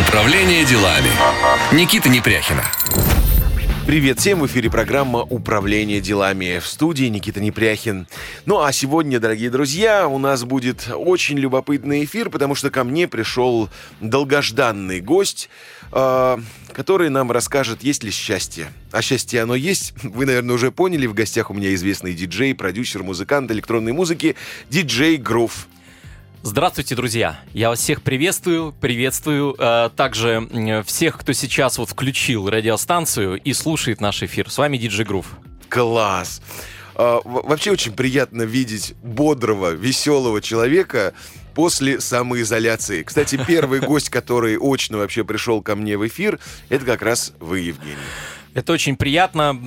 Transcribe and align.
Управление 0.00 0.64
делами. 0.64 1.10
Никита 1.72 2.08
Непряхина. 2.08 2.64
Привет 3.86 4.18
всем, 4.18 4.40
в 4.40 4.46
эфире 4.46 4.70
программа 4.70 5.18
«Управление 5.18 6.00
делами» 6.00 6.58
в 6.58 6.66
студии 6.66 7.04
Никита 7.04 7.40
Непряхин. 7.40 8.06
Ну 8.46 8.62
а 8.62 8.72
сегодня, 8.72 9.20
дорогие 9.20 9.50
друзья, 9.50 10.08
у 10.08 10.16
нас 10.16 10.44
будет 10.44 10.88
очень 10.94 11.38
любопытный 11.38 12.04
эфир, 12.04 12.30
потому 12.30 12.54
что 12.54 12.70
ко 12.70 12.82
мне 12.82 13.08
пришел 13.08 13.68
долгожданный 14.00 15.00
гость, 15.00 15.50
э, 15.92 16.38
который 16.72 17.10
нам 17.10 17.30
расскажет, 17.30 17.82
есть 17.82 18.02
ли 18.02 18.10
счастье. 18.10 18.72
А 18.92 19.02
счастье 19.02 19.42
оно 19.42 19.54
есть, 19.54 19.92
вы, 20.02 20.24
наверное, 20.24 20.54
уже 20.54 20.70
поняли, 20.70 21.06
в 21.06 21.14
гостях 21.14 21.50
у 21.50 21.54
меня 21.54 21.74
известный 21.74 22.14
диджей, 22.14 22.54
продюсер, 22.54 23.02
музыкант 23.02 23.50
электронной 23.50 23.92
музыки, 23.92 24.34
диджей 24.70 25.18
Грув. 25.18 25.66
Здравствуйте, 26.42 26.94
друзья! 26.94 27.38
Я 27.52 27.68
вас 27.68 27.80
всех 27.80 28.00
приветствую, 28.00 28.72
приветствую 28.80 29.54
э, 29.58 29.90
также 29.94 30.48
э, 30.50 30.82
всех, 30.84 31.18
кто 31.18 31.34
сейчас 31.34 31.76
вот 31.76 31.90
включил 31.90 32.48
радиостанцию 32.48 33.38
и 33.38 33.52
слушает 33.52 34.00
наш 34.00 34.22
эфир. 34.22 34.50
С 34.50 34.56
вами 34.56 34.78
Диджей 34.78 35.04
Грув. 35.04 35.26
Класс! 35.68 36.40
Э, 36.94 37.18
вообще 37.24 37.72
очень 37.72 37.92
приятно 37.92 38.42
видеть 38.42 38.94
бодрого, 39.02 39.72
веселого 39.72 40.40
человека 40.40 41.12
после 41.54 42.00
самоизоляции. 42.00 43.02
Кстати, 43.02 43.38
первый 43.46 43.80
гость, 43.86 44.08
который 44.08 44.56
очно 44.58 44.96
вообще 44.96 45.24
пришел 45.24 45.60
ко 45.60 45.76
мне 45.76 45.98
в 45.98 46.06
эфир, 46.06 46.38
это 46.70 46.86
как 46.86 47.02
раз 47.02 47.34
вы, 47.38 47.60
Евгений. 47.60 47.96
Это 48.54 48.72
очень 48.72 48.96
приятно 48.96 49.60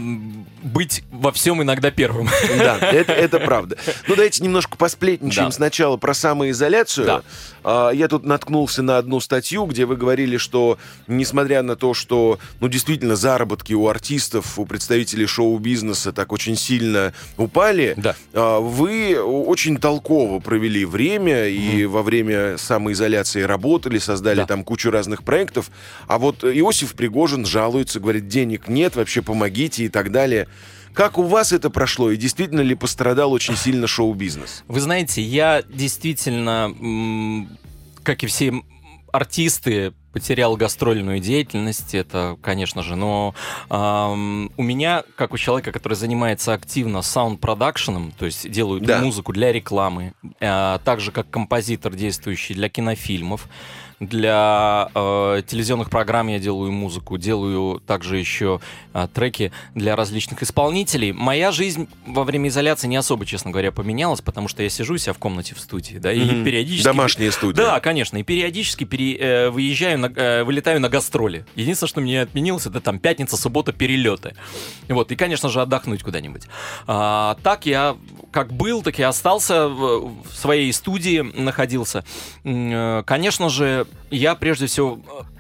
быть 0.63 1.03
во 1.12 1.31
всем 1.31 1.62
иногда 1.62 1.91
первым. 1.91 2.30
Да, 2.58 2.77
это, 2.77 3.13
это 3.13 3.40
правда. 3.40 3.77
Ну, 4.08 4.16
давайте 4.16 4.44
немножко 4.44 4.77
посплетничаем 4.77 5.49
да. 5.49 5.55
сначала 5.55 5.98
про 5.98 6.13
самоизоляцию. 6.13 7.05
Да. 7.05 7.22
А, 7.63 7.91
я 7.91 8.08
тут 8.08 8.26
наткнулся 8.26 8.81
на 8.81 8.98
одну 8.98 9.20
статью, 9.20 9.66
где 9.66 9.86
вы 9.86 9.95
говорили, 9.95 10.38
что 10.38 10.78
несмотря 11.08 11.61
на 11.61 11.75
то, 11.75 11.94
что, 11.94 12.39
ну, 12.59 12.67
действительно, 12.67 13.16
заработки 13.16 13.73
у 13.73 13.88
артистов, 13.88 14.58
у 14.59 14.66
представителей 14.66 15.25
шоу-бизнеса 15.25 16.11
так 16.14 16.31
очень 16.31 16.56
сильно 16.56 17.14
упали, 17.38 17.94
да. 17.97 18.16
А, 18.34 18.59
вы 18.59 19.19
очень 19.22 19.78
толково 19.78 20.39
провели 20.39 20.86
время 20.86 21.47
и 21.47 21.84
mm. 21.84 21.88
во 21.88 22.03
время 22.03 22.58
самоизоляции 22.58 23.41
работали, 23.41 23.97
создали 23.97 24.38
да. 24.38 24.45
там 24.45 24.64
кучу 24.64 24.91
разных 24.91 25.23
проектов. 25.23 25.69
А 26.08 26.17
вот 26.17 26.44
Иосиф 26.44 26.94
Пригожин 26.94 27.45
жалуется, 27.45 28.00
говорит, 28.00 28.28
денег 28.28 28.67
нет, 28.67 28.95
вообще 28.95 29.22
помогите 29.22 29.86
и 29.86 29.89
так 29.89 30.11
далее. 30.11 30.47
Как 30.94 31.17
у 31.17 31.23
вас 31.23 31.52
это 31.52 31.69
прошло 31.69 32.11
и 32.11 32.17
действительно 32.17 32.61
ли 32.61 32.75
пострадал 32.75 33.31
очень 33.31 33.55
сильно 33.55 33.88
шоу-бизнес? 33.88 34.63
Вы 34.67 34.80
знаете, 34.80 35.22
я 35.22 35.63
действительно, 35.67 37.47
как 38.03 38.23
и 38.23 38.27
все 38.27 38.53
артисты, 39.11 39.94
потерял 40.13 40.55
гастрольную 40.55 41.19
деятельность, 41.19 41.95
это, 41.95 42.38
конечно 42.41 42.83
же, 42.83 42.95
но 42.95 43.33
эм, 43.69 44.52
у 44.55 44.63
меня, 44.63 45.03
как 45.16 45.33
у 45.33 45.38
человека, 45.38 45.72
который 45.72 45.95
занимается 45.95 46.53
активно 46.53 47.02
саунд-продакшеном, 47.02 48.13
то 48.17 48.25
есть 48.25 48.50
делаю 48.50 48.80
да. 48.80 49.00
музыку 49.00 49.33
для 49.33 49.52
рекламы, 49.52 50.13
э, 50.39 50.80
также 50.85 51.11
как 51.11 51.30
композитор, 51.30 51.95
действующий 51.95 52.53
для 52.53 52.69
кинофильмов, 52.69 53.47
для 53.99 54.89
э, 54.94 55.41
телевизионных 55.45 55.89
программ 55.89 56.27
я 56.27 56.39
делаю 56.39 56.72
музыку, 56.72 57.17
делаю 57.17 57.80
также 57.80 58.17
еще 58.17 58.59
э, 58.94 59.08
треки 59.13 59.52
для 59.75 59.95
различных 59.95 60.44
исполнителей. 60.44 61.11
Моя 61.11 61.52
жизнь 61.52 61.88
во 62.05 62.23
время 62.23 62.50
изоляции 62.50 62.88
не 62.88 62.95
особо, 62.95 63.25
честно 63.25 63.52
говоря, 63.52 63.72
поменялась, 63.72 64.22
потому 64.22 64.47
что 64.47 64.63
я 64.63 64.69
сижу 64.69 64.97
себя 64.97 65.13
в 65.13 65.17
комнате 65.17 65.55
в 65.55 65.59
студии, 65.59 65.97
да, 65.97 66.11
и 66.11 66.19
mm-hmm. 66.19 66.44
периодически... 66.44 66.85
Домашняя 66.85 67.31
студия. 67.31 67.63
Да, 67.63 67.80
конечно, 67.80 68.17
и 68.17 68.23
периодически 68.23 68.83
пере, 68.83 69.16
э, 69.17 69.50
выезжаю, 69.50 70.00
на, 70.00 70.07
э, 70.07 70.44
вылетаю 70.44 70.80
на 70.80 70.89
гастроли. 70.89 71.45
Единственное, 71.55 71.89
что 71.89 72.02
мне 72.02 72.22
отменилось, 72.22 72.66
это 72.66 72.81
там 72.81 73.00
пятница, 73.00 73.38
суббота, 73.38 73.72
перелеты. 73.73 74.35
Вот, 74.88 75.12
и, 75.12 75.16
конечно 75.16 75.50
же, 75.50 75.62
отдохнуть 75.62 76.03
куда-нибудь. 76.03 76.44
А, 76.88 77.38
так 77.44 77.66
я 77.66 77.95
как 78.31 78.51
был, 78.51 78.81
так 78.81 79.00
и 79.00 79.03
остался 79.03 79.68
в, 79.68 80.23
в 80.23 80.35
своей 80.35 80.73
студии, 80.73 81.19
находился. 81.19 82.03
Э, 82.44 83.03
конечно 83.06 83.50
же, 83.50 83.82
я 84.11 84.35
прежде 84.35 84.67
всего 84.67 84.99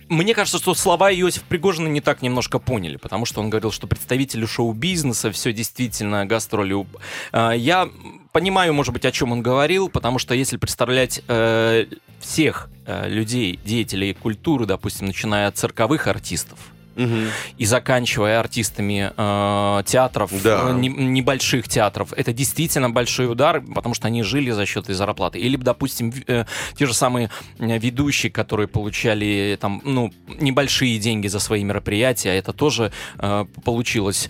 мне 0.09 0.33
кажется, 0.33 0.59
что 0.59 0.75
слова 0.75 1.11
Иосифа 1.11 1.45
Пригожина 1.47 1.87
не 1.87 2.01
так 2.01 2.21
немножко 2.21 2.59
поняли, 2.59 2.97
потому 2.97 3.25
что 3.25 3.41
он 3.41 3.49
говорил, 3.49 3.71
что 3.71 3.87
представители 3.87 4.45
шоу-бизнеса, 4.45 5.31
все 5.31 5.53
действительно 5.53 6.25
гастроли. 6.25 6.85
Э, 7.31 7.53
я 7.55 7.89
понимаю, 8.31 8.73
может 8.73 8.93
быть, 8.93 9.05
о 9.05 9.11
чем 9.11 9.31
он 9.31 9.41
говорил, 9.41 9.89
потому 9.89 10.19
что 10.19 10.33
если 10.35 10.57
представлять 10.57 11.21
э, 11.27 11.85
всех 12.19 12.69
э, 12.85 13.09
людей, 13.09 13.59
деятелей 13.63 14.13
культуры, 14.13 14.65
допустим, 14.65 15.07
начиная 15.07 15.47
от 15.47 15.57
цирковых 15.57 16.07
артистов, 16.07 16.59
угу. 16.95 17.17
и 17.57 17.65
заканчивая 17.65 18.39
артистами 18.39 19.11
э, 19.15 19.83
театров, 19.85 20.31
да. 20.43 20.69
э, 20.69 20.73
не, 20.73 20.89
небольших 20.89 21.67
театров, 21.67 22.13
это 22.13 22.33
действительно 22.33 22.89
большой 22.89 23.31
удар, 23.31 23.61
потому 23.61 23.95
что 23.95 24.07
они 24.07 24.23
жили 24.23 24.51
за 24.51 24.65
счет 24.65 24.85
этой 24.85 24.95
зарплаты. 24.95 25.39
Или, 25.39 25.57
допустим, 25.57 26.13
э, 26.27 26.45
те 26.77 26.85
же 26.85 26.93
самые 26.93 27.29
ведущие, 27.59 28.31
которые 28.31 28.67
получали 28.67 29.57
там, 29.59 29.81
ну, 29.83 30.11
небольшие 30.27 30.99
деньги 30.99 31.27
за 31.27 31.39
свои 31.39 31.63
мероприятия, 31.63 32.35
это 32.37 32.53
тоже 32.53 32.91
э, 33.19 33.45
получилось 33.63 34.29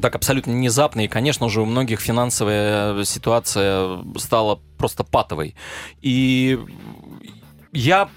так 0.00 0.14
абсолютно 0.14 0.52
внезапно, 0.52 1.04
и, 1.04 1.08
конечно 1.08 1.48
же, 1.48 1.60
у 1.60 1.64
многих 1.64 2.00
финансовая 2.00 3.04
ситуация 3.04 3.98
стала 4.16 4.60
просто 4.76 5.02
патовой. 5.02 5.56
И 6.02 6.58
я 7.72 8.08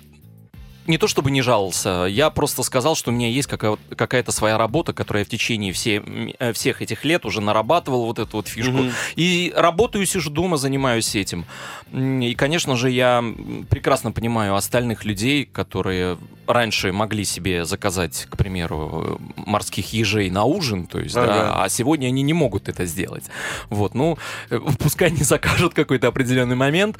не 0.87 0.97
то 0.97 1.07
чтобы 1.07 1.31
не 1.31 1.41
жаловался, 1.41 2.05
я 2.09 2.29
просто 2.29 2.63
сказал, 2.63 2.95
что 2.95 3.11
у 3.11 3.13
меня 3.13 3.29
есть 3.29 3.47
какая-то 3.47 4.31
своя 4.31 4.57
работа, 4.57 4.93
которую 4.93 5.21
я 5.21 5.25
в 5.25 5.29
течение 5.29 5.73
все, 5.73 6.01
э, 6.39 6.53
всех 6.53 6.81
этих 6.81 7.05
лет 7.05 7.25
уже 7.25 7.41
нарабатывал 7.41 8.05
вот 8.05 8.19
эту 8.19 8.37
вот 8.37 8.47
фишку. 8.47 8.71
Mm-hmm. 8.71 8.93
И 9.15 9.53
работаю, 9.55 10.05
сижу 10.05 10.31
дома, 10.31 10.57
занимаюсь 10.57 11.15
этим. 11.15 11.45
И, 11.93 12.35
конечно 12.35 12.75
же, 12.75 12.89
я 12.89 13.23
прекрасно 13.69 14.11
понимаю 14.11 14.55
остальных 14.55 15.05
людей, 15.05 15.45
которые 15.45 16.17
раньше 16.47 16.91
могли 16.91 17.25
себе 17.25 17.65
заказать, 17.65 18.27
к 18.29 18.37
примеру, 18.37 19.21
морских 19.35 19.93
ежей 19.93 20.29
на 20.29 20.43
ужин, 20.43 20.87
то 20.87 20.99
есть, 20.99 21.15
ага. 21.15 21.27
да, 21.27 21.63
а 21.63 21.69
сегодня 21.69 22.07
они 22.07 22.23
не 22.23 22.33
могут 22.33 22.69
это 22.69 22.85
сделать. 22.85 23.25
Вот, 23.69 23.93
ну, 23.93 24.17
э, 24.49 24.59
пускай 24.79 25.09
они 25.09 25.23
закажут 25.23 25.73
какой-то 25.73 26.07
определенный 26.07 26.55
момент. 26.55 26.97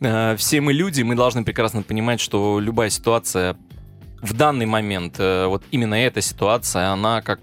Э, 0.00 0.36
все 0.38 0.60
мы 0.60 0.72
люди, 0.72 1.02
мы 1.02 1.14
должны 1.16 1.44
прекрасно 1.44 1.82
понимать, 1.82 2.20
что 2.20 2.60
любая 2.60 2.90
ситуация 2.90 3.23
в 3.32 4.32
данный 4.32 4.64
момент 4.64 5.16
э, 5.18 5.46
вот 5.46 5.64
именно 5.70 5.94
эта 5.94 6.22
ситуация, 6.22 6.88
она 6.88 7.20
как 7.20 7.40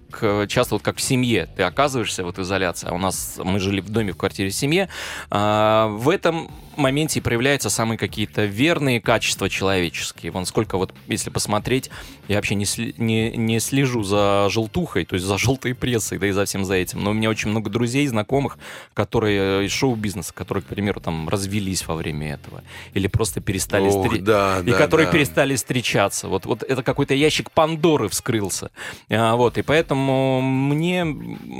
часто 0.48 0.76
вот 0.76 0.82
как 0.82 0.98
в 0.98 1.02
семье. 1.02 1.48
Ты 1.56 1.64
оказываешься 1.64 2.24
вот 2.24 2.38
в 2.38 2.42
изоляции, 2.42 2.88
а 2.90 2.94
у 2.94 2.98
нас 2.98 3.40
мы 3.44 3.60
жили 3.60 3.82
в 3.82 3.90
доме, 3.90 4.14
в 4.14 4.18
квартире 4.18 4.50
в 4.50 4.56
семье. 4.56 4.90
А, 5.30 5.88
в 5.90 6.10
этом 6.10 6.50
моменте 6.78 7.20
и 7.20 7.22
проявляются 7.22 7.70
самые 7.70 7.98
какие-то 7.98 8.46
верные 8.46 9.02
качества 9.02 9.50
человеческие. 9.50 10.32
Вон 10.32 10.46
сколько 10.46 10.78
вот, 10.78 10.94
если 11.08 11.30
посмотреть, 11.30 11.90
я 12.28 12.38
вообще 12.38 12.56
не, 12.56 12.66
сли, 12.66 12.94
не, 12.98 13.32
не 13.36 13.60
слежу 13.60 14.04
за 14.04 14.48
желтухой, 14.50 15.06
то 15.06 15.16
есть 15.16 15.26
за 15.26 15.38
желтой 15.38 15.76
прессой, 15.76 16.18
да 16.18 16.28
и 16.28 16.32
за 16.32 16.46
всем 16.46 16.66
за 16.66 16.76
этим. 16.76 17.04
Но 17.04 17.12
у 17.12 17.14
меня 17.14 17.30
очень 17.30 17.50
много 17.50 17.70
друзей, 17.70 18.08
знакомых, 18.08 18.58
которые 18.94 19.66
из 19.66 19.72
шоу-бизнеса, 19.72 20.34
которые, 20.34 20.64
к 20.64 20.68
примеру, 20.68 21.00
там 21.00 21.30
развелись 21.30 21.88
во 21.88 21.96
время 21.96 22.34
этого. 22.34 22.64
Или 22.94 23.08
просто 23.08 23.42
перестали 23.42 23.90
Ох, 23.90 24.06
стри... 24.06 24.20
да, 24.20 24.62
И 24.66 24.72
да, 24.72 24.78
которые 24.78 25.08
да. 25.08 25.14
перестали 25.14 25.56
встречаться. 25.56 26.28
Вот, 26.28 26.46
вот 26.46 26.64
это 26.64 26.84
какой-то 26.84 27.14
ящик 27.14 27.52
Пандоры 27.52 28.10
вскрылся. 28.10 28.72
А, 29.10 29.36
вот, 29.36 29.58
и 29.58 29.62
поэтому 29.62 30.42
мне 30.42 31.06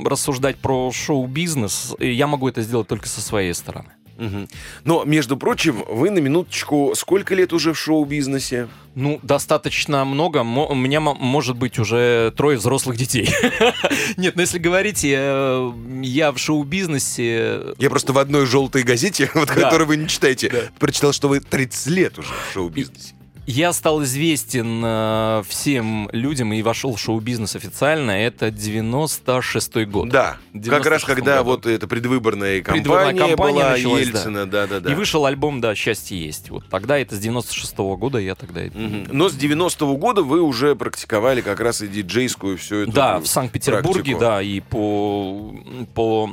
рассуждать 0.04 0.56
про 0.56 0.90
шоу-бизнес, 0.92 1.94
я 1.98 2.26
могу 2.26 2.48
это 2.48 2.62
сделать 2.62 2.88
только 2.88 3.08
со 3.08 3.20
своей 3.20 3.54
стороны. 3.54 3.90
Угу. 4.18 4.48
Но, 4.84 5.04
между 5.04 5.36
прочим, 5.36 5.84
вы 5.88 6.10
на 6.10 6.18
минуточку 6.18 6.92
сколько 6.94 7.34
лет 7.34 7.52
уже 7.52 7.72
в 7.72 7.78
шоу-бизнесе? 7.78 8.68
Ну, 8.94 9.18
достаточно 9.22 10.04
много. 10.04 10.38
У 10.38 10.74
меня 10.74 11.00
может 11.00 11.56
быть 11.56 11.78
уже 11.78 12.32
трое 12.36 12.58
взрослых 12.58 12.96
детей. 12.96 13.28
Нет, 14.16 14.36
ну 14.36 14.42
если 14.42 14.58
говорить, 14.58 15.02
я, 15.02 15.72
я 16.02 16.32
в 16.32 16.38
шоу-бизнесе... 16.38 17.74
Я 17.78 17.90
просто 17.90 18.12
в 18.12 18.18
одной 18.18 18.46
желтой 18.46 18.82
газете, 18.82 19.30
вот, 19.34 19.48
да. 19.48 19.54
которую 19.54 19.88
вы 19.88 19.96
не 19.96 20.08
читаете, 20.08 20.50
да. 20.50 20.58
прочитал, 20.78 21.12
что 21.12 21.28
вы 21.28 21.40
30 21.40 21.86
лет 21.86 22.18
уже 22.18 22.28
в 22.28 22.52
шоу-бизнесе. 22.52 23.14
Я 23.46 23.72
стал 23.72 24.04
известен 24.04 24.82
э, 24.84 25.42
всем 25.48 26.08
людям 26.12 26.52
и 26.52 26.62
вошел 26.62 26.94
в 26.94 27.00
шоу-бизнес 27.00 27.56
официально. 27.56 28.12
Это 28.12 28.48
96-й 28.48 29.84
год. 29.86 30.10
Да, 30.10 30.36
как 30.64 30.86
раз 30.86 31.02
когда 31.02 31.38
году. 31.38 31.50
вот 31.50 31.66
эта 31.66 31.88
предвыборная 31.88 32.62
кампания, 32.62 33.18
кампания 33.18 33.36
была 33.36 33.70
началась, 33.70 34.06
Ельцина, 34.06 34.46
да. 34.46 34.66
да, 34.66 34.74
да, 34.74 34.80
да. 34.80 34.92
И 34.92 34.94
вышел 34.94 35.26
альбом, 35.26 35.60
да, 35.60 35.74
«Счастье 35.74 36.24
есть». 36.24 36.50
Вот 36.50 36.68
тогда 36.68 36.98
это 36.98 37.16
с 37.16 37.20
96-го 37.20 37.96
года 37.96 38.18
я 38.18 38.36
тогда... 38.36 38.60
Угу. 38.60 39.06
Но 39.10 39.28
с 39.28 39.34
90-го 39.34 39.96
года 39.96 40.22
вы 40.22 40.40
уже 40.40 40.76
практиковали 40.76 41.40
как 41.40 41.58
раз 41.58 41.82
и 41.82 41.88
диджейскую 41.88 42.58
всю 42.58 42.82
эту 42.82 42.92
Да, 42.92 43.18
в 43.18 43.26
Санкт-Петербурге, 43.26 44.16
да, 44.18 44.40
и 44.40 44.60
по, 44.60 45.52
по, 45.94 46.30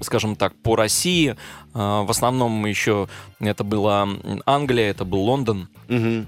скажем 0.00 0.36
так, 0.36 0.54
по 0.56 0.76
России. 0.76 1.36
Э, 1.74 2.02
в 2.02 2.10
основном 2.10 2.66
еще 2.66 3.08
это 3.38 3.64
была 3.64 4.08
Англия, 4.46 4.90
это 4.90 5.04
был 5.04 5.20
Лондон. 5.20 5.68
Угу 5.88 6.26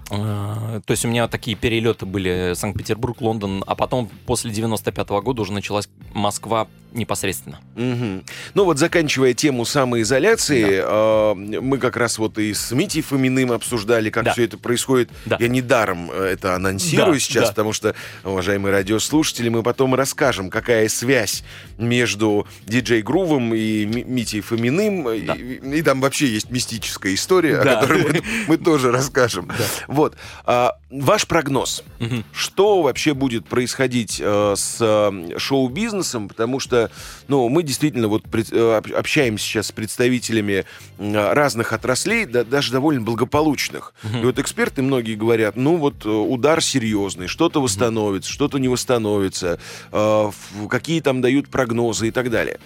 то 0.87 0.91
есть 0.91 1.05
у 1.05 1.09
меня 1.09 1.29
такие 1.29 1.57
перелеты 1.57 2.07
были 2.07 2.53
Санкт-Петербург, 2.55 3.21
Лондон, 3.21 3.63
а 3.67 3.75
потом 3.75 4.09
после 4.27 4.51
95 4.51 5.09
-го 5.09 5.23
года 5.23 5.43
уже 5.43 5.53
началась 5.53 5.89
Москва 6.15 6.67
непосредственно. 6.93 7.61
Угу. 7.77 8.25
Ну 8.55 8.65
вот 8.65 8.79
заканчивая 8.79 9.35
тему 9.35 9.65
самоизоляции, 9.65 10.81
да. 10.81 11.33
э, 11.33 11.35
мы 11.35 11.79
как 11.79 11.97
раз 11.97 12.19
вот 12.19 12.39
и 12.39 12.55
с 12.55 12.73
Митей 12.73 13.03
Фоминым 13.03 13.53
обсуждали, 13.53 14.11
как 14.11 14.25
да. 14.25 14.33
все 14.33 14.45
это 14.45 14.59
происходит. 14.59 15.11
Да. 15.27 15.37
Я 15.41 15.49
недаром 15.49 16.11
э, 16.11 16.25
это 16.33 16.55
анонсирую 16.55 17.15
да, 17.15 17.19
сейчас, 17.19 17.45
да. 17.45 17.49
потому 17.51 17.73
что, 17.73 17.95
уважаемые 18.25 18.73
радиослушатели, 18.73 19.49
мы 19.49 19.63
потом 19.63 19.95
расскажем, 19.95 20.51
какая 20.51 20.89
связь 20.89 21.45
между 21.79 22.47
диджей 22.67 23.03
Грувом 23.03 23.55
и 23.55 23.85
Митей 23.85 24.41
Фоминым. 24.41 25.05
Да. 25.27 25.35
И, 25.35 25.79
и 25.79 25.83
там 25.83 26.01
вообще 26.01 26.27
есть 26.27 26.51
мистическая 26.51 27.15
история, 27.15 27.63
да. 27.63 27.79
о 27.79 27.81
которой 27.83 28.03
мы, 28.03 28.23
мы 28.49 28.57
тоже 28.59 28.91
расскажем. 28.91 29.49
Да. 29.49 29.65
Вот. 29.89 30.17
А, 30.45 30.77
ваш 30.91 31.27
прогноз. 31.27 31.83
Угу. 32.01 32.25
Что 32.33 32.83
вообще 32.83 33.15
будет 33.15 33.47
происходить 33.47 34.21
э, 34.23 34.55
с 34.57 34.77
э, 34.81 35.39
шоу-бизнесом? 35.39 36.29
Потому 36.29 36.61
что, 36.61 36.82
ну, 37.29 37.49
мы 37.49 37.63
действительно 37.63 38.09
вот 38.09 38.25
э, 38.33 38.81
общаемся 38.97 39.45
сейчас 39.45 39.67
с 39.69 39.73
представителями 39.73 40.65
разных 40.99 41.73
отраслей, 41.73 42.27
да, 42.27 42.45
даже 42.45 42.73
довольно 42.73 43.03
благополучных. 43.03 43.95
Угу. 44.05 44.19
И 44.19 44.25
вот 44.25 44.39
эксперты 44.39 44.83
многие 44.83 45.15
говорят, 45.15 45.57
ну, 45.57 45.77
вот 45.77 46.05
э, 46.05 46.09
удар 46.09 46.63
серьезный, 46.63 47.27
что-то 47.27 47.61
восстановится, 47.61 48.31
угу. 48.31 48.35
что-то 48.35 48.59
не 48.59 48.69
восстановится, 48.69 49.59
э, 49.91 50.31
какие 50.69 51.01
там 51.01 51.21
дают 51.21 51.49
прогнозы 51.49 52.09
и 52.09 52.11
так 52.11 52.31
далее. 52.31 52.59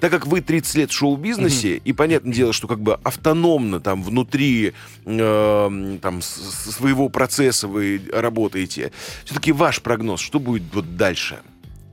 Так 0.00 0.10
как 0.10 0.26
вы 0.26 0.40
30 0.40 0.74
лет 0.76 0.90
в 0.90 0.94
шоу-бизнесе, 0.94 1.76
угу. 1.76 1.82
и 1.84 1.92
понятное 1.92 2.32
дело, 2.32 2.52
что 2.52 2.68
как 2.68 2.80
бы 2.80 2.94
автономно 3.02 3.80
там 3.80 4.02
внутри 4.02 4.72
э, 5.04 5.98
там, 6.02 6.22
своего 6.22 7.08
процесса 7.08 7.68
вы 7.68 8.02
работаете. 8.12 8.92
Все-таки 9.24 9.52
ваш 9.52 9.80
прогноз, 9.82 10.20
что 10.20 10.40
будет 10.40 10.62
вот 10.72 10.96
дальше? 10.96 11.38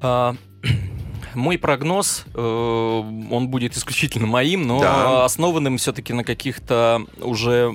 А, 0.01 0.35
мой 1.35 1.57
прогноз, 1.57 2.25
э, 2.33 2.39
он 2.39 3.47
будет 3.47 3.77
исключительно 3.77 4.27
моим, 4.27 4.67
но 4.67 4.79
да. 4.79 5.25
основанным 5.25 5.77
все-таки 5.77 6.13
на 6.13 6.23
каких-то 6.23 7.05
уже 7.21 7.71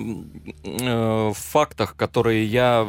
э, 0.65 1.33
фактах, 1.35 1.97
которые 1.97 2.47
я 2.47 2.87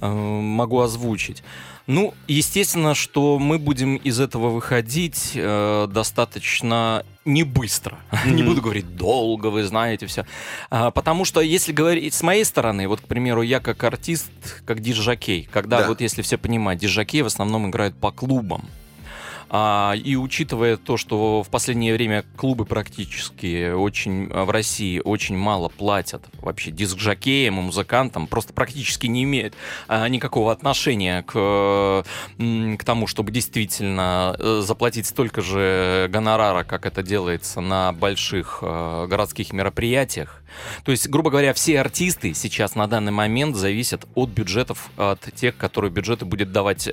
э, 0.00 0.06
могу 0.08 0.80
озвучить. 0.80 1.42
Ну, 1.86 2.14
естественно, 2.28 2.94
что 2.94 3.38
мы 3.38 3.58
будем 3.58 3.96
из 3.96 4.20
этого 4.20 4.50
выходить 4.50 5.32
э, 5.34 5.88
достаточно 5.90 7.04
не 7.24 7.42
быстро. 7.42 7.98
Mm-hmm. 8.10 8.30
не 8.34 8.42
буду 8.42 8.62
говорить 8.62 8.96
долго, 8.96 9.46
вы 9.46 9.64
знаете 9.64 10.06
все. 10.06 10.24
А, 10.70 10.90
потому 10.90 11.24
что 11.24 11.40
если 11.40 11.72
говорить 11.72 12.14
с 12.14 12.22
моей 12.22 12.44
стороны, 12.44 12.86
вот, 12.86 13.00
к 13.00 13.04
примеру, 13.04 13.42
я 13.42 13.58
как 13.60 13.82
артист, 13.82 14.30
как 14.64 14.80
диджакей, 14.80 15.48
когда 15.52 15.80
да. 15.80 15.88
вот 15.88 16.00
если 16.00 16.22
все 16.22 16.38
понимают, 16.38 16.80
диджакей 16.80 17.22
в 17.22 17.26
основном 17.26 17.68
играют 17.68 17.96
по 17.96 18.12
клубам. 18.12 18.68
А, 19.54 19.92
и 19.92 20.16
учитывая 20.16 20.78
то, 20.78 20.96
что 20.96 21.42
в 21.42 21.50
последнее 21.50 21.92
время 21.92 22.24
клубы 22.36 22.64
практически 22.64 23.70
очень 23.70 24.28
в 24.28 24.48
России 24.48 24.98
очень 25.04 25.36
мало 25.36 25.68
платят 25.68 26.24
вообще 26.40 26.70
диск-жокеям 26.70 27.58
и 27.58 27.62
музыкантам, 27.62 28.26
просто 28.26 28.54
практически 28.54 29.08
не 29.08 29.24
имеют 29.24 29.54
а, 29.88 30.08
никакого 30.08 30.52
отношения 30.52 31.22
к, 31.22 32.02
к 32.38 32.84
тому, 32.84 33.06
чтобы 33.06 33.30
действительно 33.30 34.34
э, 34.38 34.62
заплатить 34.64 35.06
столько 35.06 35.42
же 35.42 36.08
гонорара, 36.10 36.64
как 36.64 36.86
это 36.86 37.02
делается 37.02 37.60
на 37.60 37.92
больших 37.92 38.60
э, 38.62 39.06
городских 39.06 39.52
мероприятиях, 39.52 40.41
то 40.84 40.92
есть, 40.92 41.08
грубо 41.08 41.30
говоря, 41.30 41.52
все 41.54 41.80
артисты 41.80 42.34
сейчас 42.34 42.74
на 42.74 42.86
данный 42.86 43.12
момент 43.12 43.56
зависят 43.56 44.06
от 44.14 44.30
бюджетов, 44.30 44.90
от 44.96 45.20
тех, 45.34 45.56
которые 45.56 45.90
бюджеты 45.90 46.24
будет 46.24 46.52
давать, 46.52 46.88
э, 46.88 46.92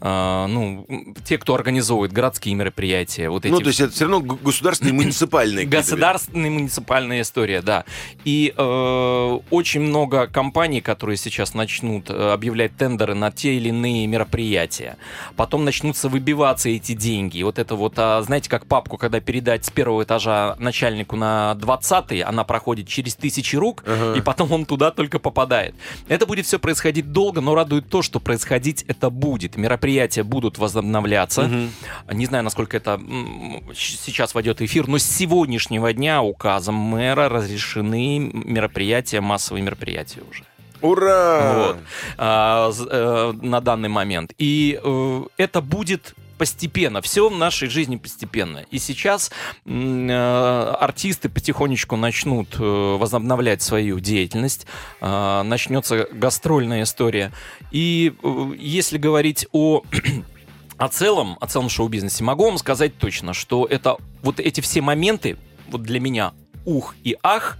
э, 0.00 0.46
ну, 0.48 0.86
те, 1.24 1.38
кто 1.38 1.54
организовывает 1.54 2.12
городские 2.12 2.54
мероприятия. 2.54 3.28
Вот 3.28 3.44
ну, 3.44 3.48
эти... 3.48 3.52
Ну, 3.52 3.60
то 3.60 3.68
есть 3.68 3.80
это 3.80 3.92
все 3.92 4.06
равно 4.06 4.20
государственные 4.42 4.94
муниципальные. 4.94 5.66
Государственная 5.66 6.50
муниципальная 6.50 7.22
история, 7.22 7.62
да. 7.62 7.84
И 8.24 8.52
э, 8.56 9.38
очень 9.50 9.80
много 9.80 10.26
компаний, 10.26 10.80
которые 10.80 11.16
сейчас 11.16 11.54
начнут 11.54 12.10
э, 12.10 12.32
объявлять 12.32 12.76
тендеры 12.76 13.14
на 13.14 13.30
те 13.30 13.54
или 13.54 13.68
иные 13.68 14.06
мероприятия. 14.06 14.96
Потом 15.36 15.64
начнутся 15.64 16.08
выбиваться 16.08 16.68
эти 16.68 16.92
деньги. 16.92 17.42
Вот 17.42 17.58
это 17.58 17.74
вот, 17.74 17.94
а, 17.96 18.20
знаете, 18.22 18.48
как 18.48 18.66
папку, 18.66 18.96
когда 18.96 19.20
передать 19.20 19.64
с 19.64 19.70
первого 19.70 20.02
этажа 20.04 20.56
начальнику 20.58 21.16
на 21.16 21.54
20 21.56 22.22
она 22.28 22.44
проходит 22.44 22.88
через 22.88 23.14
тысячи 23.14 23.56
рук, 23.56 23.82
ага. 23.86 24.18
и 24.18 24.20
потом 24.20 24.52
он 24.52 24.66
туда 24.66 24.90
только 24.90 25.18
попадает. 25.18 25.74
Это 26.08 26.26
будет 26.26 26.46
все 26.46 26.58
происходить 26.58 27.10
долго, 27.12 27.40
но 27.40 27.54
радует 27.54 27.88
то, 27.88 28.02
что 28.02 28.20
происходить 28.20 28.84
это 28.86 29.08
будет. 29.08 29.56
Мероприятия 29.56 30.22
будут 30.22 30.58
возобновляться. 30.58 31.44
Угу. 31.44 32.14
Не 32.14 32.26
знаю, 32.26 32.44
насколько 32.44 32.76
это 32.76 33.00
сейчас 33.74 34.34
войдет 34.34 34.60
эфир, 34.60 34.86
но 34.86 34.98
с 34.98 35.04
сегодняшнего 35.04 35.92
дня 35.92 36.22
указом 36.22 36.74
мэра 36.74 37.28
разрешены 37.28 38.18
мероприятия, 38.18 39.20
массовые 39.20 39.62
мероприятия 39.62 40.20
уже. 40.30 40.44
Ура! 40.80 41.54
Вот. 41.56 41.76
А, 42.18 42.70
а, 42.90 43.32
на 43.32 43.60
данный 43.60 43.88
момент. 43.88 44.32
И 44.38 44.78
э, 44.82 45.22
это 45.36 45.60
будет 45.60 46.14
постепенно, 46.38 47.02
все 47.02 47.28
в 47.28 47.36
нашей 47.36 47.68
жизни 47.68 47.96
постепенно. 47.96 48.64
И 48.70 48.78
сейчас 48.78 49.30
э, 49.66 50.74
артисты 50.80 51.28
потихонечку 51.28 51.96
начнут 51.96 52.56
э, 52.58 52.62
возобновлять 52.62 53.60
свою 53.60 54.00
деятельность, 54.00 54.66
э, 55.00 55.42
начнется 55.42 56.08
гастрольная 56.12 56.84
история. 56.84 57.32
И 57.72 58.14
э, 58.22 58.52
если 58.58 58.98
говорить 58.98 59.46
о 59.52 59.82
о 60.78 60.88
целом, 60.88 61.36
о 61.40 61.46
целом 61.46 61.68
шоу-бизнесе, 61.68 62.22
могу 62.22 62.44
вам 62.44 62.58
сказать 62.58 62.96
точно, 62.96 63.34
что 63.34 63.66
это 63.66 63.96
вот 64.22 64.38
эти 64.40 64.60
все 64.60 64.80
моменты, 64.80 65.36
вот 65.68 65.82
для 65.82 66.00
меня 66.00 66.32
ух 66.64 66.94
и 67.02 67.16
ах, 67.22 67.58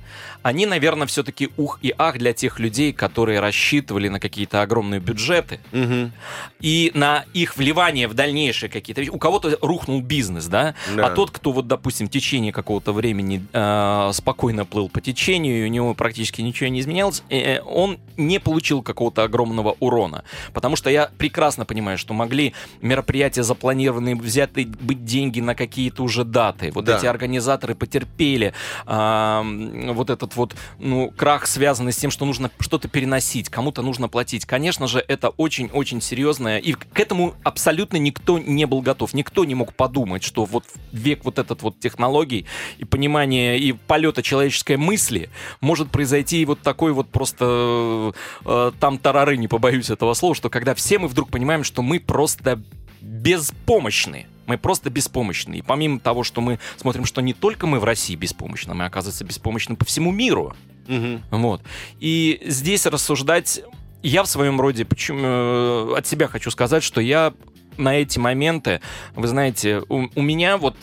они, 0.48 0.64
наверное, 0.64 1.06
все-таки 1.06 1.50
ух 1.58 1.78
и 1.82 1.94
ах 1.98 2.16
для 2.16 2.32
тех 2.32 2.58
людей, 2.58 2.94
которые 2.94 3.40
рассчитывали 3.40 4.08
на 4.08 4.18
какие-то 4.18 4.62
огромные 4.62 4.98
бюджеты 4.98 5.60
угу. 5.72 6.10
и 6.58 6.90
на 6.94 7.26
их 7.34 7.58
вливание 7.58 8.08
в 8.08 8.14
дальнейшие 8.14 8.70
какие-то 8.70 9.02
вещи. 9.02 9.10
У 9.10 9.18
кого-то 9.18 9.58
рухнул 9.60 10.00
бизнес, 10.00 10.46
да? 10.46 10.74
да, 10.96 11.06
а 11.06 11.10
тот, 11.10 11.32
кто 11.32 11.52
вот, 11.52 11.66
допустим, 11.66 12.08
в 12.08 12.10
течение 12.10 12.50
какого-то 12.50 12.94
времени 12.94 13.44
э, 13.52 14.10
спокойно 14.14 14.64
плыл 14.64 14.88
по 14.88 15.02
течению, 15.02 15.60
и 15.60 15.64
у 15.66 15.68
него 15.68 15.92
практически 15.92 16.40
ничего 16.40 16.70
не 16.70 16.80
изменялось, 16.80 17.22
э, 17.28 17.56
э, 17.56 17.60
он 17.60 17.98
не 18.17 18.40
получил 18.40 18.81
какого-то 18.82 19.24
огромного 19.24 19.76
урона. 19.81 20.24
Потому 20.55 20.76
что 20.76 20.88
я 20.88 21.10
прекрасно 21.19 21.67
понимаю, 21.67 21.98
что 21.98 22.14
могли 22.14 22.55
мероприятия 22.81 23.43
запланированные, 23.43 24.17
взяты 24.17 24.64
быть 24.67 25.05
деньги 25.05 25.40
на 25.40 25.55
какие-то 25.55 26.02
уже 26.02 26.24
даты. 26.24 26.70
Вот 26.74 26.86
да. 26.86 26.96
эти 26.96 27.05
организаторы 27.05 27.74
потерпели 27.74 28.55
э, 28.86 29.93
вот 29.93 30.08
этот 30.08 30.37
вот, 30.38 30.54
ну, 30.78 31.10
крах, 31.10 31.46
связанный 31.46 31.92
с 31.92 31.96
тем, 31.96 32.10
что 32.10 32.24
нужно 32.24 32.50
что-то 32.60 32.88
переносить, 32.88 33.50
кому-то 33.50 33.82
нужно 33.82 34.08
платить. 34.08 34.46
Конечно 34.46 34.86
же, 34.86 35.04
это 35.06 35.28
очень-очень 35.30 36.00
серьезное, 36.00 36.58
и 36.58 36.72
к 36.72 36.98
этому 36.98 37.34
абсолютно 37.42 37.98
никто 37.98 38.38
не 38.38 38.66
был 38.66 38.80
готов. 38.80 39.12
Никто 39.12 39.44
не 39.44 39.54
мог 39.54 39.74
подумать, 39.74 40.22
что 40.22 40.44
вот 40.44 40.64
век 40.92 41.24
вот 41.24 41.38
этот 41.38 41.62
вот 41.62 41.78
технологий 41.78 42.46
и 42.78 42.84
понимания 42.84 43.58
и 43.58 43.72
полета 43.72 44.22
человеческой 44.22 44.76
мысли 44.76 45.28
может 45.60 45.90
произойти 45.90 46.44
вот 46.44 46.60
такой 46.62 46.92
вот 46.92 47.08
просто 47.10 48.14
э, 48.44 48.72
там 48.80 48.98
тарары, 48.98 49.36
не 49.36 49.48
побоюсь 49.48 49.90
этого 49.90 50.14
слова, 50.14 50.34
что 50.34 50.48
когда 50.48 50.74
все 50.74 50.98
мы 50.98 51.08
вдруг 51.08 51.30
понимаем, 51.30 51.64
что 51.64 51.82
мы 51.82 52.00
просто 52.00 52.62
беспомощны. 53.00 54.26
Мы 54.48 54.58
просто 54.58 54.90
беспомощны. 54.90 55.58
И 55.58 55.62
помимо 55.62 56.00
того, 56.00 56.24
что 56.24 56.40
мы 56.40 56.58
смотрим, 56.76 57.05
что 57.05 57.20
не 57.20 57.34
только 57.34 57.67
мы 57.67 57.78
в 57.78 57.84
России 57.84 58.17
беспомощны, 58.17 58.74
мы, 58.74 58.86
оказывается, 58.86 59.24
беспомощны 59.24 59.76
по 59.76 59.84
всему 59.84 60.10
миру. 60.10 60.56
Угу. 60.88 61.20
Вот. 61.31 61.62
И 62.00 62.40
здесь 62.44 62.86
рассуждать... 62.86 63.62
Я 64.00 64.22
в 64.22 64.26
своем 64.26 64.60
роде, 64.60 64.84
почему 64.84 65.20
э, 65.22 65.94
от 65.98 66.06
себя 66.06 66.28
хочу 66.28 66.52
сказать, 66.52 66.84
что 66.84 67.00
я 67.00 67.34
на 67.78 67.96
эти 67.96 68.19
моменты, 68.20 68.81
вы 69.17 69.26
знаете, 69.26 69.82
у, 69.88 70.06
у 70.14 70.22
меня 70.22 70.56
вот 70.56 70.76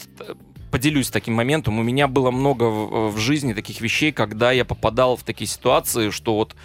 поделюсь 0.70 1.10
таким 1.10 1.34
моментом. 1.34 1.80
У 1.80 1.84
меня 1.84 2.10
было 2.10 2.32
много 2.32 2.66
в, 2.66 3.12
в 3.12 3.18
жизни 3.18 3.54
таких 3.54 3.80
вещей, 3.80 4.12
когда 4.12 4.52
я 4.52 4.66
попадал 4.66 5.16
в 5.16 5.24
такие 5.24 5.48
ситуации, 5.48 6.10
что 6.10 6.36
вот 6.36 6.56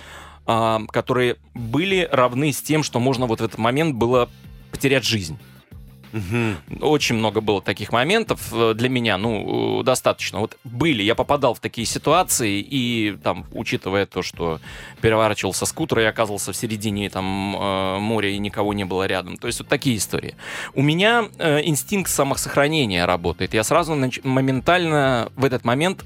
а, 0.46 0.82
которые 0.90 1.36
были 1.54 2.08
равны 2.10 2.52
с 2.52 2.60
тем, 2.60 2.82
что 2.82 2.98
можно 2.98 3.26
вот 3.26 3.40
в 3.40 3.44
этот 3.44 3.58
момент 3.58 3.94
было 3.94 4.28
потерять 4.72 5.04
жизнь. 5.04 5.38
Угу. 6.12 6.84
Очень 6.86 7.16
много 7.16 7.40
было 7.40 7.62
таких 7.62 7.92
моментов 7.92 8.48
э, 8.52 8.74
для 8.74 8.88
меня, 8.88 9.16
ну, 9.16 9.82
достаточно. 9.84 10.40
Вот 10.40 10.56
были, 10.64 11.02
я 11.02 11.14
попадал 11.14 11.54
в 11.54 11.60
такие 11.60 11.86
ситуации, 11.86 12.60
и 12.60 13.16
там, 13.22 13.46
учитывая 13.52 14.06
то, 14.06 14.22
что 14.22 14.60
переворачивался 15.00 15.66
скутер 15.66 16.00
и 16.00 16.04
оказывался 16.04 16.52
в 16.52 16.56
середине 16.56 17.08
там 17.10 17.56
э, 17.56 17.98
моря, 17.98 18.30
и 18.30 18.38
никого 18.38 18.72
не 18.74 18.84
было 18.84 19.06
рядом. 19.06 19.36
То 19.36 19.46
есть 19.46 19.60
вот 19.60 19.68
такие 19.68 19.96
истории. 19.96 20.34
У 20.74 20.82
меня 20.82 21.28
э, 21.38 21.60
инстинкт 21.64 22.10
самосохранения 22.10 23.06
работает. 23.06 23.54
Я 23.54 23.62
сразу 23.64 23.94
нач- 23.94 24.26
моментально 24.26 25.30
в 25.36 25.44
этот 25.44 25.64
момент 25.64 26.04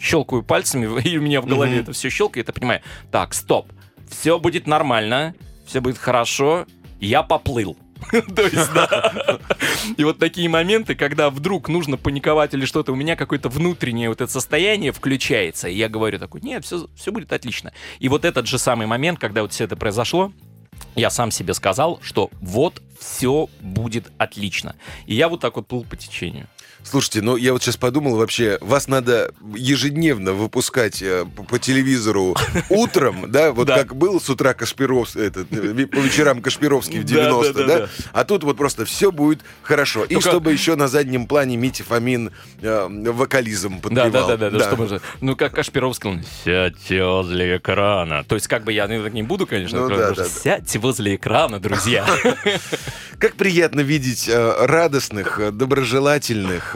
щелкаю 0.00 0.42
пальцами, 0.42 1.00
и 1.08 1.18
у 1.18 1.22
меня 1.22 1.40
в 1.40 1.46
голове 1.46 1.72
Мгм. 1.72 1.80
это 1.82 1.92
все 1.92 2.10
щелкает, 2.10 2.48
и 2.48 2.52
понимаю, 2.52 2.80
так, 3.10 3.34
стоп, 3.34 3.70
все 4.08 4.38
будет 4.38 4.66
нормально, 4.66 5.34
все 5.66 5.80
будет 5.80 5.98
хорошо, 5.98 6.66
я 7.00 7.22
поплыл. 7.22 7.76
То 8.34 8.42
есть, 8.42 8.72
да. 8.72 9.38
И 9.96 10.04
вот 10.04 10.18
такие 10.18 10.48
моменты, 10.48 10.94
когда 10.94 11.30
вдруг 11.30 11.68
нужно 11.68 11.96
паниковать 11.96 12.54
или 12.54 12.64
что-то, 12.64 12.92
у 12.92 12.96
меня 12.96 13.16
какое-то 13.16 13.48
внутреннее 13.48 14.08
вот 14.08 14.20
это 14.20 14.30
состояние 14.30 14.92
включается, 14.92 15.68
и 15.68 15.76
я 15.76 15.88
говорю 15.88 16.18
такой, 16.18 16.40
нет, 16.40 16.64
все, 16.64 16.88
все 16.96 17.12
будет 17.12 17.32
отлично. 17.32 17.72
И 17.98 18.08
вот 18.08 18.24
этот 18.24 18.46
же 18.46 18.58
самый 18.58 18.86
момент, 18.86 19.18
когда 19.18 19.42
вот 19.42 19.52
все 19.52 19.64
это 19.64 19.76
произошло, 19.76 20.32
я 20.94 21.10
сам 21.10 21.30
себе 21.30 21.54
сказал, 21.54 22.00
что 22.02 22.30
вот 22.40 22.82
все 22.98 23.48
будет 23.60 24.10
отлично. 24.18 24.74
И 25.06 25.14
я 25.14 25.28
вот 25.28 25.40
так 25.40 25.56
вот 25.56 25.66
плыл 25.66 25.84
по 25.84 25.96
течению. 25.96 26.46
Слушайте, 26.82 27.22
ну 27.22 27.36
я 27.36 27.52
вот 27.52 27.62
сейчас 27.62 27.76
подумал, 27.76 28.16
вообще, 28.16 28.58
вас 28.60 28.88
надо 28.88 29.32
ежедневно 29.54 30.32
выпускать 30.32 31.00
э, 31.02 31.24
по, 31.36 31.44
по 31.44 31.58
телевизору 31.58 32.34
утром, 32.68 33.30
да, 33.30 33.52
вот 33.52 33.68
Да. 33.68 33.76
как 33.78 33.94
был 33.94 34.20
с 34.20 34.28
утра 34.28 34.54
Кашпировский, 34.54 35.20
этот, 35.26 35.52
э, 35.52 35.86
по 35.86 35.98
вечерам 35.98 36.42
Кашпировский 36.42 37.00
в 37.00 37.04
Да, 37.10 37.14
да, 37.24 37.30
90-е, 37.30 37.52
да, 37.52 37.66
да, 37.66 37.78
да. 37.80 37.88
а 38.12 38.24
тут 38.24 38.42
вот 38.44 38.56
просто 38.56 38.84
все 38.86 39.12
будет 39.12 39.42
хорошо. 39.62 40.04
И 40.04 40.14
Только- 40.14 40.28
чтобы 40.30 40.52
еще 40.52 40.74
на 40.74 40.88
заднем 40.88 41.26
плане 41.26 41.56
Митя 41.56 41.84
Фомин 41.84 42.32
э, 42.60 42.86
вокализм 42.88 43.74
Да, 43.74 43.80
подпевал. 43.80 44.10
да, 44.28 44.36
да, 44.36 44.50
да, 44.50 44.58
да, 44.58 44.64
что 44.66 44.76
мы 44.76 44.88
же- 44.88 45.00
Ну, 45.20 45.36
как 45.36 45.54
Кашпировский, 45.54 46.10
он, 46.10 46.22
сядьте 46.44 47.04
возле 47.04 47.58
экрана. 47.58 48.24
То 48.24 48.34
есть, 48.34 48.48
как 48.48 48.64
бы 48.64 48.72
я 48.72 48.88
ну, 48.88 49.02
так 49.04 49.12
не 49.12 49.22
буду, 49.22 49.46
конечно, 49.46 49.80
Ну, 49.80 49.88
да, 49.90 50.08
да, 50.10 50.14
да. 50.14 50.24
сядьте 50.24 50.78
возле 50.80 51.14
экрана, 51.14 51.60
друзья. 51.60 52.04
Как 53.18 53.34
приятно 53.34 53.80
видеть 53.80 54.28
э, 54.30 54.64
радостных, 54.64 55.38
э, 55.40 55.50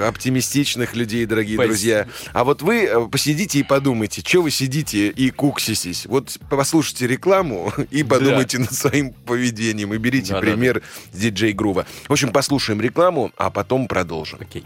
оптимистичных 0.00 0.94
людей, 0.94 1.26
дорогие 1.26 1.56
Спасибо. 1.56 1.72
друзья. 1.72 2.06
А 2.32 2.44
вот 2.44 2.62
вы 2.62 2.84
э, 2.84 3.08
посидите 3.08 3.60
и 3.60 3.62
подумайте, 3.62 4.22
что 4.24 4.42
вы 4.42 4.50
сидите 4.50 5.08
и 5.08 5.30
кукситесь. 5.30 6.06
Вот 6.06 6.38
послушайте 6.48 7.06
рекламу 7.06 7.72
и 7.90 8.02
подумайте 8.02 8.58
над 8.58 8.72
своим 8.72 9.12
поведением 9.12 9.94
и 9.94 9.98
берите 9.98 10.32
Да, 10.32 10.40
да, 10.40 10.46
пример 10.46 10.82
с 11.12 11.16
диджей 11.18 11.52
Грува. 11.52 11.86
В 12.08 12.12
общем, 12.12 12.30
послушаем 12.30 12.80
рекламу, 12.80 13.32
а 13.36 13.50
потом 13.50 13.88
продолжим. 13.88 14.38
Окей. 14.40 14.64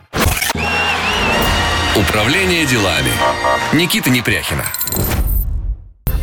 Управление 1.97 2.64
делами. 2.66 3.11
Никита 3.73 4.11
Непряхина. 4.11 4.64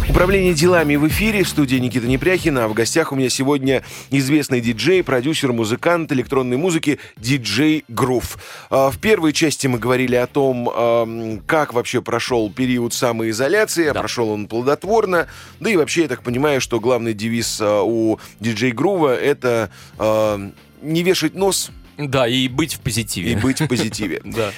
Управление 0.09 0.53
делами 0.53 0.95
в 0.95 1.07
эфире 1.07 1.43
в 1.43 1.49
студии 1.49 1.77
Никита 1.77 2.07
Непряхина. 2.07 2.65
А 2.65 2.67
в 2.67 2.73
гостях 2.73 3.11
у 3.11 3.15
меня 3.15 3.29
сегодня 3.29 3.83
известный 4.11 4.61
диджей, 4.61 5.03
продюсер, 5.03 5.51
музыкант 5.51 6.11
электронной 6.11 6.57
музыки 6.57 6.99
диджей 7.17 7.83
Грув. 7.87 8.37
А, 8.69 8.91
В 8.91 8.97
первой 8.99 9.33
части 9.33 9.67
мы 9.67 9.77
говорили 9.79 10.15
о 10.15 10.27
том, 10.27 11.41
как 11.47 11.73
вообще 11.73 12.01
прошел 12.01 12.51
период 12.51 12.93
самоизоляции. 12.93 13.87
а 13.87 13.93
Да. 13.93 13.99
Прошел 14.01 14.29
он 14.29 14.47
плодотворно. 14.47 15.27
Да 15.59 15.69
и 15.69 15.75
вообще, 15.75 16.03
я 16.03 16.07
так 16.07 16.21
понимаю, 16.21 16.61
что 16.61 16.79
главный 16.79 17.13
девиз 17.13 17.59
а, 17.61 17.81
у 17.81 18.19
диджей 18.39 18.71
Грува 18.71 19.15
это 19.15 19.69
не 20.81 21.03
вешать 21.03 21.33
нос 21.35 21.71
Да, 21.97 22.27
и 22.27 22.47
быть 22.47 22.75
в 22.75 22.79
позитиве. 22.81 23.31
и 23.31 23.35
быть 23.35 23.59
в 23.59 23.67
позитиве. 23.67 24.21
Да. 24.25 24.51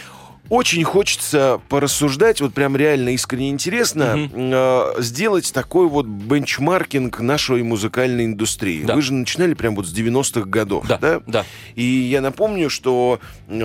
Очень 0.50 0.84
хочется 0.84 1.60
порассуждать, 1.70 2.42
вот 2.42 2.54
прям 2.54 2.76
реально 2.78 3.10
искренне 3.10 3.50
интересно, 3.50 4.16
Мгм. 4.16 4.32
э, 4.36 4.94
сделать 5.00 5.52
такой 5.54 5.88
вот 5.88 6.06
бенчмаркинг 6.06 7.20
нашей 7.20 7.64
музыкальной 7.64 8.26
индустрии. 8.26 8.84
Да. 8.84 8.96
Вы 8.96 9.02
же 9.02 9.14
начинали 9.14 9.54
прям 9.54 9.76
вот 9.76 9.88
с 9.88 9.94
90-х 9.94 10.48
годов, 10.50 10.86
Да, 10.88 10.98
да? 10.98 11.22
да. 11.28 11.46
И 11.76 11.84
я 11.84 12.22
напомню, 12.22 12.70
что 12.70 13.20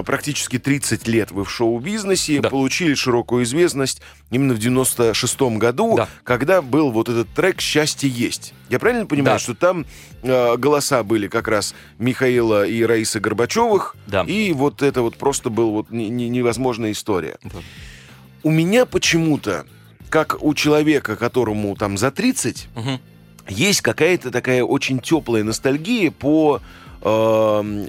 практически 0.04 0.58
30 0.58 1.06
лет 1.06 1.30
вы 1.30 1.44
в 1.44 1.50
шоу-бизнесе, 1.50 2.40
Да. 2.40 2.50
получили 2.50 2.94
широкую 2.94 3.44
известность 3.44 4.00
именно 4.30 4.54
в 4.54 4.58
96-м 4.58 5.58
году, 5.58 5.94
Да. 5.96 6.08
когда 6.24 6.62
был 6.62 6.90
вот 6.90 7.08
этот 7.08 7.28
трек 7.28 7.60
«Счастье 7.60 8.08
есть». 8.08 8.54
Я 8.70 8.78
правильно 8.78 9.06
понимаю, 9.06 9.36
Да. 9.36 9.38
что 9.38 9.54
там 9.54 9.86
э, 10.24 10.56
голоса 10.56 11.02
были 11.02 11.26
как 11.26 11.48
раз 11.48 11.74
Михаила 11.98 12.64
и 12.64 12.82
Раисы 12.84 13.18
Горбачевых, 13.18 13.96
Да. 14.06 14.22
и 14.22 14.52
вот 14.52 14.80
это 14.80 15.02
вот 15.02 15.16
просто 15.16 15.50
был 15.50 15.72
вот 15.72 15.90
не- 15.90 16.08
невозможная 16.72 16.92
история. 16.92 17.36
Да. 17.44 17.58
У 18.42 18.50
меня 18.50 18.86
почему-то, 18.86 19.64
как 20.08 20.42
у 20.42 20.54
человека, 20.54 21.16
которому 21.16 21.76
там 21.76 21.96
за 21.98 22.10
30, 22.10 22.68
Мгм. 22.74 23.00
есть 23.48 23.80
какая-то 23.82 24.30
такая 24.30 24.64
очень 24.64 24.98
теплая 25.00 25.44
ностальгия 25.44 26.10
по 26.10 26.60
э, 27.04 27.08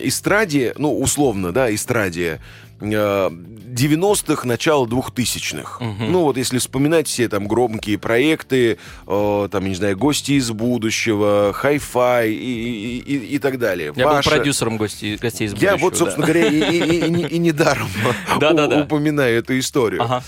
эстраде, 0.02 0.74
ну, 0.78 1.00
условно, 1.00 1.52
да, 1.52 1.70
эстраде 1.74 2.40
90-х, 2.84 4.48
начала 4.48 4.86
2000-х. 4.86 5.84
Мгм. 5.84 6.12
Ну, 6.12 6.22
вот 6.24 6.38
если 6.38 6.58
вспоминать 6.60 7.08
все 7.08 7.28
там 7.30 7.48
громкие 7.48 7.98
проекты, 7.98 8.78
э, 9.08 9.48
там, 9.52 9.68
не 9.68 9.76
знаю, 9.76 9.98
«Гости 9.98 10.34
из 10.34 10.52
будущего», 10.52 11.52
«Хай-фай» 11.54 12.32
и, 12.32 12.36
и- 12.36 13.00
и- 13.00 13.36
и 13.36 13.40
так 13.40 13.58
далее. 13.60 13.94
Я 13.96 14.06
Паша. 14.06 14.30
был 14.30 14.36
продюсером 14.38 14.78
гостей, 14.78 15.18
гостей 15.18 15.48
из 15.48 15.54
Я 15.54 15.78
будущего, 15.78 15.80
вот, 15.90 15.98
собственно 15.98 16.26
говоря, 16.28 16.48
и, 16.48 16.60
и- 16.60 17.06
и 17.08 17.10
не- 17.10 17.24
и 17.28 17.38
недаром 17.40 17.88
упоминаю 18.84 19.40
эту 19.40 19.58
историю. 19.58 20.00
да. 20.00 20.06
Ага. 20.06 20.24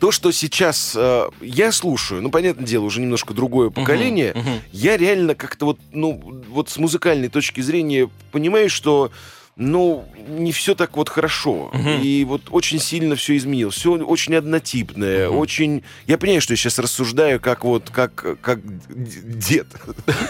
То, 0.00 0.10
что 0.10 0.32
сейчас 0.32 0.92
э, 0.96 1.28
я 1.40 1.72
слушаю, 1.72 2.20
ну, 2.20 2.30
понятное 2.30 2.66
дело, 2.66 2.84
уже 2.84 3.00
немножко 3.00 3.32
другое 3.32 3.70
поколение, 3.70 4.32
Мгм, 4.34 4.40
мгм. 4.50 4.60
я 4.72 4.96
реально 4.98 5.34
как-то 5.34 5.64
вот, 5.66 5.78
ну, 5.92 6.42
вот 6.50 6.68
с 6.68 6.76
музыкальной 6.76 7.28
точки 7.28 7.60
зрения 7.62 8.10
понимаю, 8.30 8.68
что 8.68 9.12
ну, 9.56 10.04
не 10.26 10.50
все 10.52 10.74
так 10.74 10.96
вот 10.96 11.08
хорошо. 11.08 11.70
Мгм. 11.72 12.00
И 12.02 12.24
вот 12.24 12.42
очень 12.50 12.80
сильно 12.80 13.14
все 13.14 13.36
изменилось. 13.36 13.76
Все 13.76 13.92
очень 13.92 14.34
однотипное, 14.34 15.28
Мгм. 15.28 15.38
очень... 15.38 15.82
Я 16.06 16.18
понимаю, 16.18 16.40
что 16.40 16.52
я 16.54 16.56
сейчас 16.56 16.78
рассуждаю 16.78 17.40
как 17.40 17.64
вот, 17.64 17.90
как, 17.90 18.40
как 18.40 18.60
дед. 18.88 19.68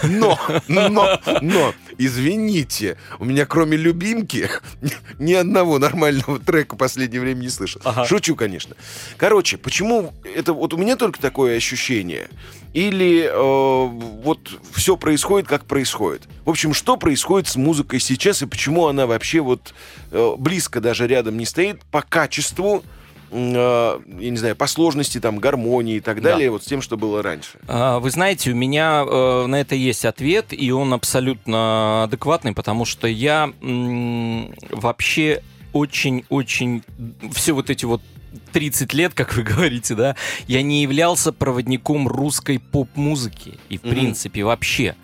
Но, 0.03 0.37
но, 0.67 1.19
но, 1.41 1.73
извините, 1.97 2.97
у 3.19 3.25
меня 3.25 3.45
кроме 3.45 3.77
«Любимки» 3.77 4.49
ни 5.17 5.33
одного 5.33 5.79
нормального 5.79 6.39
трека 6.39 6.75
в 6.75 6.77
последнее 6.77 7.21
время 7.21 7.41
не 7.41 7.49
слышал. 7.49 7.81
Ага. 7.83 8.05
Шучу, 8.05 8.35
конечно. 8.35 8.75
Короче, 9.17 9.57
почему 9.57 10.13
это 10.35 10.53
вот 10.53 10.73
у 10.73 10.77
меня 10.77 10.95
только 10.95 11.19
такое 11.19 11.57
ощущение? 11.57 12.27
Или 12.73 13.29
э, 13.31 13.85
вот 14.23 14.39
все 14.73 14.97
происходит, 14.97 15.47
как 15.47 15.63
происходит? 15.65 16.23
В 16.43 16.49
общем, 16.49 16.73
что 16.73 16.97
происходит 16.97 17.47
с 17.47 17.55
музыкой 17.55 18.01
сейчас 18.01 18.41
и 18.41 18.45
почему 18.45 18.87
она 18.87 19.07
вообще 19.07 19.14
вот 19.41 19.73
э, 20.11 20.33
близко 20.37 20.81
даже 20.81 21.07
рядом 21.07 21.37
не 21.37 21.45
стоит 21.45 21.81
по 21.91 22.01
качеству, 22.01 22.83
э, 23.31 23.99
я 24.19 24.29
не 24.29 24.37
знаю, 24.37 24.55
по 24.55 24.67
сложности 24.67 25.19
там 25.19 25.39
гармонии 25.39 25.95
и 25.97 25.99
так 25.99 26.21
Да. 26.21 26.31
далее, 26.31 26.49
вот 26.51 26.63
с 26.63 26.65
тем, 26.67 26.81
что 26.81 26.97
было 26.97 27.21
раньше. 27.23 27.59
А, 27.67 27.99
Вы 27.99 28.09
знаете, 28.11 28.51
у 28.51 28.55
меня 28.55 29.03
э, 29.07 29.45
на 29.47 29.59
это 29.61 29.75
есть 29.75 30.05
ответ, 30.05 30.47
и 30.51 30.71
он 30.71 30.93
абсолютно 30.93 32.03
адекватный, 32.03 32.53
потому 32.53 32.85
что 32.85 33.07
я 33.07 33.51
вообще 34.71 35.41
очень-очень 35.73 36.83
все 37.33 37.51
вот 37.53 37.69
эти 37.69 37.85
вот 37.85 38.01
30 38.53 38.93
лет, 38.93 39.13
как 39.13 39.35
вы 39.35 39.43
говорите, 39.53 39.95
да, 39.95 40.15
я 40.47 40.61
не 40.61 40.81
являлся 40.81 41.31
проводником 41.31 42.07
русской 42.07 42.59
поп-музыки. 42.59 43.57
И, 43.69 43.77
в 43.77 43.83
Мгм. 43.83 43.89
принципе, 43.93 44.43
вообще. 44.43 44.95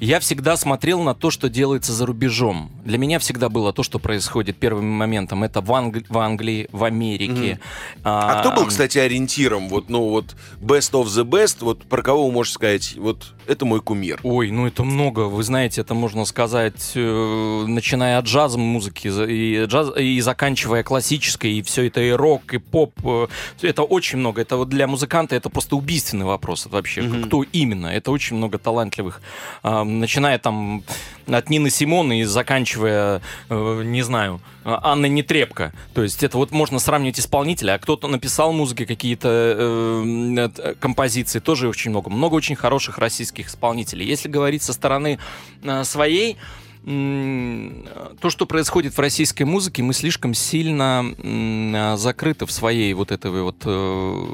Я 0.00 0.18
всегда 0.20 0.56
смотрел 0.56 1.02
на 1.02 1.14
то, 1.14 1.30
что 1.30 1.48
делается 1.48 1.92
за 1.92 2.04
рубежом. 2.04 2.70
Для 2.84 2.98
меня 2.98 3.18
всегда 3.20 3.48
было 3.48 3.72
то, 3.72 3.82
что 3.84 3.98
происходит 4.00 4.56
первым 4.56 4.86
моментом. 4.86 5.44
Это 5.44 5.60
в, 5.60 5.70
Англи- 5.72 6.04
в 6.08 6.18
Англии, 6.18 6.68
в 6.72 6.82
Америке. 6.84 7.60
А 8.02 8.40
кто 8.40 8.50
был, 8.52 8.66
кстати, 8.66 8.98
ориентиром? 8.98 9.68
Вот, 9.68 9.88
ну 9.88 10.08
вот, 10.08 10.34
best 10.60 10.92
of 10.92 11.04
the 11.06 11.24
best, 11.24 11.58
вот 11.60 11.84
про 11.84 12.02
кого 12.02 12.26
вы 12.26 12.32
можете 12.32 12.54
сказать, 12.54 12.94
вот 12.96 13.34
это 13.46 13.64
мой 13.64 13.80
кумир? 13.80 14.18
Ой, 14.24 14.50
ну 14.50 14.66
это 14.66 14.82
много. 14.84 15.20
Вы 15.20 15.42
знаете, 15.44 15.80
это 15.80 15.94
можно 15.94 16.24
сказать, 16.24 16.92
э, 16.96 17.64
начиная 17.68 18.18
от 18.18 18.24
джаза 18.26 18.58
музыки 18.58 19.08
и, 19.08 19.64
джаз, 19.66 19.96
и 19.96 20.20
заканчивая 20.20 20.82
классической, 20.82 21.52
и 21.52 21.62
все 21.62 21.86
это 21.86 22.00
и 22.02 22.10
рок, 22.10 22.52
и 22.52 22.58
поп. 22.74 22.92
э, 23.04 23.68
это 23.68 23.82
очень 23.82 24.18
много. 24.18 24.42
Это 24.42 24.56
вот 24.56 24.68
для 24.68 24.86
музыканта 24.86 25.36
это 25.36 25.48
просто 25.48 25.76
убийственный 25.76 26.26
вопрос 26.26 26.66
это 26.66 26.74
вообще. 26.74 27.02
Мгм. 27.02 27.24
Кто 27.24 27.44
именно? 27.52 27.86
Это 27.86 28.10
очень 28.10 28.36
много 28.36 28.58
талантливых. 28.58 29.22
А, 29.62 29.84
начиная 29.84 30.38
там 30.38 30.82
от 31.26 31.50
Нины 31.50 31.70
Симоны 31.70 32.20
и 32.20 32.24
заканчивая, 32.24 33.20
э, 33.48 33.82
не 33.84 34.02
знаю, 34.02 34.40
э, 34.64 34.76
Анны 34.82 35.08
Нетребко. 35.08 35.72
То 35.94 36.02
есть 36.02 36.24
это 36.24 36.36
вот 36.36 36.50
можно 36.50 36.78
сравнивать 36.78 37.20
исполнителя, 37.20 37.74
а 37.74 37.78
кто-то 37.78 38.08
написал 38.08 38.52
музыки, 38.52 38.84
какие-то 38.84 39.28
э, 39.28 40.48
э, 40.58 40.74
композиции, 40.80 41.38
тоже 41.40 41.68
очень 41.68 41.90
много. 41.90 42.10
Много 42.10 42.34
очень 42.34 42.56
хороших 42.56 42.98
российских 42.98 43.46
исполнителей. 43.46 44.06
Если 44.06 44.28
говорить 44.28 44.62
со 44.62 44.72
стороны 44.72 45.18
э, 45.62 45.84
своей, 45.84 46.36
то, 46.84 48.28
что 48.28 48.46
происходит 48.46 48.94
в 48.94 48.98
российской 49.00 49.44
музыке, 49.44 49.82
мы 49.82 49.94
слишком 49.94 50.34
сильно 50.34 51.14
э, 51.16 51.96
закрыты 51.96 52.44
в 52.44 52.52
своей 52.52 52.92
вот 52.92 53.10
этой 53.10 53.30
вот 53.30 53.62
э, 53.64 54.26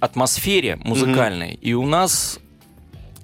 атмосфере 0.00 0.80
музыкальной. 0.82 1.54
И 1.54 1.74
у 1.74 1.86
нас 1.86 2.40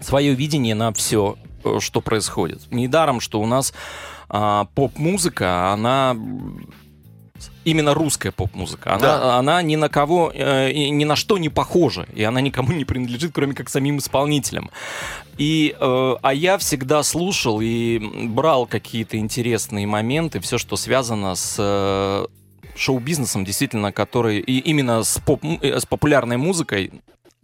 свое 0.01 0.35
видение 0.35 0.77
на 0.77 0.93
все, 0.93 1.37
что 1.81 2.01
происходит. 2.01 2.71
Недаром, 2.71 3.21
что 3.21 3.41
у 3.41 3.47
нас 3.47 3.73
а, 4.29 4.67
поп-музыка, 4.75 5.73
она 5.73 6.17
именно 7.65 7.95
русская 7.95 8.33
поп-музыка. 8.33 8.95
Она, 8.95 9.01
Да. 9.19 9.39
она 9.39 9.63
ни 9.63 9.77
на 9.77 9.89
кого, 9.89 10.33
э, 10.35 10.73
ни 10.73 11.05
на 11.05 11.17
что 11.17 11.39
не 11.39 11.49
похожа, 11.49 12.07
и 12.15 12.23
она 12.23 12.41
никому 12.41 12.73
не 12.73 12.85
принадлежит, 12.85 13.33
кроме 13.33 13.55
как 13.55 13.69
самим 13.69 13.99
исполнителям. 13.99 14.71
И, 15.39 15.75
э, 15.79 16.15
а 16.23 16.35
я 16.35 16.59
всегда 16.59 17.03
слушал 17.03 17.61
и 17.63 17.99
брал 18.29 18.67
какие-то 18.67 19.17
интересные 19.17 19.87
моменты, 19.87 20.41
все, 20.41 20.59
что 20.59 20.77
связано 20.77 21.35
с 21.35 21.57
э, 21.59 22.27
шоу-бизнесом, 22.77 23.45
действительно, 23.45 23.93
который 23.93 24.39
и 24.41 24.59
именно 24.59 25.03
с, 25.05 25.19
поп, 25.19 25.43
э, 25.45 25.79
с 25.81 25.87
популярной 25.87 26.37
музыкой 26.37 26.91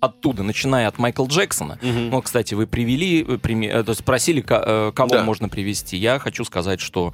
оттуда, 0.01 0.45
начиная 0.45 0.87
от 0.87 0.99
Майкла 0.99 1.27
Джексона. 1.27 1.77
Ну, 1.83 2.23
кстати, 2.23 2.55
вы 2.55 2.67
привели, 2.69 3.25
э, 3.27 3.37
э, 3.43 3.83
то 3.83 3.91
есть 3.91 4.01
спросили, 4.03 4.41
ко- 4.41 4.93
кого 4.95 5.09
Да. 5.11 5.25
можно 5.25 5.49
привести. 5.49 5.97
Я 5.97 6.21
хочу 6.21 6.45
сказать, 6.45 6.79
что 6.81 7.13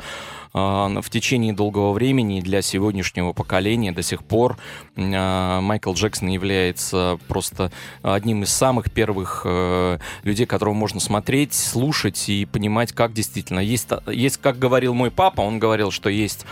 в 0.55 1.05
течение 1.11 1.53
долгого 1.53 1.93
времени 1.93 2.41
для 2.41 2.63
сегодняшнего 2.63 3.33
поколения 3.33 3.91
до 3.91 4.03
сих 4.03 4.23
пор 4.23 4.57
э, 4.95 5.61
Майкл 5.61 5.93
Джексон 5.95 6.29
является 6.29 7.19
просто 7.27 7.73
одним 8.03 8.45
из 8.45 8.51
самых 8.51 8.93
первых 8.93 9.43
э, 9.45 9.99
людей, 10.23 10.47
которого 10.47 10.73
можно 10.75 11.01
смотреть, 11.01 11.55
слушать 11.55 12.29
и 12.29 12.45
понимать, 12.47 12.93
как 12.93 13.13
действительно. 13.13 13.59
Есть, 13.59 13.89
та- 13.89 14.03
есть 14.11 14.37
как 14.37 14.59
говорил 14.61 14.95
мой 14.95 15.11
папа, 15.11 15.41
он 15.41 15.59
говорил, 15.59 15.91
что 15.91 16.09
есть, 16.09 16.47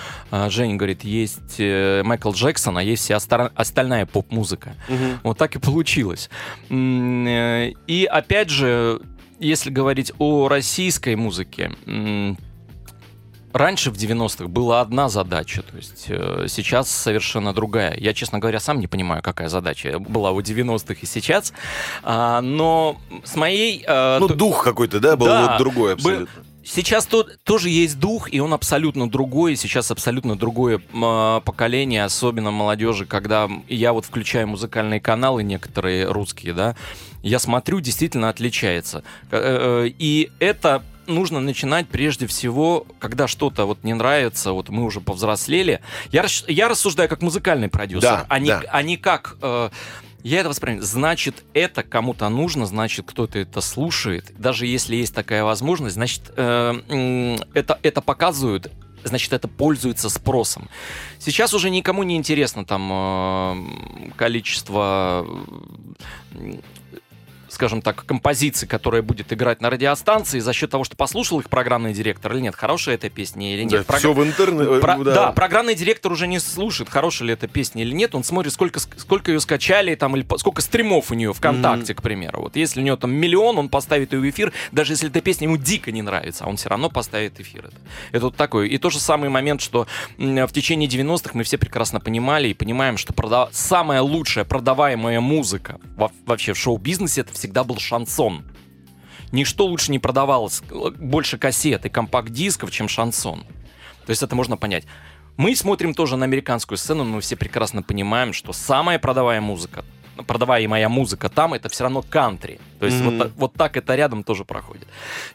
Женя 0.49 0.75
говорит, 0.75 1.05
есть 1.05 1.55
э, 1.59 2.03
Майкл 2.05 2.33
Джексон, 2.33 2.79
а 2.79 2.83
есть 2.83 3.05
вся 3.05 3.19
остальная 3.55 4.05
поп-музыка. 4.07 4.75
Вот 5.23 5.39
так 5.39 5.55
и 5.55 5.61
получилось. 5.61 6.29
Э, 6.71 7.71
И 7.87 8.05
опять 8.05 8.51
же, 8.51 9.01
если 9.39 9.71
говорить 9.71 10.13
о 10.19 10.49
российской 10.49 11.15
музыке, 11.15 11.71
раньше 13.53 13.91
в 13.91 13.95
90-х 13.95 14.47
была 14.49 14.81
одна 14.81 15.09
задача, 15.09 15.63
то 15.63 15.77
есть 15.77 16.07
э, 16.09 16.47
сейчас 16.49 16.91
совершенно 16.91 17.53
другая. 17.53 17.97
Я, 17.99 18.15
честно 18.15 18.39
говоря, 18.39 18.61
сам 18.61 18.81
не 18.81 18.87
понимаю, 18.87 19.23
какая 19.23 19.49
задача 19.49 19.99
была 19.99 20.31
у 20.33 20.41
90-х 20.41 20.95
и 21.01 21.07
сейчас, 21.07 21.53
А, 22.03 22.41
но 22.41 22.97
с 23.25 23.37
моей... 23.37 23.85
э, 23.87 24.19
Ну, 24.21 24.29
то- 24.29 24.35
дух 24.35 24.65
какой-то, 24.65 25.01
да, 25.01 25.17
был 25.17 25.27
Да, 25.27 25.49
вот 25.53 25.59
другой 25.59 25.95
абсолютно. 25.95 26.29
Сейчас 26.65 27.07
то- 27.07 27.27
тоже 27.43 27.71
есть 27.71 27.99
дух, 27.99 28.33
и 28.33 28.39
он 28.39 28.55
абсолютно 28.55 29.11
другой. 29.11 29.57
Сейчас 29.57 29.91
абсолютно 29.91 30.37
другое 30.37 30.81
а, 30.95 31.41
поколение, 31.41 32.05
особенно 32.05 32.53
молодежи, 32.53 33.05
когда 33.05 33.49
я 33.69 33.93
вот 33.93 34.05
включаю 34.05 34.47
музыкальные 34.47 35.01
каналы 35.01 35.43
некоторые 35.43 36.07
русские, 36.07 36.53
да, 36.55 36.77
я 37.25 37.39
смотрю, 37.41 37.81
действительно 37.81 38.29
отличается. 38.29 39.03
Э, 39.33 39.85
э, 39.87 39.91
И 39.99 40.31
это 40.39 40.83
нужно 41.07 41.41
начинать 41.41 41.89
прежде 41.89 42.27
всего, 42.27 42.87
когда 42.99 43.27
что-то 43.27 43.65
вот 43.65 43.85
не 43.85 43.95
нравится, 43.95 44.53
вот 44.53 44.69
мы 44.69 44.85
уже 44.85 45.01
повзрослели. 45.01 45.81
Я, 46.11 46.27
я 46.49 46.69
рассуждаю 46.69 47.09
как 47.09 47.23
музыкальный 47.23 47.69
продюсер, 47.69 48.09
Да, 48.09 48.27
а, 48.29 48.39
не, 48.39 48.49
да. 48.49 48.63
а 48.71 48.83
не 48.83 48.97
как... 48.97 49.37
э, 49.43 49.71
я 50.23 50.41
это 50.41 50.49
воспринимаю. 50.49 50.85
Значит, 50.85 51.45
это 51.53 51.83
кому-то 51.83 52.29
нужно, 52.29 52.67
значит, 52.67 53.07
кто-то 53.07 53.39
это 53.39 53.61
слушает. 53.61 54.33
Даже 54.39 54.67
если 54.67 54.95
есть 54.97 55.15
такая 55.15 55.45
возможность, 55.45 55.95
значит, 55.95 56.33
э, 56.37 57.37
это, 57.55 57.79
это 57.83 58.01
показывают 58.01 58.71
значит, 59.05 59.33
это 59.33 59.49
пользуется 59.49 60.09
спросом. 60.09 60.69
Сейчас 61.19 61.55
уже 61.55 61.71
никому 61.71 62.05
не 62.05 62.17
интересно 62.17 62.65
там 62.65 62.91
э, 62.93 64.11
количество, 64.17 65.27
скажем 67.53 67.83
так, 67.83 68.07
композиций, 68.07 68.67
которые 68.67 69.03
будет 69.03 69.33
играть 69.33 69.61
на 69.61 69.69
радиостанции 69.71 70.39
за 70.39 70.53
счет 70.53 70.71
того, 70.71 70.85
что 70.85 70.97
послушал 70.97 71.41
их 71.41 71.51
программный 71.51 71.93
директор 71.93 72.33
или 72.33 72.41
нет, 72.41 72.55
хорошая 72.55 72.95
эта 72.95 73.11
песня 73.11 73.55
или 73.55 73.63
нет. 73.65 73.73
Да, 73.87 73.93
Прог- 73.93 73.99
все 73.99 74.13
в 74.13 74.23
интернете. 74.25 74.81
Про- 74.81 74.97
да. 75.05 75.33
программный 75.33 75.75
директор 75.75 76.11
уже 76.13 76.27
не 76.27 76.39
слушает, 76.39 76.89
хорошая 76.89 77.27
ли 77.29 77.35
эта 77.35 77.49
песня 77.49 77.83
или 77.83 77.93
нет. 77.93 78.15
Он 78.15 78.25
смотрит, 78.25 78.53
сколько, 78.53 78.81
сколько 78.81 79.31
ее 79.31 79.41
скачали, 79.41 79.95
там, 79.95 80.17
или 80.17 80.27
сколько 80.39 80.63
стримов 80.63 81.11
у 81.11 81.15
нее 81.15 81.33
ВКонтакте, 81.35 81.95
к 81.95 82.03
примеру. 82.03 82.43
Вот 82.43 82.57
если 82.57 82.81
у 82.81 82.83
нее 82.83 82.97
там 82.97 83.13
миллион, 83.13 83.59
он 83.59 83.69
поставит 83.69 84.13
ее 84.15 84.21
в 84.21 84.29
эфир, 84.31 84.53
даже 84.73 84.95
если 84.95 85.09
эта 85.11 85.21
песня 85.21 85.47
ему 85.47 85.57
дико 85.59 85.93
не 85.93 86.03
нравится, 86.03 86.45
а 86.45 86.49
он 86.49 86.57
все 86.57 86.69
равно 86.71 86.89
поставит 86.89 87.39
эфир. 87.41 87.67
Это, 87.67 87.77
это 88.13 88.25
вот 88.27 88.37
такой. 88.37 88.69
И 88.69 88.79
тот 88.79 88.93
же 88.93 89.01
самый 89.01 89.29
момент, 89.29 89.61
что 89.61 89.87
в 90.17 90.49
течение 90.53 90.89
90-х 90.89 91.31
мы 91.35 91.45
все 91.45 91.59
прекрасно 91.59 92.01
понимали 92.01 92.49
и 92.49 92.55
понимаем, 92.55 92.97
что 92.97 93.13
прода- 93.13 93.49
самая 93.53 94.01
лучшая 94.01 94.45
продаваемая 94.45 95.21
музыка 95.21 95.79
во- 95.97 96.11
вообще 96.27 96.53
в 96.55 96.59
шоу-бизнесе 96.59 97.21
это 97.23 97.33
всегда 97.43 97.65
был 97.65 97.79
шансон. 97.79 98.45
Ничто 99.33 99.67
лучше 99.67 99.91
не 99.91 99.99
продавалось, 99.99 100.63
э, 100.71 100.91
больше 100.97 101.39
кассет 101.39 101.85
и 101.85 101.89
компакт-дисков, 101.89 102.71
чем 102.71 102.89
шансон. 102.89 103.41
То 104.07 104.11
есть 104.11 104.23
это 104.23 104.37
можно 104.37 104.57
понять. 104.57 104.85
Мы 105.37 105.57
смотрим 105.57 105.93
тоже 105.93 106.17
на 106.17 106.25
американскую 106.25 106.79
сцену, 106.79 107.03
но 107.03 107.17
мы 107.17 107.21
все 107.21 107.35
прекрасно 107.35 107.83
понимаем, 107.83 108.33
что 108.33 108.53
самая 108.53 109.01
продаваемая 109.01 109.45
музыка, 109.45 109.85
продаваемая 110.25 110.89
музыка 110.89 111.29
там, 111.29 111.55
это 111.55 111.69
все 111.69 111.85
равно 111.85 112.03
кантри. 112.03 112.59
То 112.81 112.87
есть 112.87 113.01
Мгм. 113.01 113.19
вот, 113.19 113.33
вот 113.37 113.53
так 113.55 113.77
это 113.77 113.95
рядом 113.95 114.25
тоже 114.25 114.45
проходит. 114.45 114.87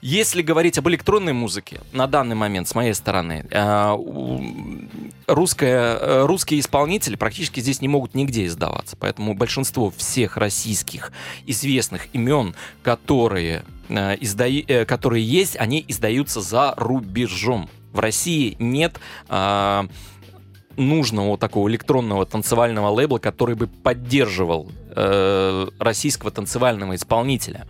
Если 0.01 0.41
говорить 0.41 0.77
об 0.77 0.87
электронной 0.89 1.33
музыке, 1.33 1.79
на 1.93 2.07
данный 2.07 2.35
момент, 2.35 2.67
с 2.67 2.75
моей 2.75 2.93
стороны, 2.93 3.45
э, 3.49 3.97
русская, 5.27 5.97
э, 5.97 6.25
русские 6.25 6.59
исполнители 6.59 7.15
практически 7.15 7.59
здесь 7.59 7.81
не 7.81 7.87
могут 7.87 8.15
нигде 8.15 8.45
издаваться. 8.45 8.95
Поэтому 8.99 9.33
большинство 9.33 9.91
всех 9.95 10.37
российских 10.37 11.11
известных 11.45 12.07
имен, 12.13 12.55
которые, 12.83 13.63
э, 13.89 14.15
изда- 14.17 14.65
э, 14.67 14.85
которые 14.85 15.23
есть, 15.25 15.55
они 15.57 15.83
издаются 15.87 16.41
за 16.41 16.73
рубежом. 16.77 17.69
В 17.93 17.99
России 17.99 18.55
нет 18.59 18.99
а, 19.29 19.87
нужного 20.77 21.37
такого 21.37 21.69
электронного 21.69 22.25
танцевального 22.25 22.89
лейбла, 22.89 23.17
который 23.17 23.55
бы 23.55 23.67
поддерживал 23.67 24.71
э, 24.95 25.67
российского 25.79 26.31
танцевального 26.31 26.95
исполнителя. 26.95 27.67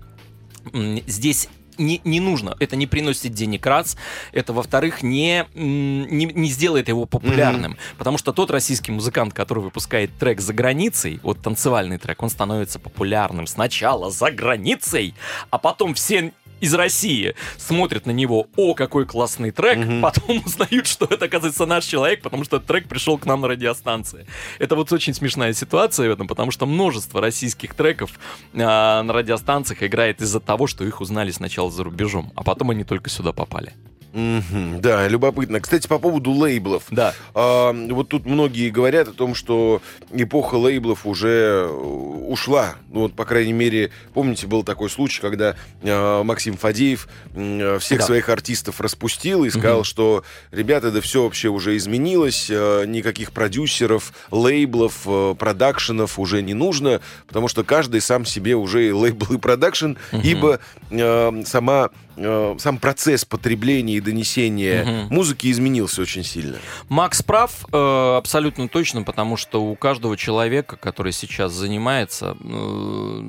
Здесь 1.08 1.50
не, 1.78 2.02
не 2.04 2.20
нужно, 2.20 2.56
это 2.60 2.76
не 2.76 2.88
приносит 2.88 3.34
денег 3.34 3.66
раз, 3.66 3.98
это, 4.32 4.54
во-вторых, 4.54 5.04
не, 5.04 5.46
не, 5.56 6.26
не 6.26 6.50
сделает 6.50 6.88
его 6.90 7.06
популярным, 7.06 7.78
потому 7.98 8.18
что 8.18 8.34
тот 8.34 8.52
российский 8.52 8.92
музыкант, 8.92 9.34
который 9.34 9.64
выпускает 9.64 10.12
трек 10.18 10.42
за 10.42 10.54
границей, 10.54 11.20
вот 11.24 11.42
танцевальный 11.42 11.98
трек, 11.98 12.22
он 12.22 12.30
становится 12.30 12.80
популярным 12.80 13.48
сначала 13.48 14.10
за 14.10 14.32
границей, 14.32 15.14
а 15.50 15.58
потом 15.58 15.94
все 15.94 16.34
из 16.60 16.74
России 16.74 17.36
смотрят 17.58 18.06
на 18.06 18.12
него, 18.12 18.48
о, 18.56 18.74
какой 18.74 19.06
классный 19.06 19.52
трек, 19.52 19.78
Мгм. 19.78 20.02
потом 20.02 20.42
узнают, 20.46 20.88
что 20.88 21.06
это, 21.06 21.26
оказывается, 21.26 21.66
наш 21.66 21.86
человек, 21.86 22.22
потому 22.22 22.44
что 22.44 22.58
этот 22.58 22.68
трек 22.68 22.88
пришел 22.88 23.18
к 23.18 23.26
нам 23.26 23.42
на 23.42 23.48
радиостанции. 23.48 24.26
Это 24.60 24.76
вот 24.76 24.92
очень 24.92 25.14
смешная 25.14 25.54
ситуация 25.54 26.10
в 26.10 26.12
этом, 26.12 26.28
потому 26.28 26.52
что 26.52 26.66
множество 26.66 27.22
российских 27.22 27.74
треков 27.74 28.12
а, 28.54 29.04
на 29.04 29.14
радиостанциях 29.14 29.84
играет 29.84 30.22
из-за 30.22 30.40
того, 30.40 30.68
что 30.68 30.84
их 30.84 31.02
узнали 31.02 31.32
сначала 31.32 31.70
за 31.72 31.84
рубежом, 31.84 32.32
а 32.36 32.44
потом 32.44 32.72
они 32.72 32.84
только 32.84 33.10
сюда 33.10 33.32
попали. 33.34 33.74
Мгм, 34.18 34.82
Да, 34.82 35.08
любопытно. 35.08 35.60
Кстати, 35.60 35.88
по 35.88 36.00
поводу 36.00 36.32
лейблов. 36.32 36.84
Да. 36.90 37.14
А, 37.36 37.72
вот 37.72 38.10
тут 38.10 38.26
многие 38.26 38.72
говорят 38.72 39.08
о 39.08 39.14
том, 39.14 39.36
что 39.36 39.80
эпоха 40.12 40.56
лейблов 40.56 41.06
уже 41.06 41.68
э, 41.68 41.68
ушла. 41.68 42.76
Ну 42.90 43.02
вот, 43.02 43.14
по 43.14 43.26
крайней 43.26 43.54
мере, 43.54 43.92
помните, 44.16 44.48
был 44.48 44.64
такой 44.64 44.90
случай, 44.90 45.22
когда 45.22 45.56
э, 45.84 46.24
Максим 46.24 46.58
Фадеев 46.58 47.08
э, 47.36 47.78
всех 47.80 48.00
Да. 48.00 48.06
своих 48.06 48.30
артистов 48.30 48.82
распустил 48.82 49.44
и 49.46 49.52
сказал, 49.52 49.78
Мгм. 49.80 49.84
что, 49.86 50.24
ребята, 50.52 50.90
да 50.92 51.00
все 51.00 51.22
вообще 51.24 51.50
уже 51.50 51.78
изменилось, 51.78 52.48
э, 52.50 52.86
никаких 52.88 53.32
продюсеров, 53.32 54.14
лейблов, 54.32 55.02
э, 55.06 55.36
продакшенов 55.38 56.18
уже 56.18 56.42
не 56.42 56.56
нужно, 56.56 57.02
потому 57.28 57.48
что 57.48 57.64
каждый 57.64 58.02
сам 58.02 58.26
себе 58.26 58.56
уже 58.56 58.88
и 58.88 58.92
лейбл, 58.92 59.36
и 59.36 59.38
продакшн, 59.38 59.92
Мгм. 60.12 60.22
ибо 60.24 60.60
э, 60.90 61.44
сама 61.46 61.92
э, 62.18 62.56
сам 62.60 62.78
процесс 62.80 63.24
потребления 63.26 63.96
и 63.96 64.02
донесения 64.02 64.84
Мгм. 64.84 65.14
музыки 65.16 65.50
изменился 65.52 66.02
очень 66.02 66.24
сильно. 66.24 66.58
Макс 66.90 67.22
прав 67.22 67.66
э, 67.72 68.16
абсолютно 68.18 68.68
точно, 68.68 69.04
потому 69.04 69.38
что 69.38 69.64
у 69.64 69.76
каждого 69.76 70.18
человека, 70.18 70.76
который 70.78 71.12
сейчас 71.12 71.54
занимается, 71.54 72.36
э, 72.40 73.22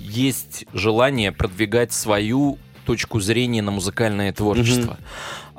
есть 0.00 0.66
желание 0.72 1.32
продвигать 1.32 1.92
свою 1.92 2.58
точку 2.86 3.20
зрения 3.20 3.62
на 3.62 3.70
музыкальное 3.70 4.32
творчество. 4.32 4.98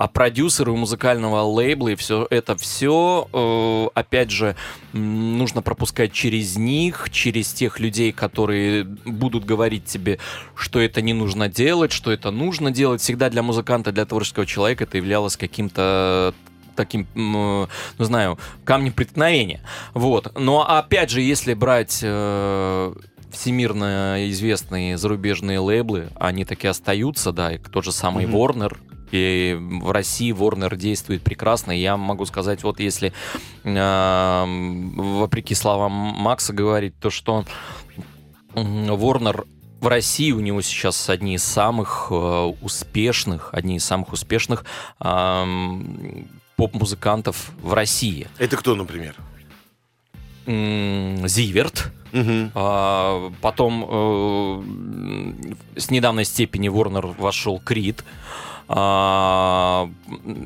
А 0.02 0.08
продюсеры 0.08 0.72
музыкального 0.72 1.42
лейбла 1.44 1.90
и 1.90 1.96
все 1.96 2.26
это 2.32 2.56
все, 2.58 3.92
опять 3.94 4.32
же, 4.32 4.56
нужно 4.94 5.62
пропускать 5.62 6.12
через 6.12 6.58
них, 6.58 7.10
через 7.12 7.54
тех 7.54 7.80
людей, 7.80 8.12
которые 8.12 8.84
будут 8.84 9.46
говорить 9.46 9.86
тебе, 9.86 10.18
что 10.56 10.80
это 10.80 11.04
не 11.04 11.14
нужно 11.14 11.50
делать, 11.50 11.92
что 11.92 12.12
это 12.12 12.32
нужно 12.32 12.72
делать. 12.72 13.00
Всегда 13.00 13.30
для 13.30 13.44
музыканта, 13.44 13.92
для 13.92 14.08
творческого 14.08 14.48
человека 14.48 14.86
это 14.86 14.98
являлось 14.98 15.38
каким-то 15.38 16.34
таким, 16.76 17.06
ну 17.14 17.68
знаю, 18.00 18.40
камнем 18.64 18.94
преткновения. 18.94 19.62
Вот. 19.94 20.36
Но 20.36 20.68
опять 20.68 21.12
же, 21.12 21.22
если 21.22 21.54
брать 21.54 22.00
э, 22.02 22.94
всемирно 23.32 24.28
известные 24.32 24.98
зарубежные 24.98 25.60
лейблы, 25.60 26.10
они 26.16 26.44
таки 26.44 26.68
остаются, 26.68 27.32
да, 27.32 27.54
и 27.54 27.60
тот 27.60 27.86
же 27.86 27.92
самый 27.92 28.26
Мгм. 28.26 28.36
Warner, 28.36 28.78
И 29.12 29.58
в 29.60 29.92
России 29.92 30.34
Warner 30.34 30.76
действует 30.76 31.22
прекрасно. 31.22 31.72
Я 31.72 31.98
могу 31.98 32.26
сказать, 32.26 32.64
вот 32.64 32.80
если 32.80 33.14
э, 33.64 34.46
вопреки 34.96 35.56
словам 35.56 35.92
Макса 35.92 36.54
говорить, 36.54 36.94
то 37.00 37.10
что 37.10 37.46
Warner 38.54 39.46
в 39.80 39.88
России 39.88 40.32
у 40.32 40.40
него 40.40 40.62
сейчас 40.62 41.10
одни 41.10 41.36
из 41.36 41.44
самых 41.44 42.08
э, 42.12 42.14
успешных, 42.62 43.50
одни 43.52 43.78
из 43.78 43.84
самых 43.84 44.14
успешных 44.14 44.64
э, 45.00 45.46
поп-музыкантов 46.56 47.52
в 47.62 47.74
России. 47.74 48.28
Это 48.38 48.58
кто, 48.58 48.76
например? 48.76 49.16
Зиверт. 50.46 51.92
Угу. 52.14 52.52
А, 52.56 53.32
потом 53.42 53.86
э, 53.90 55.80
с 55.80 55.90
недавней 55.90 56.26
степени 56.26 56.70
Warner 56.70 57.16
вошел 57.18 57.60
Крид. 57.60 58.04
А, 58.74 59.90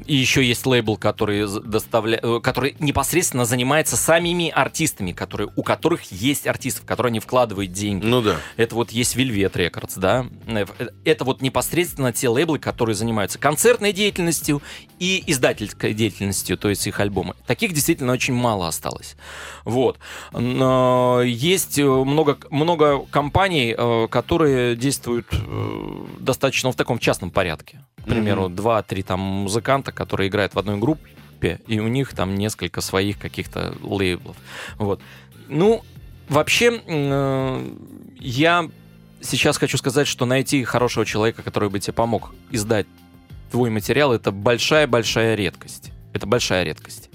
и 0.07 0.15
еще 0.15 0.43
есть 0.43 0.65
лейбл, 0.65 0.97
который, 0.97 1.45
доставля... 1.63 2.19
Э, 2.23 2.39
который 2.41 2.75
непосредственно 2.79 3.45
занимается 3.45 3.95
самими 3.97 4.49
артистами, 4.49 5.11
которые... 5.11 5.51
у 5.55 5.61
которых 5.61 6.11
есть 6.11 6.47
артистов, 6.47 6.85
которые 6.85 7.11
они 7.11 7.19
вкладывают 7.19 7.71
деньги. 7.71 8.03
Ну 8.03 8.23
да. 8.23 8.38
Это 8.57 8.73
вот 8.73 8.89
есть 8.89 9.15
Velvet 9.15 9.53
Records, 9.53 9.93
да. 9.97 10.25
Э, 10.47 10.65
это 11.03 11.23
вот 11.23 11.43
непосредственно 11.43 12.11
те 12.13 12.27
лейблы, 12.27 12.57
которые 12.57 12.95
занимаются 12.95 13.38
концертной 13.38 13.93
деятельностью 13.93 14.63
и 14.97 15.23
издательской 15.27 15.93
деятельностью, 15.93 16.57
то 16.57 16.69
есть 16.69 16.88
их 16.88 16.99
альбомы. 16.99 17.35
Таких 17.45 17.73
действительно 17.73 18.11
очень 18.11 18.33
мало 18.33 18.67
осталось. 18.67 19.17
Вот. 19.65 19.99
Но 20.31 21.21
есть 21.23 21.77
э, 21.77 21.85
много, 21.85 22.39
много 22.49 23.05
компаний, 23.05 23.75
которые 24.09 24.75
действуют 24.75 25.27
достаточно 26.19 26.71
в 26.71 26.75
таком 26.75 26.97
частном 26.97 27.29
порядке 27.29 27.81
к 28.05 28.07
примеру, 28.07 28.45
mm-hmm. 28.45 28.55
два-три 28.55 29.03
там 29.03 29.19
музыканта, 29.19 29.91
которые 29.91 30.29
играют 30.29 30.53
в 30.53 30.59
одной 30.59 30.77
группе, 30.77 31.59
и 31.67 31.79
у 31.79 31.87
них 31.87 32.13
там 32.13 32.35
несколько 32.35 32.81
своих 32.81 33.17
каких-то 33.17 33.75
лейблов. 33.81 34.37
Вот. 34.77 35.01
Ну, 35.47 35.83
вообще, 36.29 36.81
э, 36.85 37.75
я 38.19 38.69
сейчас 39.21 39.57
хочу 39.57 39.77
сказать, 39.77 40.07
что 40.07 40.25
найти 40.25 40.63
хорошего 40.63 41.05
человека, 41.05 41.41
который 41.41 41.69
бы 41.69 41.79
тебе 41.79 41.93
помог 41.93 42.33
издать 42.51 42.85
твой 43.51 43.71
материал, 43.71 44.13
это 44.13 44.31
большая-большая 44.31 45.35
редкость. 45.35 45.91
Это 46.13 46.27
большая 46.27 46.63
редкость. 46.63 47.09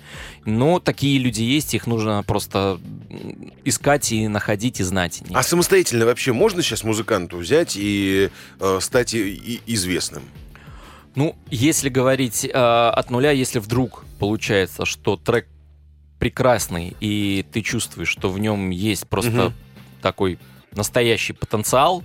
Но 0.45 0.81
такие 0.81 1.19
люди 1.19 1.43
есть, 1.43 1.75
их 1.75 1.87
нужно 1.87 2.23
просто 2.27 2.81
искать 3.65 4.13
и 4.13 4.27
находить 4.29 4.81
и 4.81 4.83
знать. 4.83 5.23
А 5.33 5.43
самостоятельно 5.43 6.05
вообще 6.05 6.33
можно 6.33 6.63
сейчас 6.63 6.83
музыканту 6.83 7.37
взять 7.37 7.77
и 7.77 8.31
э, 8.59 8.79
стать 8.81 9.15
и, 9.15 9.35
и 9.35 9.61
известным? 9.67 10.25
Ну, 11.15 11.35
если 11.51 11.89
говорить 11.89 12.45
э, 12.45 12.49
от 12.53 13.11
нуля, 13.11 13.33
если 13.33 13.59
вдруг 13.59 14.05
получается, 14.19 14.85
что 14.85 15.17
трек 15.17 15.49
прекрасный, 16.19 16.95
и 17.01 17.45
ты 17.51 17.63
чувствуешь, 17.63 18.09
что 18.09 18.29
в 18.29 18.39
нем 18.39 18.71
есть 18.71 19.09
просто 19.09 19.47
угу. 19.47 19.55
такой 20.03 20.39
настоящий 20.73 21.33
потенциал, 21.33 22.05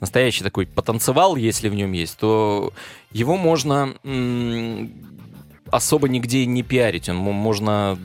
настоящий 0.00 0.44
такой 0.44 0.66
потенциал, 0.66 1.34
если 1.34 1.68
в 1.68 1.74
нем 1.74 1.92
есть, 1.92 2.18
то 2.18 2.72
его 3.10 3.36
можно 3.36 3.94
м- 4.04 4.92
особо 5.70 6.08
нигде 6.08 6.46
не 6.46 6.62
пиарить. 6.62 7.08
Он 7.08 7.16
можно 7.16 7.98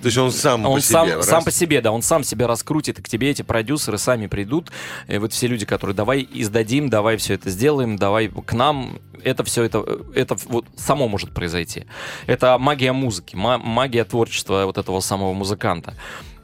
то 0.00 0.06
есть 0.06 0.18
он 0.18 0.30
сам 0.30 0.66
он 0.66 0.76
по 0.76 0.80
сам, 0.80 1.06
себе? 1.06 1.22
Сам 1.22 1.44
по 1.44 1.50
себе, 1.50 1.80
да. 1.80 1.92
Он 1.92 2.02
сам 2.02 2.24
себя 2.24 2.46
раскрутит, 2.46 2.98
и 2.98 3.02
к 3.02 3.08
тебе 3.08 3.30
эти 3.30 3.42
продюсеры 3.42 3.98
сами 3.98 4.26
придут. 4.26 4.70
И 5.08 5.18
вот 5.18 5.32
все 5.32 5.46
люди, 5.46 5.66
которые 5.66 5.94
давай 5.94 6.28
издадим, 6.32 6.88
давай 6.88 7.16
все 7.16 7.34
это 7.34 7.50
сделаем, 7.50 7.96
давай 7.96 8.28
к 8.28 8.52
нам. 8.52 8.98
Это 9.24 9.42
все, 9.44 9.64
это, 9.64 9.84
это 10.14 10.36
вот 10.46 10.66
само 10.76 11.08
может 11.08 11.32
произойти. 11.32 11.86
Это 12.26 12.58
магия 12.58 12.92
музыки, 12.92 13.34
магия 13.34 14.04
творчества 14.04 14.64
вот 14.64 14.78
этого 14.78 15.00
самого 15.00 15.32
музыканта. 15.32 15.94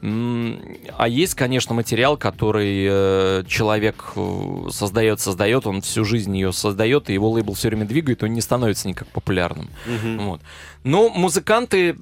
А 0.01 1.07
есть, 1.07 1.33
конечно, 1.33 1.73
материал, 1.73 2.15
который 2.15 2.85
э, 2.87 3.43
человек 3.47 4.11
э, 4.15 4.67
создает, 4.69 5.19
создает, 5.19 5.65
он 5.65 5.81
всю 5.81 6.05
жизнь 6.05 6.35
ее 6.35 6.53
создает, 6.53 7.09
и 7.09 7.13
его 7.13 7.31
лейбл 7.31 7.53
все 7.55 7.69
время 7.69 7.85
двигает, 7.85 8.21
он 8.21 8.33
не 8.33 8.41
становится 8.41 8.87
никак 8.87 9.07
популярным. 9.07 9.69
Угу. 9.87 10.23
Вот. 10.23 10.41
Но 10.83 11.09
музыканты 11.09 11.95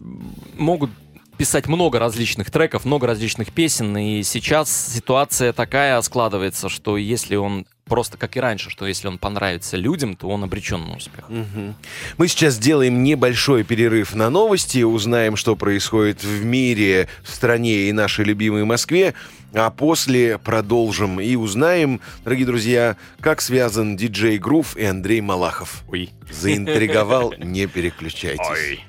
могут 0.58 0.90
писать 1.38 1.68
много 1.68 2.00
различных 2.00 2.52
треков, 2.52 2.86
много 2.86 3.08
различных 3.08 3.52
песен, 3.52 3.98
и 3.98 4.24
сейчас 4.24 4.94
ситуация 4.94 5.54
такая 5.54 6.02
складывается, 6.02 6.70
что 6.70 6.98
если 6.98 7.36
он 7.36 7.66
просто 7.86 8.18
как 8.18 8.38
и 8.38 8.40
раньше, 8.40 8.70
что 8.70 8.88
если 8.88 9.08
он 9.08 9.18
понравится 9.18 9.78
людям, 9.78 10.16
то 10.16 10.30
он 10.30 10.44
обречен 10.44 10.82
на 10.86 10.96
успех. 10.96 11.30
Угу. 11.30 11.76
Мы 12.18 12.28
сейчас 12.28 12.56
сделаем 12.56 13.04
небольшой 13.04 13.64
перерыв 13.64 14.16
на 14.16 14.30
новости, 14.30 14.84
узнаем, 14.84 15.36
что 15.36 15.56
происходит 15.56 16.24
в 16.24 16.46
мире, 16.46 17.08
в 17.24 17.30
стране 17.34 17.90
и 17.90 17.92
нашей 17.92 18.26
любимой 18.26 18.64
Москве, 18.64 19.14
а 19.54 19.70
после 19.70 20.38
продолжим 20.38 21.20
и 21.20 21.36
узнаем, 21.36 22.02
дорогие 22.24 22.46
друзья, 22.46 22.98
как 23.20 23.42
связан 23.42 23.98
диджей 23.98 24.38
Грув 24.38 24.76
и 24.78 24.86
Андрей 24.86 25.22
Малахов. 25.22 25.84
Ой. 25.90 26.10
Заинтриговал, 26.32 27.34
не 27.38 27.68
переключайтесь. 27.68 28.48
Ой. 28.50 28.84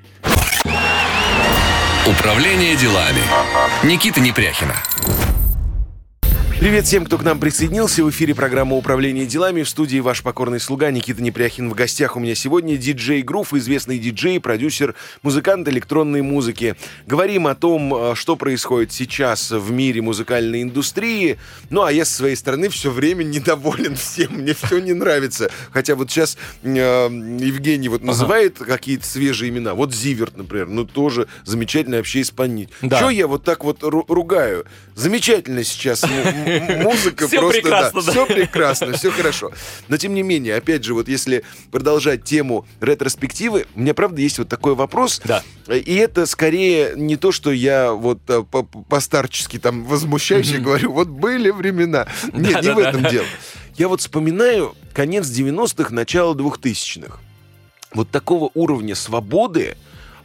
Управление 2.06 2.76
делами. 2.76 3.22
Никита 3.82 4.20
Непряхина. 4.20 4.74
Привет 6.64 6.86
всем, 6.86 7.04
кто 7.04 7.18
к 7.18 7.22
нам 7.22 7.38
присоединился. 7.40 8.02
В 8.02 8.08
эфире 8.08 8.34
программа 8.34 8.74
«Управление 8.74 9.26
делами». 9.26 9.64
В 9.64 9.68
студии 9.68 9.98
ваш 9.98 10.22
покорный 10.22 10.58
слуга 10.58 10.90
Никита 10.90 11.22
Непряхин. 11.22 11.68
В 11.68 11.74
гостях 11.74 12.16
у 12.16 12.20
меня 12.20 12.34
сегодня 12.34 12.78
диджей 12.78 13.20
Грув, 13.20 13.52
известный 13.52 13.98
диджей, 13.98 14.40
продюсер, 14.40 14.94
музыкант 15.20 15.68
электронной 15.68 16.22
музыки. 16.22 16.74
Говорим 17.06 17.48
о 17.48 17.54
том, 17.54 17.94
э, 17.94 18.14
что 18.14 18.36
происходит 18.36 18.92
сейчас 18.92 19.50
в 19.50 19.70
мире 19.72 20.00
музыкальной 20.00 20.62
индустрии. 20.62 21.38
Ну, 21.68 21.82
а 21.82 21.92
я 21.92 22.06
со 22.06 22.14
своей 22.14 22.34
стороны 22.34 22.70
все 22.70 22.90
время 22.90 23.24
недоволен 23.24 23.94
всем. 23.96 24.32
Мне 24.32 24.54
все 24.54 24.78
не 24.78 24.94
нравится. 24.94 25.50
Хотя 25.70 25.96
вот 25.96 26.10
сейчас 26.10 26.38
э, 26.62 26.68
Евгений 26.70 27.90
вот 27.90 28.02
называет 28.02 28.56
ага. 28.62 28.72
какие-то 28.72 29.04
свежие 29.06 29.50
имена. 29.50 29.74
Вот 29.74 29.94
Зиверт, 29.94 30.38
например. 30.38 30.68
Ну, 30.68 30.86
тоже 30.86 31.28
замечательный 31.44 31.98
вообще 31.98 32.22
исполнитель. 32.22 32.72
Да. 32.80 32.96
Что 32.96 33.10
я 33.10 33.26
вот 33.26 33.44
так 33.44 33.64
вот 33.64 33.80
ругаю? 33.82 34.64
Замечательно 34.94 35.62
сейчас 35.62 36.02
музыка 36.60 37.26
все 37.26 37.40
просто... 37.40 37.62
Прекрасно, 37.62 38.00
да, 38.00 38.06
да. 38.06 38.12
Все 38.12 38.26
прекрасно, 38.26 38.92
все 38.92 39.10
хорошо. 39.10 39.52
Но 39.88 39.96
тем 39.96 40.14
не 40.14 40.22
менее, 40.22 40.56
опять 40.56 40.84
же, 40.84 40.94
вот 40.94 41.08
если 41.08 41.44
продолжать 41.70 42.24
тему 42.24 42.66
ретроспективы, 42.80 43.66
у 43.74 43.80
меня, 43.80 43.94
правда, 43.94 44.20
есть 44.20 44.38
вот 44.38 44.48
такой 44.48 44.74
вопрос. 44.74 45.20
Да. 45.24 45.42
И 45.68 45.94
это 45.94 46.26
скорее 46.26 46.94
не 46.96 47.16
то, 47.16 47.32
что 47.32 47.50
я 47.50 47.92
вот 47.92 48.20
э, 48.28 48.44
постарчески 48.88 49.58
там 49.58 49.84
возмущаюсь 49.84 50.52
и 50.52 50.58
говорю, 50.58 50.92
вот 50.92 51.08
были 51.08 51.50
времена. 51.50 52.06
Нет, 52.32 52.62
не 52.62 52.72
в 52.72 52.78
этом 52.78 53.04
дело. 53.04 53.26
Я 53.76 53.88
вот 53.88 54.00
вспоминаю 54.00 54.74
конец 54.92 55.26
90-х, 55.26 55.92
начало 55.92 56.34
2000-х. 56.34 57.18
Вот 57.92 58.10
такого 58.10 58.50
уровня 58.54 58.94
свободы 58.94 59.76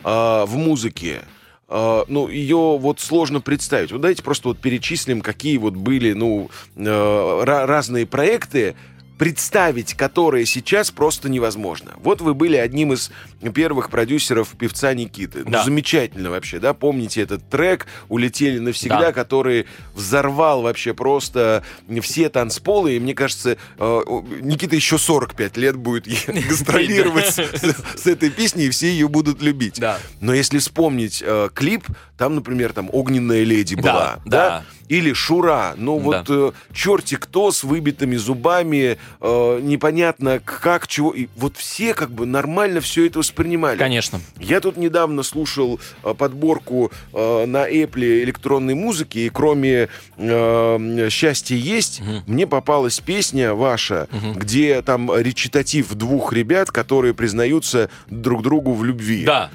э, 0.04 0.44
в 0.46 0.56
музыке, 0.56 1.22
Uh, 1.70 2.04
ну, 2.08 2.28
ее 2.28 2.80
вот 2.80 3.00
сложно 3.00 3.42
представить. 3.42 3.92
Вот 3.92 4.02
давайте 4.02 4.24
просто 4.24 4.48
вот 4.48 4.58
перечислим, 4.58 5.22
какие 5.22 5.58
вот 5.58 5.76
были, 5.76 6.14
ну, 6.14 6.50
uh, 6.76 7.44
разные 7.44 8.08
проекты, 8.08 8.76
представить 9.20 9.96
которые 9.96 10.46
сейчас 10.46 10.92
просто 10.92 11.30
невозможно. 11.30 11.92
Вот 11.98 12.22
вы 12.22 12.34
были 12.34 12.56
одним 12.56 12.94
из 12.94 13.12
первых 13.54 13.90
продюсеров 13.90 14.48
певца 14.58 14.94
Никиты. 14.94 15.40
Ну, 15.40 15.52
да. 15.52 15.60
Ну, 15.60 15.66
замечательно 15.66 16.30
вообще, 16.30 16.60
да? 16.60 16.74
Помните 16.74 17.22
этот 17.22 17.48
трек 17.50 17.86
«Улетели 18.08 18.58
навсегда», 18.60 19.02
да. 19.02 19.12
который 19.12 19.68
взорвал 19.94 20.62
вообще 20.62 20.94
просто 20.94 21.64
все 22.02 22.30
танцполы. 22.30 22.94
И 22.94 23.00
мне 23.00 23.14
кажется, 23.14 23.58
э, 23.78 24.02
Никита 24.42 24.78
еще 24.78 24.98
45 24.98 25.58
лет 25.58 25.76
будет 25.76 26.08
гастролировать 26.50 27.34
с 27.34 28.08
этой 28.08 28.30
песней, 28.30 28.68
и 28.68 28.70
все 28.70 28.88
ее 28.88 29.10
будут 29.10 29.42
любить. 29.42 29.82
Но 30.22 30.34
если 30.34 30.60
вспомнить 30.60 31.22
э, 31.26 31.50
клип, 31.54 31.86
там, 32.18 32.36
например, 32.36 32.72
там 32.72 32.90
«Огненная 32.92 33.44
леди» 33.44 33.76
была, 33.76 34.20
да? 34.26 34.64
Или 34.90 35.14
Шура. 35.14 35.76
Ну 35.78 36.00
вот 36.00 36.26
да. 36.26 36.34
э, 36.36 36.52
черти 36.74 37.16
кто 37.16 37.52
с 37.52 37.64
выбитыми 37.64 38.16
зубами, 38.16 38.98
э, 39.22 39.60
непонятно 39.62 40.42
как, 40.44 40.88
чего. 40.88 41.12
И 41.12 41.28
вот 41.36 41.56
все 41.58 41.94
как 41.94 42.12
бы 42.12 42.26
нормально 42.26 42.82
все 42.82 43.06
это 43.06 43.20
воспринимали. 43.20 43.78
Конечно. 43.78 44.20
Я 44.40 44.60
тут 44.60 44.78
недавно 44.78 45.22
слушал 45.22 45.80
э, 46.04 46.14
подборку 46.16 46.92
э, 47.14 47.46
на 47.46 47.70
Apple 47.70 48.24
электронной 48.24 48.74
музыки, 48.74 49.20
и 49.20 49.30
кроме 49.30 49.90
э, 50.18 51.08
«Счастье 51.12 51.58
есть», 51.58 52.02
угу. 52.02 52.24
мне 52.26 52.48
попалась 52.48 53.00
песня 53.00 53.54
ваша, 53.54 54.08
угу. 54.12 54.40
где 54.40 54.82
там 54.82 55.16
речитатив 55.16 55.94
двух 55.94 56.34
ребят, 56.34 56.72
которые 56.72 57.14
признаются 57.14 57.92
друг 58.08 58.42
другу 58.42 58.74
в 58.74 58.84
любви. 58.84 59.24
Да. 59.24 59.52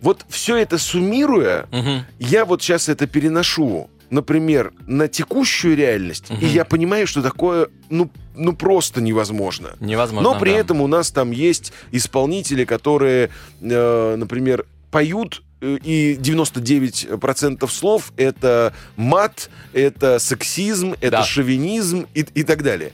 Вот 0.00 0.26
все 0.28 0.56
это 0.56 0.78
суммируя, 0.78 1.66
угу. 1.72 2.04
я 2.18 2.44
вот 2.44 2.60
сейчас 2.60 2.88
это 2.88 3.06
переношу 3.06 3.88
например, 4.10 4.72
на 4.86 5.08
текущую 5.08 5.76
реальность, 5.76 6.30
Мгм. 6.30 6.40
и 6.40 6.46
я 6.46 6.64
понимаю, 6.64 7.06
что 7.06 7.22
такое, 7.22 7.68
ну, 7.90 8.10
ну 8.36 8.54
просто 8.54 9.00
невозможно. 9.00 9.76
Невозможно. 9.80 10.32
Но 10.32 10.38
при 10.38 10.50
да. 10.50 10.58
этом 10.58 10.80
у 10.80 10.86
нас 10.86 11.10
там 11.10 11.30
есть 11.30 11.72
исполнители, 11.92 12.64
которые, 12.64 13.30
э, 13.60 14.16
например, 14.16 14.66
поют 14.90 15.42
э, 15.60 15.78
и 15.82 16.14
99% 16.20 17.70
слов 17.72 18.12
это 18.16 18.74
мат, 18.96 19.50
это 19.72 20.18
сексизм, 20.18 20.92
это 21.00 21.10
Да. 21.10 21.22
шовинизм 21.24 22.06
и, 22.14 22.26
и 22.34 22.42
так 22.42 22.62
далее. 22.62 22.92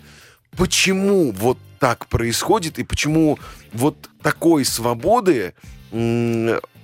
Почему 0.56 1.32
вот 1.32 1.58
так 1.78 2.06
происходит 2.06 2.78
и 2.78 2.84
почему 2.84 3.38
вот 3.72 3.96
такой 4.22 4.64
свободы 4.64 5.54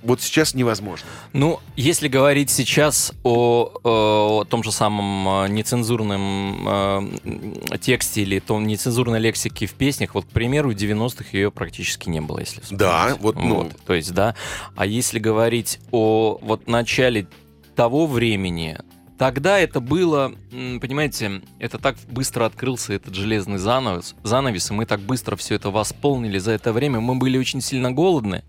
вот 0.03 0.21
сейчас 0.21 0.53
невозможно? 0.53 1.07
Ну, 1.33 1.59
если 1.75 2.07
говорить 2.07 2.49
сейчас 2.49 3.13
о, 3.23 3.71
э, 3.73 3.79
о 3.83 4.45
том 4.45 4.63
же 4.63 4.71
самом 4.71 5.45
э, 5.45 5.49
нецензурном 5.49 6.67
э, 6.67 7.77
тексте 7.79 8.21
или 8.21 8.39
том 8.39 8.67
нецензурной 8.67 9.19
лексике 9.19 9.65
в 9.65 9.73
песнях, 9.73 10.15
вот, 10.15 10.25
к 10.25 10.29
примеру, 10.29 10.71
в 10.71 10.75
90-х 10.75 11.25
ее 11.31 11.51
практически 11.51 12.09
не 12.09 12.21
было, 12.21 12.39
если 12.39 12.61
вспомнить. 12.61 12.79
Да, 12.79 13.17
вот, 13.19 13.35
ну. 13.35 13.69
То 13.85 13.93
есть, 13.93 14.13
да. 14.13 14.35
А 14.75 14.85
если 14.85 15.19
говорить 15.19 15.79
о 15.91 16.37
вот 16.41 16.67
начале 16.67 17.27
того 17.75 18.07
времени, 18.07 18.77
тогда 19.17 19.59
это 19.59 19.79
было, 19.79 20.33
понимаете, 20.51 21.41
это 21.59 21.77
так 21.77 21.97
быстро 22.09 22.45
открылся 22.45 22.93
этот 22.93 23.15
железный 23.15 23.57
занавес, 23.57 24.15
занавес, 24.23 24.71
и 24.71 24.73
мы 24.73 24.85
так 24.85 24.99
быстро 24.99 25.35
все 25.35 25.55
это 25.55 25.69
восполнили 25.69 26.37
за 26.37 26.51
это 26.51 26.73
время. 26.73 26.99
Мы 26.99 27.15
были 27.15 27.37
очень 27.37 27.61
сильно 27.61 27.91
голодны. 27.91 28.43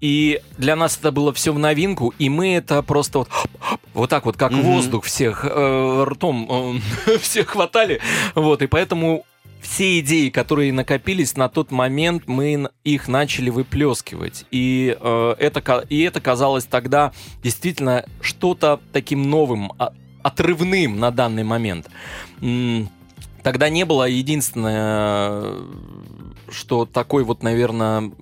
И 0.00 0.40
для 0.58 0.76
нас 0.76 0.98
это 0.98 1.12
было 1.12 1.32
все 1.32 1.52
в 1.52 1.58
новинку, 1.58 2.12
и 2.18 2.28
мы 2.28 2.54
это 2.54 2.82
просто 2.82 3.18
вот, 3.20 3.28
вот 3.94 4.10
так 4.10 4.24
вот, 4.26 4.36
как 4.36 4.52
Мгм. 4.52 4.62
воздух 4.62 5.04
всех 5.04 5.44
э, 5.44 6.04
ртом 6.08 6.80
э, 7.06 7.18
всех 7.20 7.50
хватали. 7.50 8.00
Вот, 8.34 8.62
и 8.62 8.66
поэтому 8.66 9.24
все 9.62 10.00
идеи, 10.00 10.28
которые 10.28 10.72
накопились 10.72 11.36
на 11.36 11.48
тот 11.48 11.70
момент, 11.70 12.24
мы 12.26 12.68
их 12.84 13.08
начали 13.08 13.48
выплескивать. 13.48 14.44
И, 14.50 14.96
э, 15.00 15.34
это, 15.38 15.86
и 15.88 16.02
это 16.02 16.20
казалось 16.20 16.64
тогда 16.64 17.12
действительно 17.42 18.04
что-то 18.20 18.80
таким 18.92 19.30
новым, 19.30 19.72
а- 19.78 19.92
отрывным 20.22 20.98
на 20.98 21.10
данный 21.10 21.44
момент. 21.44 21.88
Тогда 23.42 23.68
не 23.68 23.84
было 23.84 24.08
единственное, 24.08 25.54
что 26.48 26.84
такой 26.84 27.24
вот, 27.24 27.42
наверное, 27.42 28.12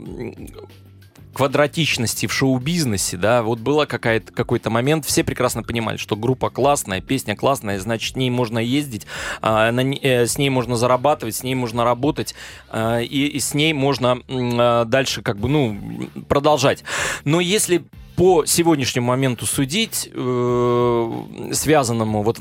квадратичности 1.33 2.27
в 2.27 2.33
шоу-бизнесе, 2.33 3.16
да, 3.16 3.43
вот 3.43 3.59
было 3.61 3.87
какая-то, 3.87 4.33
какой-то 4.33 4.71
момент, 4.71 5.07
все 5.07 5.25
прекрасно 5.25 5.62
понимали, 5.62 5.97
что 5.97 6.16
группа 6.16 6.51
классная, 6.51 7.01
песня 7.01 7.37
классная, 7.37 7.79
значит, 7.79 8.14
с 8.14 8.16
ней 8.16 8.31
можно 8.31 8.59
ездить, 8.59 9.07
а, 9.40 9.71
на 9.71 9.81
э, 9.81 10.27
с 10.27 10.38
ней 10.38 10.51
можно 10.51 10.77
зарабатывать, 10.77 11.37
с 11.37 11.43
ней 11.43 11.55
можно 11.55 11.85
работать, 11.85 12.35
а, 12.69 12.99
и, 12.99 13.27
и 13.27 13.40
с 13.40 13.55
ней 13.55 13.73
можно 13.73 14.21
а, 14.29 14.85
дальше 14.85 15.23
как 15.23 15.38
бы, 15.38 15.49
ну, 15.49 16.11
продолжать. 16.29 16.85
Но 17.25 17.40
если 17.40 17.85
по 18.21 18.45
сегодняшнему 18.45 19.07
моменту 19.07 19.47
судить, 19.47 20.11
э, 20.13 21.23
связанному, 21.53 22.23
вот 22.23 22.39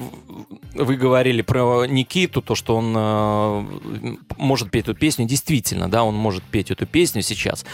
вы 0.76 0.98
говорили 0.98 1.42
про 1.42 1.86
Никиту, 1.86 2.42
то, 2.42 2.54
что 2.54 2.76
он 2.76 2.94
э, 2.94 4.18
может 4.36 4.72
петь 4.72 4.84
эту 4.84 4.94
песню, 4.94 5.26
действительно, 5.26 5.90
да, 5.90 6.04
он 6.04 6.16
может 6.16 6.44
петь 6.44 6.70
эту 6.70 6.86
песню 6.86 7.22
сейчас. 7.22 7.66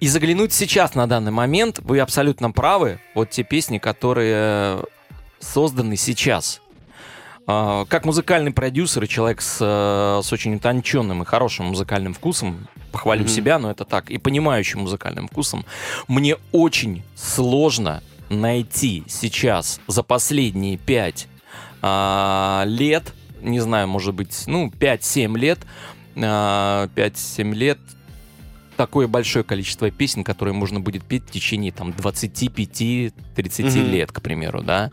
И 0.00 0.08
заглянуть 0.08 0.52
сейчас 0.52 0.96
на 0.96 1.06
данный 1.06 1.30
момент, 1.30 1.78
вы 1.84 2.00
абсолютно 2.00 2.50
правы, 2.50 2.98
вот 3.14 3.30
те 3.30 3.44
песни, 3.44 3.78
которые 3.78 4.80
созданы 5.38 5.96
сейчас. 5.96 6.60
А, 7.46 7.84
Как 7.84 8.04
музыкальный 8.04 8.50
продюсер 8.50 9.04
и 9.04 9.08
человек 9.08 9.40
с, 9.40 9.58
э, 9.60 10.22
с 10.24 10.32
очень 10.32 10.56
утонченным 10.56 11.22
и 11.22 11.24
хорошим 11.24 11.66
музыкальным 11.66 12.14
вкусом, 12.14 12.66
похвалю 12.94 13.22
Мгм. 13.24 13.28
себя, 13.28 13.58
но 13.58 13.72
это 13.72 13.84
так, 13.84 14.08
и 14.08 14.18
понимающим 14.18 14.80
музыкальным 14.80 15.26
вкусом, 15.26 15.64
мне 16.06 16.36
очень 16.52 17.02
сложно 17.16 18.02
найти 18.28 19.02
сейчас 19.08 19.80
за 19.88 20.04
последние 20.04 20.76
пять 20.76 21.26
а, 21.82 22.62
лет, 22.66 23.12
не 23.42 23.58
знаю, 23.58 23.88
может 23.88 24.14
быть, 24.14 24.44
ну, 24.46 24.70
5-7 24.70 25.36
лет, 25.36 25.58
а, 26.16 26.88
5-7 26.94 27.52
лет, 27.52 27.78
такое 28.74 29.06
большое 29.06 29.44
количество 29.44 29.90
песен, 29.90 30.24
которые 30.24 30.54
можно 30.54 30.80
будет 30.80 31.04
петь 31.04 31.24
в 31.26 31.30
течение 31.30 31.72
там 31.72 31.90
25-30 31.90 33.12
Мгм. 33.80 33.90
лет, 33.90 34.12
к 34.12 34.20
примеру, 34.20 34.62
да. 34.62 34.90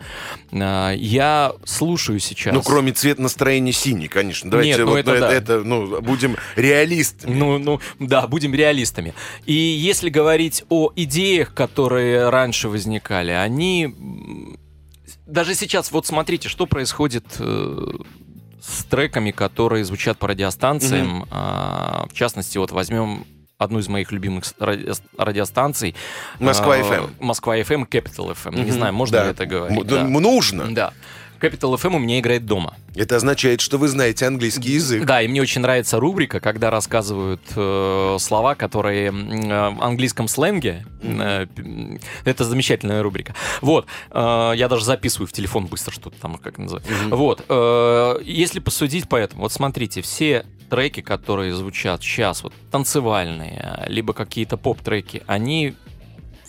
А, 0.52 0.92
Я 0.94 1.54
слушаю 1.66 2.20
сейчас... 2.20 2.54
Ну, 2.54 2.62
кроме 2.62 2.92
цвет 2.94 3.20
настроения 3.20 3.72
синий, 3.72 4.08
конечно. 4.08 4.50
Давайте 4.50 4.72
Нет, 4.72 4.80
ну, 4.80 4.92
вот 4.92 4.98
это 4.98 5.12
это, 5.12 5.20
да. 5.20 5.34
это, 5.34 5.64
ну, 5.64 6.02
будем 6.02 6.38
реалистами. 6.56 7.36
Ну, 7.36 7.58
ну, 7.58 7.80
да, 8.00 8.28
будем 8.28 8.54
реалистами. 8.54 9.14
И 9.46 9.54
если 9.54 10.10
говорить 10.10 10.64
о 10.70 10.92
идеях, 10.96 11.54
которые 11.54 12.30
раньше 12.30 12.70
возникали, 12.70 13.32
они 13.32 13.94
даже 15.26 15.56
сейчас, 15.56 15.92
вот 15.92 16.06
смотрите, 16.06 16.50
что 16.50 16.66
происходит 16.66 17.26
э, 17.40 17.88
с 18.62 18.84
треками, 18.86 19.32
которые 19.32 19.86
звучат 19.86 20.18
по 20.18 20.28
радиостанциям. 20.28 21.26
А, 21.32 22.06
в 22.10 22.14
частности, 22.14 22.58
вот 22.58 22.72
возьмем 22.72 23.26
одну 23.64 23.80
из 23.80 23.88
моих 23.88 24.12
любимых 24.12 24.44
ради- 24.60 24.92
радиостанций. 25.18 25.96
Москва 26.40 26.76
А, 26.76 26.78
FM. 26.80 27.10
Москва 27.20 27.58
FM, 27.58 27.88
Capital 27.88 28.32
FM. 28.34 28.56
Не 28.56 28.62
Мгм. 28.64 28.72
знаю, 28.72 28.94
можно 28.94 29.18
Да. 29.20 29.24
ли 29.26 29.32
это 29.32 29.46
говорить. 29.46 29.78
М- 29.80 29.88
да. 29.88 30.04
Нужно. 30.04 30.74
Да. 30.74 30.94
Capital 31.42 31.74
FM 31.76 31.96
у 31.96 32.00
меня 32.00 32.20
играет 32.20 32.46
дома. 32.46 32.76
Это 32.96 33.16
означает, 33.16 33.62
что 33.62 33.78
вы 33.78 33.88
знаете 33.88 34.26
английский 34.28 34.74
язык. 34.74 35.06
Да, 35.06 35.22
и 35.22 35.28
мне 35.28 35.42
очень 35.42 35.62
нравится 35.62 36.00
рубрика, 36.00 36.40
когда 36.40 36.70
рассказывают 36.70 37.42
э, 37.56 38.18
слова, 38.20 38.56
которые 38.56 39.08
э, 39.08 39.12
в 39.12 39.82
английском 39.82 40.28
сленге. 40.28 40.86
э, 41.02 41.48
это 42.26 42.44
замечательная 42.44 43.02
рубрика. 43.02 43.34
Вот, 43.62 43.88
э, 44.12 44.54
я 44.56 44.68
даже 44.68 44.86
записываю 44.86 45.28
в 45.28 45.32
телефон 45.32 45.66
быстро 45.66 45.92
что-то 45.92 46.20
там, 46.22 46.38
как 46.38 46.58
называется. 46.58 46.92
Мгм. 46.92 47.16
Вот, 47.16 47.44
э, 47.48 48.16
если 48.24 48.60
посудить 48.60 49.10
по 49.10 49.16
этому, 49.16 49.44
вот 49.44 49.52
смотрите, 49.52 50.02
все 50.02 50.46
треки, 50.70 51.02
которые 51.02 51.54
звучат 51.54 52.02
сейчас, 52.02 52.44
вот 52.44 52.54
танцевальные, 52.72 53.86
либо 53.88 54.14
какие-то 54.14 54.58
поп-треки, 54.58 55.24
они 55.28 55.76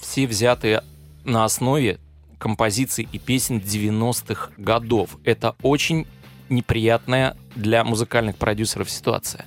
все 0.01 0.27
взяты 0.27 0.83
на 1.25 1.45
основе 1.45 1.99
композиций 2.43 3.09
и 3.13 3.21
песен 3.21 3.59
90-х 3.59 4.51
годов. 4.59 5.11
Это 5.23 5.55
очень 5.63 6.09
неприятная 6.49 7.37
для 7.55 7.85
музыкальных 7.85 8.37
продюсеров 8.37 8.91
ситуация. 8.91 9.47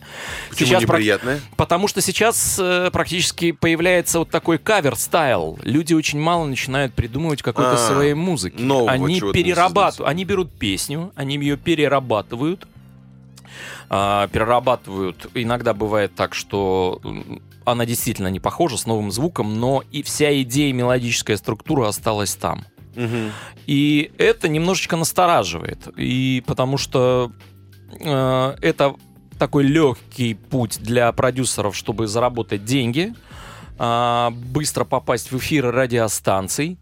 Почему 0.49 0.69
Сейчас 0.69 0.83
прак- 0.83 0.99
неприятно? 0.99 1.39
Потому 1.57 1.89
что 1.89 1.99
сейчас 1.99 2.57
э, 2.57 2.89
практически 2.93 3.51
появляется 3.51 4.19
вот 4.19 4.29
такой 4.29 4.57
cover 4.57 5.04
style. 5.04 5.59
Люди 5.63 5.93
очень 5.93 6.19
мало 6.21 6.45
начинают 6.45 6.93
придумывать 6.93 7.41
какой-то 7.41 7.73
А, 7.73 7.77
своей 7.77 8.13
музыки. 8.13 8.55
Они 8.87 9.19
перерабатывают, 9.19 10.09
они 10.09 10.23
берут 10.23 10.53
песню, 10.53 11.11
они 11.15 11.35
ее 11.35 11.57
перерабатывают, 11.57 12.65
а, 13.89 14.29
перерабатывают. 14.29 15.29
Иногда 15.33 15.73
бывает 15.73 16.15
так, 16.15 16.33
что 16.33 17.01
она 17.65 17.85
действительно 17.85 18.29
не 18.29 18.39
похожа 18.39 18.77
с 18.77 18.85
новым 18.85 19.11
звуком, 19.11 19.59
но 19.59 19.83
и 19.91 20.01
вся 20.01 20.41
идея, 20.41 20.71
мелодическая 20.73 21.35
структура 21.35 21.87
осталась 21.89 22.35
там. 22.35 22.63
Мгм. 22.95 23.31
И 23.67 24.11
это 24.17 24.47
немножечко 24.47 24.95
настораживает. 24.95 25.87
И 25.97 26.43
потому 26.45 26.77
что 26.77 27.31
э, 27.99 28.55
это 28.61 28.95
такой 29.37 29.63
легкий 29.65 30.33
путь 30.33 30.79
для 30.81 31.11
продюсеров, 31.11 31.75
чтобы 31.75 32.07
заработать 32.07 32.63
деньги, 32.65 33.13
а, 33.77 34.31
быстро 34.31 34.85
попасть 34.85 35.31
в 35.31 35.37
эфиры 35.37 35.71
радиостанций, 35.71 36.77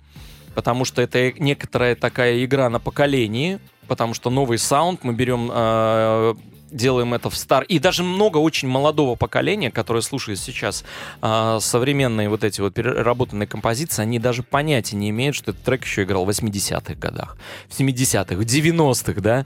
потому 0.53 0.85
что 0.85 1.01
это 1.01 1.31
некоторая 1.33 1.95
такая 1.95 2.43
игра 2.45 2.69
на 2.69 2.79
поколении, 2.79 3.59
потому 3.87 4.13
что 4.13 4.29
новый 4.29 4.59
саунд 4.59 5.03
мы 5.03 5.13
берем 5.13 5.49
э, 5.51 6.35
делаем 6.73 7.13
это 7.13 7.29
в 7.29 7.35
стар 7.35 7.63
и 7.63 7.79
даже 7.79 8.03
много 8.03 8.37
очень 8.37 8.67
молодого 8.67 9.15
поколения, 9.15 9.71
которое 9.71 10.01
слушает 10.01 10.39
сейчас 10.39 10.83
а, 11.21 11.59
современные 11.59 12.29
вот 12.29 12.43
эти 12.43 12.61
вот 12.61 12.73
переработанные 12.73 13.47
композиции, 13.47 14.01
они 14.01 14.19
даже 14.19 14.43
понятия 14.43 14.95
не 14.95 15.09
имеют, 15.09 15.35
что 15.35 15.51
этот 15.51 15.63
трек 15.63 15.83
еще 15.83 16.03
играл 16.03 16.25
в 16.25 16.29
80-х 16.29 16.95
годах, 16.95 17.37
в 17.69 17.79
70-х, 17.79 18.35
в 18.35 18.41
90-х, 18.41 19.21
да. 19.21 19.45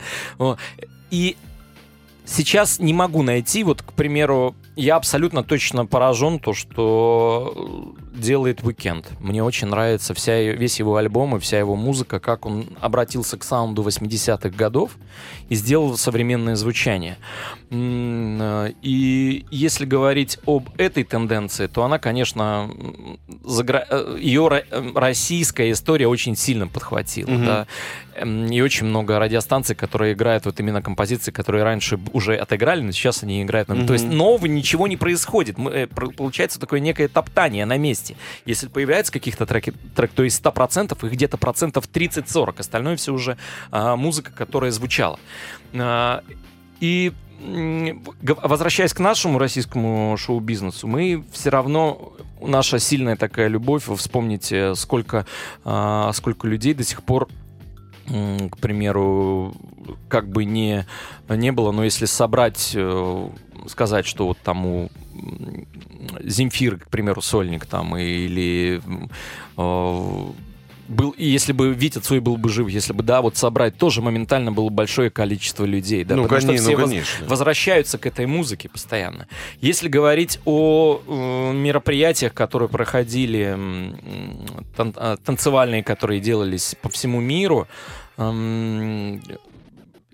И 1.09 1.37
сейчас 2.25 2.79
не 2.79 2.93
могу 2.93 3.23
найти, 3.23 3.63
вот, 3.63 3.81
к 3.81 3.93
примеру, 3.93 4.55
я 4.75 4.95
абсолютно 4.95 5.43
точно 5.43 5.85
поражен 5.85 6.39
то, 6.39 6.53
что 6.53 7.95
делает 8.19 8.61
Weekend. 8.61 9.05
Мне 9.19 9.43
очень 9.43 9.67
нравится 9.67 10.13
вся, 10.13 10.39
весь 10.53 10.79
его 10.79 10.95
альбом 10.97 11.35
и 11.35 11.39
вся 11.39 11.59
его 11.59 11.75
музыка, 11.75 12.19
как 12.19 12.45
он 12.45 12.67
обратился 12.81 13.37
к 13.37 13.43
саунду 13.43 13.83
80-х 13.83 14.49
годов 14.49 14.91
и 15.49 15.55
сделал 15.55 15.97
современное 15.97 16.55
звучание. 16.55 17.17
Э, 17.69 18.71
И 18.81 19.45
если 19.51 19.85
говорить 19.85 20.39
об 20.45 20.69
этой 20.77 21.03
тенденции, 21.03 21.67
то 21.67 21.83
она, 21.83 21.99
конечно, 21.99 22.69
загра- 23.43 23.85
э, 23.89 24.17
ее 24.19 24.49
э, 24.69 24.91
российская 24.95 25.71
история 25.71 26.07
очень 26.07 26.35
сильно 26.35 26.67
подхватила. 26.67 27.29
Мгм. 27.29 27.45
да. 27.45 27.67
Эм, 28.17 28.47
и 28.47 28.61
очень 28.61 28.87
много 28.87 29.19
радиостанций, 29.19 29.75
которые 29.75 30.13
играют 30.13 30.45
вот 30.45 30.59
именно 30.59 30.81
композиции, 30.81 31.31
которые 31.31 31.63
раньше 31.63 31.99
уже 32.13 32.35
отыграли, 32.35 32.81
но 32.81 32.91
сейчас 32.91 33.23
они 33.23 33.43
играют. 33.43 33.69
Mm-hmm. 33.69 33.87
То 33.87 33.93
есть 33.93 34.05
нового 34.05 34.45
ничего 34.45 34.87
не 34.87 34.97
происходит. 34.97 35.57
Мы, 35.57 35.71
э, 35.71 35.87
получается 35.87 36.59
такое 36.59 36.79
некое 36.79 37.07
топтание 37.07 37.65
на 37.65 37.77
месте. 37.77 38.15
Если 38.45 38.67
появляются 38.67 39.11
каких-то 39.13 39.45
треки, 39.45 39.73
трек, 39.95 40.11
то 40.11 40.23
есть 40.23 40.43
100%, 40.43 41.05
их 41.05 41.11
где-то 41.11 41.37
процентов 41.37 41.89
30-40. 41.91 42.59
Остальное 42.59 42.95
все 42.95 43.13
уже 43.13 43.37
а, 43.71 43.95
музыка, 43.95 44.31
которая 44.31 44.71
звучала. 44.71 45.19
А, 45.73 46.23
и 46.79 47.13
возвращаясь 47.39 48.93
к 48.93 48.99
нашему 48.99 49.37
российскому 49.37 50.17
шоу-бизнесу, 50.17 50.87
мы 50.87 51.23
все 51.31 51.49
равно 51.49 52.13
наша 52.41 52.79
сильная 52.79 53.15
такая 53.15 53.47
любовь. 53.47 53.83
Вспомните, 53.95 54.75
сколько, 54.75 55.25
а, 55.63 56.11
сколько 56.13 56.47
людей 56.47 56.73
до 56.73 56.83
сих 56.83 57.03
пор 57.03 57.27
к 58.07 58.57
примеру, 58.59 59.53
как 60.09 60.29
бы 60.29 60.45
не, 60.45 60.85
не 61.29 61.51
было, 61.51 61.71
но 61.71 61.83
если 61.83 62.05
собрать, 62.05 62.71
э, 62.73 63.29
сказать, 63.67 64.05
что 64.05 64.27
вот 64.27 64.37
там 64.39 64.65
у 64.65 64.89
Земфир, 66.23 66.77
к 66.77 66.89
примеру, 66.89 67.21
сольник 67.21 67.65
там, 67.65 67.97
или 67.97 68.81
э, 69.57 70.25
был, 70.87 71.11
и 71.11 71.25
если 71.25 71.51
бы 71.51 71.73
Витя 71.73 71.99
Цой 71.99 72.19
был 72.19 72.37
бы 72.37 72.49
жив, 72.49 72.67
если 72.67 72.93
бы, 72.93 73.03
да, 73.03 73.21
вот 73.21 73.37
собрать, 73.37 73.77
тоже 73.77 74.01
моментально 74.01 74.51
было 74.51 74.69
большое 74.69 75.09
количество 75.09 75.65
людей, 75.65 76.03
да, 76.03 76.15
ну, 76.15 76.23
потому 76.23 76.41
конечно, 76.41 76.57
что 76.57 76.63
все 76.63 76.77
ну, 76.77 76.87
конечно. 76.87 77.19
Воз, 77.21 77.29
возвращаются 77.29 77.97
к 77.97 78.05
этой 78.05 78.25
музыке 78.25 78.69
постоянно. 78.69 79.27
Если 79.61 79.87
говорить 79.87 80.39
о 80.45 81.01
э, 81.05 81.53
мероприятиях, 81.53 82.33
которые 82.33 82.69
проходили, 82.69 83.55
э, 83.57 83.93
тан 84.75 84.93
танцевальные, 85.23 85.83
которые 85.83 86.19
делались 86.19 86.75
по 86.81 86.89
всему 86.89 87.19
миру, 87.19 87.67
э, 88.17 89.19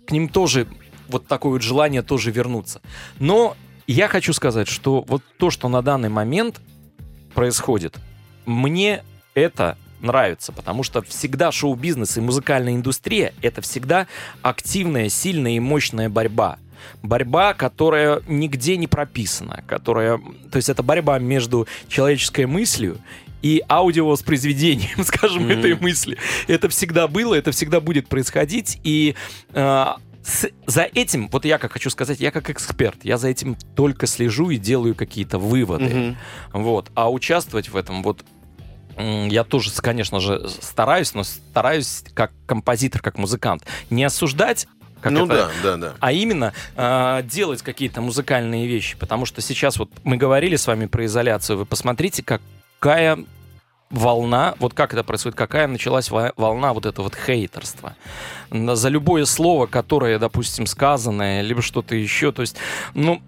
к 0.06 0.12
ним 0.12 0.28
тоже 0.28 0.68
вот 1.08 1.28
такое 1.28 1.54
вот 1.54 1.62
желание 1.62 2.02
тоже 2.02 2.32
вернуться. 2.32 2.82
Но 3.20 3.56
я 3.88 4.08
хочу 4.08 4.34
сказать, 4.34 4.68
что 4.68 5.04
вот 5.08 5.22
то, 5.38 5.50
что 5.50 5.70
на 5.70 5.82
данный 5.82 6.10
момент 6.10 6.62
происходит, 7.34 7.98
мне 8.46 9.04
это 9.34 9.78
нравится, 10.04 10.52
потому 10.52 10.84
что 10.84 11.02
всегда 11.02 11.52
шоу-бизнес 11.52 12.18
и 12.18 12.22
музыкальная 12.22 12.74
индустрия— 12.74 13.34
это 13.42 13.62
всегда 13.62 14.08
активная, 14.42 15.10
сильная 15.10 15.54
и 15.54 15.60
мощная 15.60 16.10
борьба. 16.10 16.58
Борьба, 17.02 17.54
которая 17.54 18.22
нигде 18.28 18.78
не 18.78 18.88
прописана, 18.88 19.64
которая... 19.68 20.20
То 20.52 20.58
есть 20.58 20.70
это 20.70 20.84
борьба 20.84 21.18
между 21.20 21.68
человеческой 21.88 22.46
мыслью 22.46 22.98
и 23.42 23.62
аудиовоспроизведением, 23.70 25.04
скажем, 25.04 25.48
mm-hmm. 25.48 25.60
этой 25.60 25.76
мысли. 25.76 26.18
Это 26.48 26.70
всегда 26.70 27.08
было, 27.08 27.36
это 27.36 27.52
всегда 27.52 27.80
будет 27.80 28.08
происходить, 28.08 28.80
и 28.84 29.16
э, 29.54 29.86
с, 30.24 30.50
за 30.66 30.84
этим, 30.84 31.28
вот 31.28 31.46
я 31.46 31.58
как 31.58 31.74
хочу 31.74 31.90
сказать, 31.90 32.20
я 32.20 32.32
как 32.32 32.50
эксперт, 32.50 32.98
я 33.04 33.18
за 33.18 33.28
этим 33.28 33.58
только 33.76 34.08
слежу 34.08 34.50
и 34.50 34.58
делаю 34.58 34.96
какие-то 34.96 35.38
выводы. 35.38 35.86
Mm-hmm. 35.86 36.16
Вот. 36.54 36.90
А 36.96 37.12
участвовать 37.12 37.70
в 37.70 37.76
этом, 37.76 38.02
вот 38.02 38.24
я 38.98 39.44
тоже, 39.44 39.72
конечно 39.82 40.20
же, 40.20 40.48
стараюсь, 40.62 41.14
но 41.14 41.24
стараюсь 41.24 42.04
как 42.14 42.32
композитор, 42.46 43.02
как 43.02 43.18
музыкант. 43.18 43.66
Не 43.90 44.04
осуждать 44.04 44.68
как 45.04 45.12
ну 45.12 45.26
это, 45.26 45.36
да, 45.36 45.72
да, 45.72 45.78
да. 45.78 45.94
А 46.00 46.14
именно 46.14 46.54
э, 46.78 47.24
делать 47.26 47.62
какие-то 47.62 48.00
музыкальные 48.00 48.68
вещи. 48.68 48.96
Потому 48.96 49.26
что 49.26 49.42
сейчас 49.42 49.78
вот 49.78 49.90
мы 50.06 50.16
говорили 50.16 50.56
с 50.56 50.66
вами 50.66 50.86
про 50.86 51.06
изоляцию. 51.06 51.58
Вы 51.58 51.66
посмотрите, 51.66 52.24
какая 52.24 53.20
волна, 53.90 54.56
вот 54.60 54.74
как 54.74 54.94
это 54.94 55.04
происходит, 55.04 55.38
какая 55.38 55.68
началась 55.68 56.10
волна 56.10 56.74
вот 56.74 56.86
этого 56.86 57.06
вот 57.06 57.16
хейтерства. 57.16 57.96
За 58.50 58.88
любое 58.88 59.26
слово, 59.26 59.68
которое, 59.68 60.20
допустим, 60.20 60.66
сказанное, 60.66 61.42
либо 61.42 61.62
что-то 61.62 61.96
еще. 61.96 62.32
То 62.32 62.42
есть, 62.42 62.56
ну, 62.94 63.22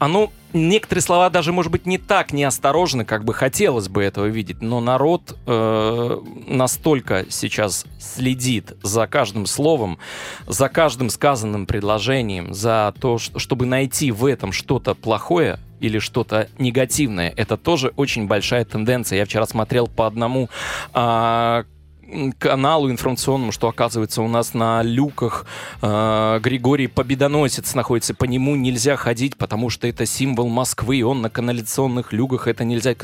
оно 0.00 0.32
некоторые 0.54 1.02
слова 1.02 1.30
даже, 1.30 1.52
может 1.52 1.70
быть, 1.70 1.86
не 1.86 1.98
так 1.98 2.32
неосторожны, 2.32 3.04
как 3.04 3.24
бы 3.24 3.34
хотелось 3.34 3.88
бы 3.88 4.02
этого 4.02 4.26
видеть, 4.26 4.62
но 4.62 4.80
народ 4.80 5.36
э, 5.46 6.20
настолько 6.48 7.26
сейчас 7.28 7.84
следит 8.00 8.72
за 8.82 9.06
каждым 9.06 9.44
словом, 9.44 9.98
за 10.46 10.68
каждым 10.70 11.10
сказанным 11.10 11.66
предложением, 11.66 12.54
за 12.54 12.94
то, 12.98 13.18
чтобы 13.18 13.66
найти 13.66 14.10
в 14.10 14.24
этом 14.24 14.52
что-то 14.52 14.94
плохое, 14.94 15.60
или 15.80 15.98
что-то 15.98 16.48
негативное. 16.58 17.32
Это 17.36 17.56
тоже 17.56 17.92
очень 17.96 18.26
большая 18.26 18.66
тенденция. 18.66 19.18
Я 19.18 19.24
вчера 19.24 19.46
смотрел 19.46 19.86
по 19.86 20.06
одному 20.06 20.50
а, 20.92 21.64
каналу 22.38 22.90
информационному, 22.90 23.52
что 23.52 23.68
оказывается 23.68 24.22
у 24.22 24.28
нас 24.28 24.54
на 24.54 24.82
люках 24.82 25.46
э, 25.82 26.40
Григорий 26.42 26.86
Победоносец 26.86 27.74
находится. 27.74 28.14
По 28.14 28.24
нему 28.24 28.56
нельзя 28.56 28.96
ходить, 28.96 29.36
потому 29.36 29.70
что 29.70 29.86
это 29.86 30.06
символ 30.06 30.48
Москвы, 30.48 30.98
и 30.98 31.02
он 31.02 31.22
на 31.22 31.30
канализационных 31.30 32.12
люках, 32.12 32.46
это 32.46 32.64
нельзя. 32.64 32.94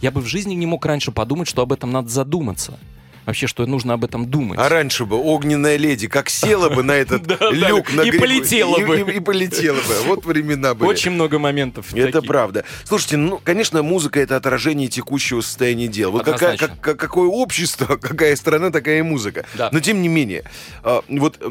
Я 0.00 0.10
бы 0.10 0.20
в 0.20 0.26
жизни 0.26 0.54
не 0.54 0.66
мог 0.66 0.84
раньше 0.84 1.12
подумать, 1.12 1.48
что 1.48 1.62
об 1.62 1.72
этом 1.72 1.90
надо 1.92 2.08
задуматься 2.08 2.78
вообще, 3.26 3.46
что 3.46 3.66
нужно 3.66 3.94
об 3.94 4.04
этом 4.04 4.26
думать. 4.26 4.58
А 4.58 4.68
раньше 4.68 5.04
бы 5.04 5.16
огненная 5.16 5.76
леди 5.76 6.08
как 6.08 6.30
села 6.30 6.70
бы 6.70 6.82
на 6.82 6.92
этот 6.96 7.28
люк 7.52 7.92
на 7.92 8.02
И 8.02 8.12
полетела 8.12 8.78
бы. 8.78 9.00
И 9.00 9.20
полетела 9.20 9.76
бы. 9.76 9.94
Вот 10.06 10.24
времена 10.24 10.74
были. 10.74 10.88
Очень 10.88 11.10
много 11.10 11.38
моментов. 11.38 11.92
Это 11.92 12.22
правда. 12.22 12.64
Слушайте, 12.84 13.16
ну, 13.16 13.40
конечно, 13.42 13.82
музыка— 13.82 14.20
это 14.22 14.36
отражение 14.36 14.88
текущего 14.88 15.40
состояния 15.40 15.88
дел. 15.88 16.12
Вот 16.12 16.24
какое 16.24 17.28
общество, 17.28 17.96
какая 18.00 18.36
страна, 18.36 18.70
такая 18.70 19.00
и 19.00 19.02
музыка. 19.02 19.44
Но 19.72 19.80
тем 19.80 20.00
не 20.00 20.08
менее. 20.08 20.44
А, 20.82 21.02
вот, 21.08 21.42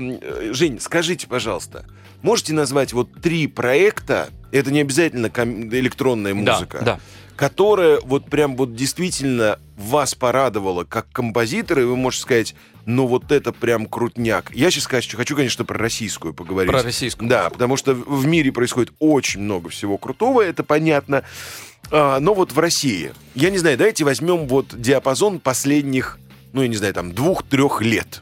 Жень, 0.52 0.80
скажите, 0.80 1.28
пожалуйста, 1.28 1.86
можете 2.22 2.54
назвать 2.54 2.94
вот 2.94 3.22
три 3.22 3.48
проекта, 3.48 4.30
это 4.52 4.72
не 4.72 4.80
обязательно 4.82 5.28
электронная 5.28 6.34
музыка, 6.34 6.80
да, 6.80 6.86
да 6.86 7.00
которая 7.36 8.00
вот 8.04 8.30
прям 8.30 8.56
вот 8.56 8.76
действительно 8.76 9.60
вас 9.78 10.16
порадовала 10.16 10.84
как 10.84 11.10
композитора, 11.12 11.82
и 11.82 11.86
вы 11.86 11.96
можете 11.96 12.24
сказать, 12.24 12.56
ну 12.86 13.08
вот 13.08 13.32
это 13.32 13.52
прям 13.52 13.88
крутняк. 13.88 14.52
Я 14.54 14.72
сейчас 14.72 14.86
хочу, 14.86 15.18
хочу, 15.18 15.36
конечно, 15.36 15.66
про 15.66 15.78
российскую 15.78 16.34
поговорить. 16.34 16.72
Про 16.72 16.84
российскую. 16.84 17.30
Да, 17.30 17.50
потому 17.50 17.78
что 17.78 17.94
в 17.94 18.26
мире 18.26 18.52
происходит 18.52 18.94
очень 19.00 19.42
много 19.42 19.70
всего 19.70 19.98
крутого, 19.98 20.42
это 20.42 20.64
понятно. 20.64 21.24
А, 21.92 22.20
но 22.20 22.34
вот 22.34 22.52
в 22.52 22.60
России, 22.60 23.12
я 23.34 23.50
не 23.50 23.58
знаю, 23.58 23.78
давайте 23.78 24.04
возьмем 24.04 24.48
вот 24.48 24.68
диапазон 24.80 25.40
последних, 25.40 26.20
ну, 26.54 26.62
я 26.62 26.68
не 26.68 26.76
знаю, 26.76 26.94
там, 26.94 27.12
двух-трех 27.14 27.82
лет. 27.82 28.22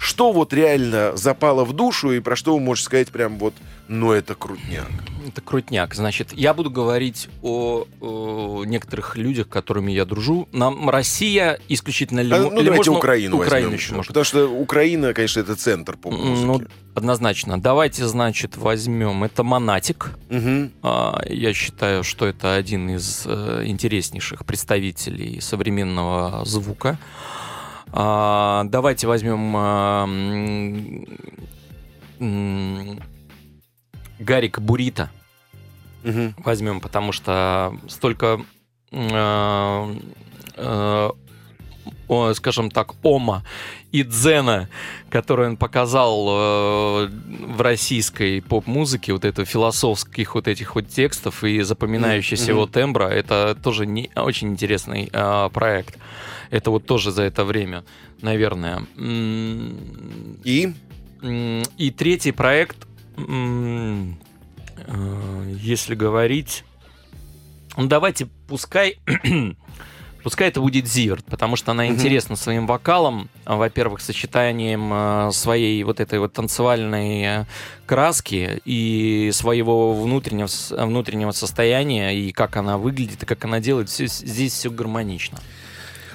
Что 0.00 0.32
вот 0.32 0.54
реально 0.54 1.14
запало 1.14 1.62
в 1.66 1.74
душу 1.74 2.10
и 2.12 2.20
про 2.20 2.34
что 2.34 2.54
вы 2.54 2.60
можете 2.60 2.86
сказать 2.86 3.10
прям 3.10 3.38
вот, 3.38 3.52
ну 3.86 4.12
это 4.12 4.34
крутняк? 4.34 4.88
Это 5.28 5.42
крутняк. 5.42 5.94
Значит, 5.94 6.32
я 6.32 6.54
буду 6.54 6.70
говорить 6.70 7.28
о, 7.42 7.84
о 8.00 8.64
некоторых 8.64 9.18
людях, 9.18 9.48
с 9.48 9.50
которыми 9.50 9.92
я 9.92 10.06
дружу. 10.06 10.48
Нам 10.52 10.88
Россия 10.88 11.60
исключительно... 11.68 12.20
Ли, 12.20 12.32
а, 12.32 12.38
ну, 12.38 12.58
или 12.58 12.70
можно 12.70 12.94
Украину 12.94 13.36
Украину 13.36 13.72
еще, 13.72 13.92
можно. 13.92 14.08
Потому 14.08 14.24
что 14.24 14.46
Украина, 14.46 15.12
конечно, 15.12 15.40
это 15.40 15.54
центр 15.54 15.98
поп-музыки. 15.98 16.46
Ну, 16.46 16.62
однозначно. 16.94 17.60
Давайте, 17.60 18.06
значит, 18.06 18.56
возьмем. 18.56 19.22
Это 19.22 19.42
Монатик. 19.42 20.12
Угу. 20.30 20.70
А, 20.82 21.20
я 21.28 21.52
считаю, 21.52 22.04
что 22.04 22.24
это 22.24 22.54
один 22.54 22.88
из 22.88 23.24
э, 23.26 23.64
интереснейших 23.66 24.46
представителей 24.46 25.42
современного 25.42 26.42
звука. 26.46 26.98
А, 27.92 28.64
давайте 28.64 29.06
возьмем 29.06 29.54
а, 29.56 30.08
Гарик 34.18 34.60
Бурита. 34.60 35.10
Угу. 36.04 36.34
Возьмем, 36.38 36.80
потому 36.80 37.12
что 37.12 37.74
столько, 37.88 38.40
а, 38.92 39.94
а, 40.56 41.10
о, 42.08 42.32
скажем 42.34 42.70
так, 42.70 42.94
ома 43.02 43.44
и 43.92 44.04
дзена, 44.04 44.68
который 45.08 45.48
он 45.48 45.56
показал 45.56 46.28
э, 46.28 47.08
в 47.08 47.60
российской 47.60 48.40
поп-музыке, 48.40 49.12
вот 49.12 49.24
это 49.24 49.44
философских 49.44 50.34
вот 50.34 50.46
этих 50.48 50.74
вот 50.74 50.88
текстов 50.88 51.42
и 51.42 51.60
запоминающийся 51.62 52.46
mm-hmm. 52.46 52.50
его 52.50 52.66
тембра, 52.66 53.04
это 53.06 53.56
тоже 53.60 53.86
не, 53.86 54.10
очень 54.14 54.48
интересный 54.48 55.10
э, 55.12 55.50
проект. 55.52 55.98
Это 56.50 56.70
вот 56.70 56.86
тоже 56.86 57.10
за 57.12 57.22
это 57.22 57.44
время, 57.44 57.84
наверное. 58.22 58.86
И? 58.96 60.72
И 61.22 61.90
третий 61.96 62.32
проект, 62.32 62.76
э, 63.16 64.12
если 65.60 65.94
говорить... 65.94 66.64
Ну, 67.76 67.86
давайте, 67.86 68.26
пускай... 68.48 68.98
Пускай 70.22 70.48
это 70.48 70.60
будет 70.60 70.86
Зиверт, 70.86 71.24
потому 71.24 71.56
что 71.56 71.72
она 71.72 71.86
интересна 71.86 72.36
своим 72.36 72.66
вокалом, 72.66 73.28
во-первых, 73.46 74.00
сочетанием 74.00 74.90
э, 74.92 75.30
своей 75.32 75.82
вот 75.84 76.00
этой 76.00 76.18
вот 76.18 76.32
танцевальной 76.32 77.22
э, 77.22 77.44
краски 77.86 78.60
и 78.64 79.30
своего 79.32 79.94
внутреннего, 79.94 80.48
внутреннего 80.84 81.32
состояния, 81.32 82.14
и 82.16 82.32
как 82.32 82.56
она 82.56 82.76
выглядит, 82.78 83.22
и 83.22 83.26
как 83.26 83.44
она 83.44 83.60
делает, 83.60 83.88
все, 83.88 84.06
здесь 84.06 84.52
все 84.52 84.70
гармонично. 84.70 85.38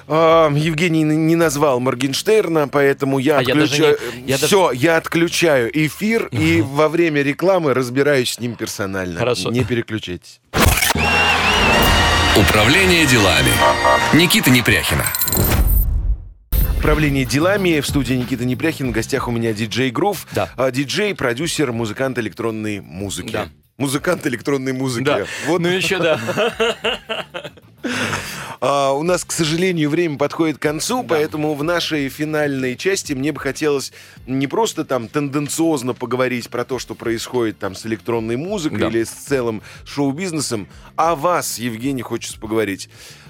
А, 0.08 0.50
Евгений 0.54 1.02
не 1.02 1.34
назвал 1.34 1.80
Моргенштерна, 1.80 2.68
поэтому 2.68 3.18
я 3.18 3.38
А 3.38 3.42
я 3.42 3.54
даже 3.54 3.64
отключаю... 3.64 3.98
не- 4.14 4.20
я 4.28 4.34
даже- 4.38 4.46
Все, 4.46 4.70
я 4.72 4.96
отключаю 4.98 5.70
эфир 5.86 6.26
и 6.30 6.62
во 6.62 6.88
время 6.88 7.22
рекламы 7.22 7.74
разбираюсь 7.74 8.34
с 8.34 8.38
ним 8.40 8.54
персонально. 8.54 9.18
Хорошо. 9.18 9.50
Не 9.50 9.64
переключайтесь. 9.64 10.40
Управление 12.36 13.06
делами. 13.06 13.50
Никита 14.12 14.50
Непряхина. 14.50 15.06
Управление 16.78 17.24
делами. 17.24 17.80
В 17.80 17.86
студии 17.86 18.12
Никита 18.12 18.44
Непряхин. 18.44 18.90
В 18.90 18.92
гостях 18.92 19.26
у 19.26 19.30
меня 19.30 19.54
диджей 19.54 19.90
Грув. 19.90 20.26
Да. 20.32 20.50
А, 20.54 20.70
диджей, 20.70 21.14
продюсер, 21.14 21.72
музыкант 21.72 22.18
электронной 22.18 22.80
музыки. 22.80 23.32
Да. 23.32 23.48
Музыкант 23.78 24.26
электронной 24.26 24.74
музыки. 24.74 25.04
Да. 25.04 25.24
Вот 25.46 25.62
Ну 25.62 25.68
еще 25.68 25.98
да. 25.98 26.20
А, 28.60 28.92
у 28.92 29.02
нас, 29.02 29.24
к 29.24 29.32
сожалению, 29.32 29.90
время 29.90 30.16
подходит 30.16 30.58
к 30.58 30.62
концу, 30.62 31.02
поэтому 31.02 31.54
в 31.54 31.62
нашей 31.62 32.08
финальной 32.08 32.76
части 32.76 33.12
мне 33.12 33.32
бы 33.32 33.40
хотелось 33.40 33.92
не 34.26 34.46
просто 34.46 34.84
там 34.84 35.08
тенденциозно 35.08 35.92
поговорить 35.94 36.48
про 36.48 36.64
то, 36.64 36.78
что 36.78 36.94
происходит 36.94 37.58
там 37.58 37.74
с 37.74 37.84
электронной 37.86 38.36
музыкой 38.36 38.78
Да. 38.78 38.88
или 38.88 39.04
с 39.04 39.10
целым 39.10 39.62
шоу-бизнесом, 39.84 40.68
а 40.96 41.14
вас, 41.14 41.58
Евгений, 41.58 42.02
хочется 42.02 42.40
поговорить. 42.40 42.88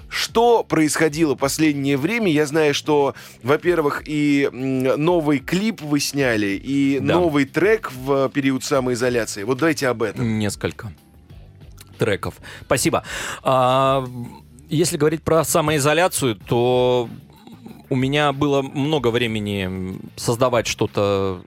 Что 0.09 0.63
происходило 0.63 1.35
последнее 1.35 1.97
время? 1.97 2.31
Я 2.31 2.45
знаю, 2.45 2.73
что, 2.73 3.13
во-первых, 3.43 4.03
и 4.05 4.47
новый 4.53 5.39
клип 5.39 5.81
вы 5.81 5.99
сняли, 5.99 6.47
и 6.63 6.99
Да. 7.01 7.15
новый 7.15 7.43
трек 7.43 7.91
в 7.91 8.29
период 8.29 8.63
самоизоляции. 8.63 9.43
Вот 9.43 9.57
давайте 9.57 9.89
об 9.89 10.01
этом. 10.03 10.39
Несколько 10.39 10.93
треков. 11.97 12.35
Спасибо. 12.65 13.03
А, 13.43 14.07
если 14.69 14.97
говорить 14.97 15.23
про 15.23 15.43
самоизоляцию, 15.43 16.35
то 16.35 17.09
у 17.89 17.95
меня 17.95 18.33
было 18.33 18.61
много 18.61 19.09
времени 19.09 19.99
создавать 20.15 20.67
что-то 20.67 21.41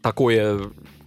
такое, 0.00 0.60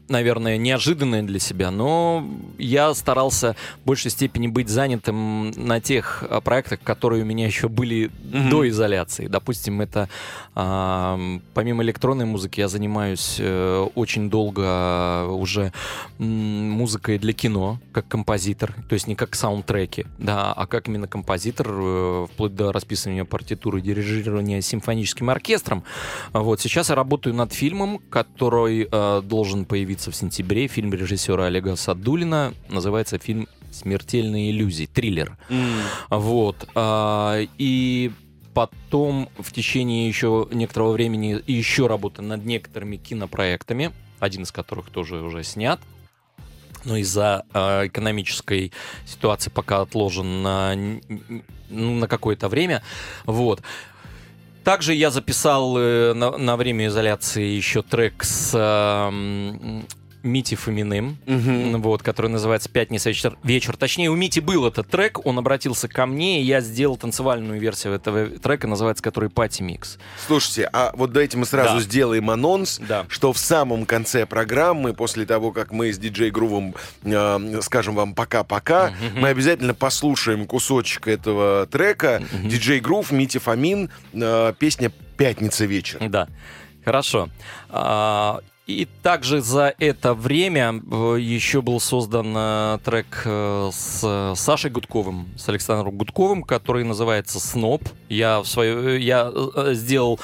наверное, 0.10 0.58
неожиданное 0.58 1.24
для 1.24 1.39
себя, 1.39 1.72
но 1.72 2.28
я 2.58 2.93
старался 2.93 3.56
в 3.84 3.88
большей 3.88 4.12
степени 4.12 4.47
быть 4.47 4.70
занятым 4.70 5.51
на 5.51 5.80
тех 5.80 6.24
а, 6.30 6.41
проектах, 6.41 6.82
которые 6.84 7.24
у 7.24 7.26
меня 7.26 7.45
еще 7.45 7.70
были 7.70 8.12
Мгм. 8.32 8.49
до 8.49 8.68
изоляции. 8.70 9.28
Допустим, 9.28 9.82
это 9.82 10.10
а, 10.56 11.20
помимо 11.54 11.84
электронной 11.84 12.26
музыки 12.26 12.60
я 12.60 12.68
занимаюсь 12.68 13.38
э, 13.39 13.88
очень 13.95 14.30
долго 14.30 15.26
уже 15.28 15.72
м, 16.20 16.28
музыкой 16.72 17.18
для 17.18 17.34
кино, 17.34 17.80
как 17.91 18.08
композитор, 18.08 18.74
то 18.89 18.93
есть 18.93 19.08
не 19.08 19.16
как 19.16 19.36
саундтреки, 19.36 20.06
да, 20.18 20.51
а 20.54 20.68
как 20.68 20.88
именно 20.89 21.08
композитор, 21.08 21.68
э, 21.72 22.28
вплоть 22.34 22.56
до 22.56 22.72
расписывания 22.72 23.24
партитуры 23.26 23.82
дирижирования 23.82 24.62
симфоническим 24.62 25.30
оркестром. 25.30 25.84
А 26.34 26.41
Вот 26.41 26.60
сейчас 26.60 26.89
я 26.89 26.95
работаю 26.95 27.34
над 27.36 27.54
фильмом, 27.54 27.99
который 28.10 28.88
э, 28.91 29.22
должен 29.24 29.66
появиться 29.66 29.93
в 30.02 30.16
сентябре. 30.16 30.68
Фильм 30.68 30.94
режиссера 30.94 31.46
Олега 31.46 31.76
Садулина 31.76 32.54
называется 32.70 33.18
фильм 33.18 33.48
"Смертельные 33.72 34.52
иллюзии", 34.52 34.86
триллер. 34.86 35.38
Вот. 36.10 36.68
а, 36.76 37.41
И 37.58 38.12
потом 38.54 39.30
в 39.39 39.52
течение 39.52 40.08
еще 40.08 40.48
некоторого 40.52 40.91
времени 40.91 41.41
еще 41.48 41.88
работаю 41.88 42.28
над 42.28 42.46
некоторыми 42.46 42.98
кинопроектами, 42.98 43.91
один 44.20 44.44
из 44.44 44.52
которых 44.52 44.89
тоже 44.89 45.22
уже 45.22 45.44
снят. 45.44 45.80
Но 46.86 46.98
из-за 46.98 47.46
а, 47.54 47.88
экономической 47.88 48.72
ситуации 49.06 49.50
пока 49.50 49.82
отложен 49.82 50.41
на, 50.44 50.76
ну, 51.70 51.96
на 51.96 52.08
какое-то 52.08 52.50
время. 52.50 52.84
Вот. 53.26 53.62
Также 54.64 54.93
я 54.93 55.11
записал 55.11 55.78
э, 55.78 56.14
на, 56.14 56.38
на 56.38 56.55
время 56.55 56.88
изоляции 56.88 57.45
еще 57.45 57.82
трек 57.82 58.24
с 58.24 58.51
а, 58.55 59.09
м, 59.09 59.86
Мити 60.24 60.55
Фоминым, 60.55 61.17
Мгм. 61.26 61.82
вот, 61.82 62.01
который 62.01 62.28
называется 62.32 62.69
«Пятница 62.69 63.09
вечер». 63.09 63.38
вечер». 63.43 63.76
Точнее, 63.78 64.09
у 64.09 64.15
Мити 64.15 64.39
был 64.39 64.65
этот 64.65 64.88
трек, 64.89 65.26
он 65.26 65.38
обратился 65.38 65.88
ко 65.88 66.05
мне, 66.05 66.41
и 66.41 66.45
я 66.45 66.61
сделал 66.61 66.95
танцевальную 66.97 67.59
версию 67.59 67.93
этого 67.93 68.28
трека, 68.28 68.67
называется 68.67 69.03
который 69.03 69.30
«Party 69.30 69.61
Mix». 69.64 69.97
Слушайте, 70.26 70.69
а 70.71 70.91
вот 70.95 71.11
давайте 71.11 71.38
мы 71.38 71.45
сразу 71.45 71.76
Да. 71.76 71.80
сделаем 71.82 72.30
анонс, 72.30 72.80
Да. 72.88 73.05
что 73.09 73.34
в 73.34 73.38
самом 73.38 73.86
конце 73.86 74.26
программы, 74.26 74.93
после 74.93 75.26
того, 75.26 75.51
как 75.51 75.71
мы 75.71 75.91
с 75.91 75.97
диджей 75.97 76.32
Грувом 76.32 76.74
э, 77.03 77.59
скажем 77.61 77.95
вам 77.95 78.15
пока-пока, 78.15 78.93
мы 79.15 79.28
обязательно 79.28 79.74
послушаем 79.74 80.45
кусочек 80.45 81.07
этого 81.07 81.67
трека. 81.67 82.24
Диджей 82.43 82.80
Грув, 82.80 83.11
Мити 83.11 83.38
Фомин, 83.39 83.89
э, 84.13 84.53
песня 84.57 84.89
«Пятница 85.17 85.65
вечер». 85.65 85.99
Да, 86.09 86.28
хорошо. 86.86 87.30
И 88.66 88.88
также 89.01 89.41
за 89.41 89.74
это 89.78 90.14
время 90.14 90.82
э, 90.89 91.18
еще 91.20 91.61
был 91.61 91.82
создан 91.82 92.34
э, 92.34 92.80
трек 92.86 93.24
э, 93.26 93.70
с 93.74 94.34
Сашей 94.38 94.72
Гудковым, 94.72 95.28
с 95.38 95.49
Александром 95.49 95.97
Гудковым, 95.97 96.43
который 96.43 96.86
называется 96.86 97.41
«Сноб». 97.41 97.84
Я, 98.07 98.39
в 98.39 98.45
свое, 98.45 99.03
я 99.03 99.34
сделал 99.74 100.18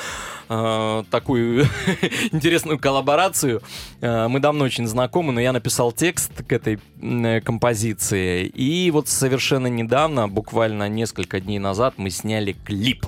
э, 0.49 1.03
такую 1.09 1.63
интересную 2.31 2.79
коллаборацию. 2.79 3.61
Э, 4.01 4.27
Мы 4.27 4.39
давно 4.39 4.65
очень 4.65 4.87
знакомы, 4.87 5.31
но 5.33 5.39
я 5.41 5.53
написал 5.53 5.91
текст 5.91 6.31
к 6.47 6.51
этой 6.51 6.79
э, 7.01 7.41
композиции. 7.41 8.45
И 8.45 8.91
вот 8.91 9.07
совершенно 9.07 9.67
недавно, 9.67 10.27
буквально 10.27 10.89
несколько 10.89 11.39
дней 11.39 11.59
назад, 11.59 11.93
мы 11.97 12.09
сняли 12.09 12.53
клип. 12.65 13.05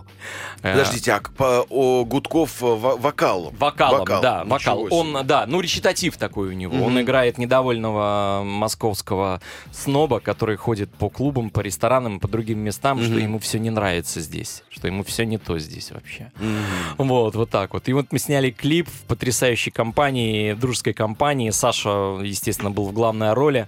Подождите, 0.61 1.13
а 1.13 1.21
по- 1.35 1.65
о, 1.69 2.05
Гудков 2.05 2.61
во- 2.61 2.95
вокал? 2.97 3.51
Вокалом, 3.57 3.99
Вокал, 4.01 4.21
да, 4.21 4.43
вокал. 4.45 4.87
Он, 4.91 5.17
да, 5.25 5.45
ну 5.47 5.59
речитатив 5.61 6.17
такой 6.17 6.49
у 6.49 6.51
него. 6.53 6.75
Мгм. 6.75 6.83
Он 6.83 7.01
играет 7.01 7.37
недовольного 7.37 8.43
московского 8.45 9.41
сноба, 9.71 10.19
который 10.19 10.55
ходит 10.57 10.91
по 10.93 11.09
клубам, 11.09 11.49
по 11.49 11.61
ресторанам, 11.61 12.19
по 12.19 12.27
другим 12.27 12.59
местам, 12.59 12.99
что 13.01 13.13
Мгм. 13.13 13.19
ему 13.23 13.39
все 13.39 13.57
не 13.59 13.69
нравится 13.71 14.21
здесь, 14.21 14.63
что 14.69 14.87
ему 14.87 15.03
все 15.03 15.25
не 15.25 15.37
то 15.37 15.57
здесь 15.57 15.91
вообще. 15.91 16.31
Мгм. 16.39 17.07
Вот, 17.07 17.30
вот 17.36 17.49
так 17.49 17.73
вот. 17.73 17.88
И 17.89 17.93
вот 17.93 18.07
мы 18.11 18.19
сняли 18.19 18.51
клип 18.51 18.88
в 18.88 19.07
потрясающей 19.07 19.71
компании, 19.71 20.53
в 20.53 20.59
дружеской 20.59 20.93
компании. 20.93 21.49
Саша, 21.49 22.19
естественно, 22.23 22.71
был 22.71 22.88
в 22.88 22.93
главной 22.93 23.34
роли. 23.34 23.67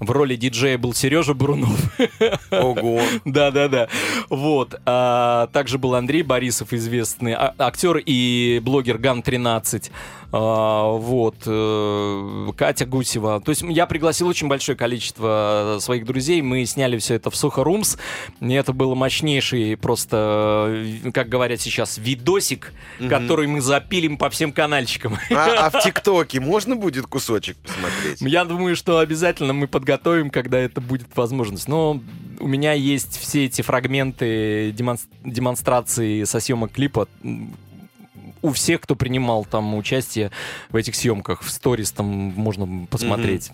В 0.00 0.10
роли 0.10 0.36
диджея 0.36 0.76
был 0.76 0.92
Сережа 0.92 1.34
Бурунов. 1.34 1.70
Ого. 2.50 3.00
Да, 3.24 3.50
да, 3.50 3.68
да. 3.68 3.88
Вот. 4.28 4.80
А, 4.86 5.48
также 5.52 5.78
был 5.78 5.94
Андрей 5.94 6.22
Борисов, 6.22 6.72
известный 6.72 7.34
а- 7.34 7.54
актер 7.58 7.98
и 8.04 8.60
блогер 8.62 8.98
Ган 8.98 9.22
13. 9.22 9.90
А, 10.36 10.90
вот. 10.96 11.36
э, 11.46 12.48
Катя 12.56 12.86
Гусева. 12.86 13.40
То 13.40 13.50
есть 13.50 13.62
я 13.62 13.86
пригласил 13.86 14.26
очень 14.26 14.48
большое 14.48 14.76
количество 14.76 15.76
своих 15.80 16.04
друзей. 16.04 16.42
Мы 16.42 16.64
сняли 16.66 16.98
все 16.98 17.14
это 17.14 17.30
в 17.30 17.34
Сухо-Румс. 17.34 17.96
И 18.40 18.52
это 18.52 18.72
был 18.72 18.96
мощнейший 18.96 19.76
просто, 19.76 20.66
э, 21.04 21.10
как 21.12 21.28
говорят 21.28 21.60
сейчас, 21.60 21.98
видосик, 21.98 22.72
Мгм. 22.98 23.08
который 23.10 23.46
мы 23.46 23.60
запилим 23.60 24.16
по 24.18 24.28
всем 24.28 24.52
канальчикам. 24.52 25.16
А, 25.30 25.66
а 25.66 25.70
в 25.70 25.80
ТикТоке 25.84 26.40
можно 26.40 26.74
будет 26.74 27.06
кусочек 27.06 27.56
посмотреть? 27.58 28.20
Я 28.20 28.44
думаю, 28.44 28.74
что 28.74 28.98
обязательно 28.98 29.52
мы 29.52 29.68
подготовим, 29.68 30.30
когда 30.30 30.58
это 30.58 30.80
будет 30.80 31.06
возможность. 31.14 31.68
Но 31.68 32.00
у 32.40 32.48
меня 32.48 32.72
есть 32.72 33.20
все 33.20 33.44
эти 33.44 33.62
фрагменты 33.62 34.72
демонс- 34.72 35.06
демонстрации 35.24 36.24
со 36.24 36.40
съемок 36.40 36.72
клипа. 36.72 37.06
У 38.44 38.50
всех, 38.50 38.82
кто 38.82 38.94
принимал 38.94 39.46
там 39.46 39.74
участие 39.74 40.30
в 40.68 40.76
этих 40.76 40.94
съемках, 40.96 41.42
в 41.42 41.50
сторис 41.50 41.92
там 41.92 42.06
можно 42.06 42.86
посмотреть. 42.86 43.50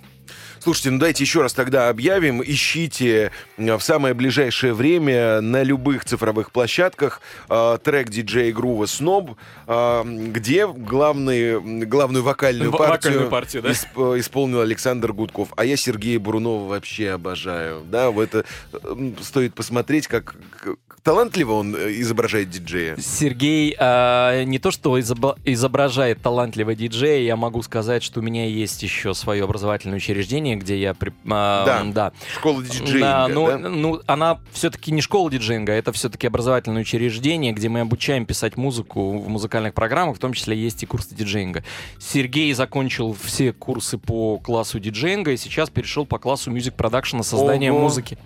Слушайте, 0.59 0.91
ну 0.91 0.99
дайте 0.99 1.25
еще 1.25 1.43
раз 1.43 1.53
тогда 1.53 1.89
объявим. 1.89 2.43
Ищите 2.43 3.31
э, 3.57 3.77
в 3.77 3.81
самое 3.81 4.13
ближайшее 4.15 4.75
время 4.75 5.41
на 5.41 5.63
любых 5.63 6.05
цифровых 6.05 6.53
площадках 6.53 7.21
э, 7.49 7.79
трек 7.83 8.11
диджея 8.11 8.53
Грува 8.53 8.87
«Сноб», 8.87 9.37
э, 9.67 10.03
где 10.05 10.67
главный, 10.67 11.61
главную 11.87 12.23
вокальную 12.23 12.71
В- 12.73 12.77
партию, 12.77 12.91
вокальную 13.13 13.31
партию, 13.31 13.63
да? 13.63 13.71
исп- 13.71 14.19
исполнил 14.21 14.61
Александр 14.61 15.13
Гудков. 15.13 15.49
А 15.57 15.65
я 15.65 15.77
Сергея 15.77 16.19
Бурунова 16.19 16.69
вообще 16.69 17.11
обожаю. 17.11 17.83
Да, 17.91 18.11
вот 18.11 18.23
это 18.25 18.45
э, 18.73 19.11
стоит 19.23 19.55
посмотреть, 19.55 20.07
как, 20.09 20.35
как 20.63 20.77
талантливо 21.03 21.53
он 21.53 21.75
э, 21.75 21.93
изображает 22.01 22.51
диджея. 22.51 22.97
Сергей 22.99 23.75
а, 23.79 24.45
не 24.45 24.59
то 24.59 24.71
что 24.71 24.99
изоба- 24.99 25.39
изображает 25.45 26.21
талантливого 26.21 26.75
диджея, 26.75 27.23
я 27.23 27.37
могу 27.37 27.63
сказать, 27.63 28.03
что 28.03 28.21
у 28.21 28.23
меня 28.23 28.47
есть 28.47 28.83
еще 28.83 29.15
свое 29.15 29.45
образовательное 29.45 29.97
учреждение 29.97 30.20
учреждение, 30.21 30.57
где 30.57 30.79
я... 30.79 30.95
При, 30.95 31.13
а, 31.29 31.65
Да. 31.65 31.83
да. 31.85 32.13
Школа 32.35 32.63
диджеинга, 32.63 33.01
Да, 33.01 33.29
ну, 33.29 33.47
да? 33.47 33.59
ну, 33.59 34.01
она 34.07 34.39
все-таки 34.53 34.93
не 34.93 35.01
школа 35.01 35.31
диджеинга, 35.31 35.73
это 35.73 35.93
все-таки 35.93 36.27
образовательное 36.27 36.83
учреждение, 36.83 37.53
где 37.53 37.69
мы 37.69 37.81
обучаем 37.81 38.27
писать 38.27 38.57
музыку 38.57 39.19
в 39.19 39.29
музыкальных 39.29 39.75
программах, 39.75 40.17
в 40.17 40.19
том 40.21 40.33
числе 40.33 40.57
есть 40.57 40.83
и 40.83 40.87
курсы 40.87 41.15
диджеинга. 41.15 41.65
Сергей 41.99 42.53
закончил 42.53 43.17
все 43.21 43.53
курсы 43.53 43.99
по 43.99 44.39
классу 44.39 44.79
диджеинга 44.79 45.33
и 45.33 45.37
сейчас 45.37 45.71
перешел 45.71 46.07
по 46.07 46.19
классу 46.19 46.51
мюзик 46.51 46.75
продакшена, 46.75 47.23
создания 47.23 47.73
Ого. 47.73 47.81
музыки. 47.81 48.19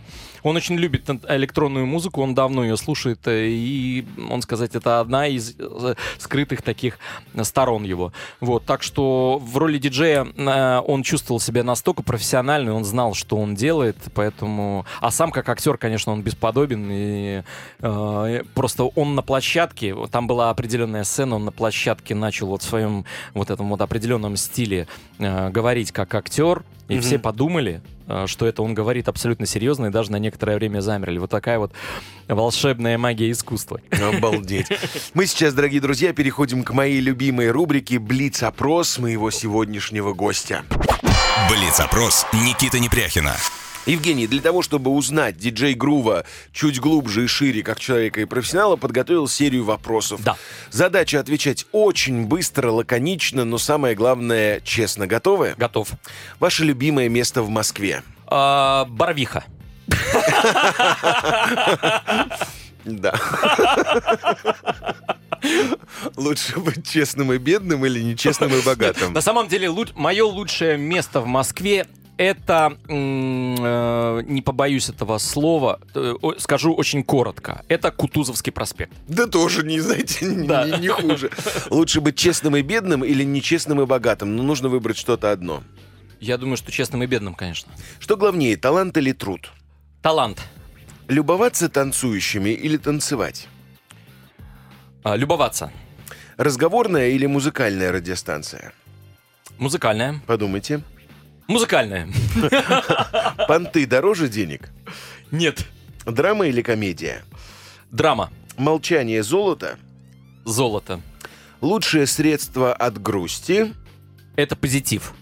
Он 0.44 0.56
очень 0.56 0.76
любит 0.76 1.10
электронную 1.28 1.86
музыку, 1.86 2.22
он 2.22 2.34
давно 2.34 2.62
ее 2.62 2.76
слушает, 2.76 3.26
э, 3.26 3.48
и, 3.48 4.06
он 4.30 4.42
сказать, 4.42 4.74
это 4.76 5.00
одна 5.00 5.26
из 5.26 5.56
э, 5.58 5.94
скрытых 6.18 6.62
таких 6.62 6.98
сторон 7.42 7.82
его. 7.82 8.12
Вот, 8.40 8.64
так 8.64 8.82
что 8.82 9.40
в 9.42 9.56
роли 9.56 9.78
диджея 9.78 10.24
э, 10.24 10.80
он 10.86 11.02
чувствовал 11.02 11.40
себя 11.40 11.64
настолько 11.64 12.02
профессионально, 12.02 12.74
он 12.74 12.84
знал, 12.84 13.14
что 13.14 13.36
он 13.36 13.54
делает, 13.54 13.96
поэтому... 14.14 14.84
А 15.00 15.10
сам 15.10 15.30
как 15.32 15.48
актер, 15.48 15.78
конечно, 15.78 16.12
он 16.12 16.22
бесподобен, 16.22 16.88
и 16.90 17.42
э, 17.80 18.42
просто 18.54 18.84
он 18.84 19.14
на 19.14 19.22
площадке, 19.22 19.96
там 20.10 20.26
была 20.26 20.50
определенная 20.50 21.04
сцена, 21.04 21.36
он 21.36 21.46
на 21.46 21.52
площадке 21.52 22.14
начал 22.14 22.48
вот 22.48 22.62
в 22.62 22.66
своем 22.66 23.06
вот 23.32 23.50
этом 23.50 23.70
вот 23.70 23.80
определенном 23.80 24.36
стиле 24.36 24.86
э, 25.18 25.48
говорить 25.48 25.90
как 25.90 26.14
актер, 26.14 26.62
и 26.88 26.94
Мгм. 26.96 27.02
все 27.02 27.18
подумали, 27.18 27.80
что 28.26 28.46
это 28.46 28.62
он 28.62 28.74
говорит 28.74 29.08
абсолютно 29.08 29.46
серьезно, 29.46 29.86
и 29.86 29.90
даже 29.90 30.12
на 30.12 30.18
некоторое 30.18 30.56
время 30.56 30.80
замерли. 30.80 31.18
Вот 31.18 31.30
такая 31.30 31.58
вот 31.58 31.72
волшебная 32.28 32.98
магия 32.98 33.30
искусства. 33.30 33.80
Обалдеть. 33.90 34.66
Мы 35.14 35.26
сейчас, 35.26 35.54
дорогие 35.54 35.80
друзья, 35.80 36.12
переходим 36.12 36.64
к 36.64 36.72
моей 36.72 37.00
любимой 37.00 37.50
рубрике 37.50 37.98
«Блиц-опрос» 37.98 38.98
моего 38.98 39.30
сегодняшнего 39.30 40.12
гостя. 40.12 40.64
Блиц-опрос 41.50 42.26
Никиты 42.32 42.80
Непряхина. 42.80 43.36
Евгений, 43.86 44.26
для 44.26 44.40
того, 44.40 44.62
чтобы 44.62 44.90
узнать 44.90 45.36
диджей 45.36 45.74
Грува 45.74 46.24
чуть 46.52 46.80
глубже 46.80 47.24
и 47.24 47.26
шире, 47.26 47.62
как 47.62 47.78
человека 47.78 48.20
и 48.20 48.24
профессионала, 48.24 48.76
подготовил 48.76 49.28
серию 49.28 49.64
вопросов. 49.64 50.22
Да. 50.22 50.36
Задача 50.70 51.20
отвечать 51.20 51.66
очень 51.72 52.24
быстро, 52.26 52.70
лаконично, 52.70 53.44
но 53.44 53.58
самое 53.58 53.94
главное, 53.94 54.60
честно. 54.60 55.06
Готовы? 55.06 55.54
Готов. 55.56 55.90
Ваше 56.40 56.64
любимое 56.64 57.08
место 57.08 57.42
в 57.42 57.50
Москве? 57.50 58.02
А, 58.26 58.86
Барвиха. 58.86 59.44
Да. 62.84 63.18
Лучше 66.16 66.58
быть 66.58 66.88
честным 66.88 67.32
и 67.32 67.38
бедным 67.38 67.84
или 67.84 68.00
нечестным 68.02 68.54
и 68.54 68.60
богатым? 68.62 69.12
На 69.12 69.20
самом 69.20 69.48
деле, 69.48 69.70
мое 69.94 70.24
лучшее 70.24 70.76
место 70.76 71.20
в 71.20 71.26
Москве 71.26 71.86
это, 72.16 72.76
э, 72.88 74.22
не 74.26 74.42
побоюсь 74.42 74.88
этого 74.88 75.18
слова, 75.18 75.80
э, 75.94 76.14
скажу 76.38 76.72
очень 76.74 77.02
коротко, 77.02 77.64
это 77.68 77.90
Кутузовский 77.90 78.52
проспект. 78.52 78.92
Да 79.08 79.26
тоже, 79.26 79.64
не 79.64 79.80
знаете, 79.80 80.24
не, 80.26 80.46
Да. 80.46 80.64
не- 80.66 80.78
не 80.78 80.88
хуже. 80.88 81.30
Лучше 81.70 82.00
быть 82.00 82.16
честным 82.16 82.56
и 82.56 82.62
бедным 82.62 83.04
или 83.04 83.24
нечестным 83.24 83.80
и 83.80 83.86
богатым, 83.86 84.36
но 84.36 84.42
нужно 84.42 84.68
выбрать 84.68 84.96
что-то 84.96 85.32
одно. 85.32 85.62
Я 86.20 86.38
думаю, 86.38 86.56
что 86.56 86.70
честным 86.72 87.02
и 87.02 87.06
бедным, 87.06 87.34
конечно. 87.34 87.72
Что 87.98 88.16
главнее, 88.16 88.56
талант 88.56 88.96
или 88.96 89.12
труд? 89.12 89.50
Талант. 90.02 90.40
Любоваться 91.08 91.68
танцующими 91.68 92.50
или 92.50 92.76
танцевать? 92.78 93.48
А, 95.02 95.16
любоваться. 95.16 95.70
Разговорная 96.38 97.08
или 97.10 97.26
музыкальная 97.26 97.92
радиостанция? 97.92 98.72
Музыкальная. 99.58 100.20
Подумайте. 100.26 100.82
Музыкальная. 101.46 102.08
Понты 103.48 103.86
дороже 103.86 104.28
денег? 104.28 104.70
Нет. 105.30 105.66
Драма 106.06 106.46
или 106.46 106.62
комедия? 106.62 107.22
Драма. 107.90 108.30
Молчание 108.56 109.22
золото? 109.22 109.78
Золото. 110.44 111.00
Лучшее 111.60 112.06
средство 112.06 112.72
от 112.72 113.00
грусти? 113.00 113.74
Это 114.36 114.56
позитив. 114.56 115.12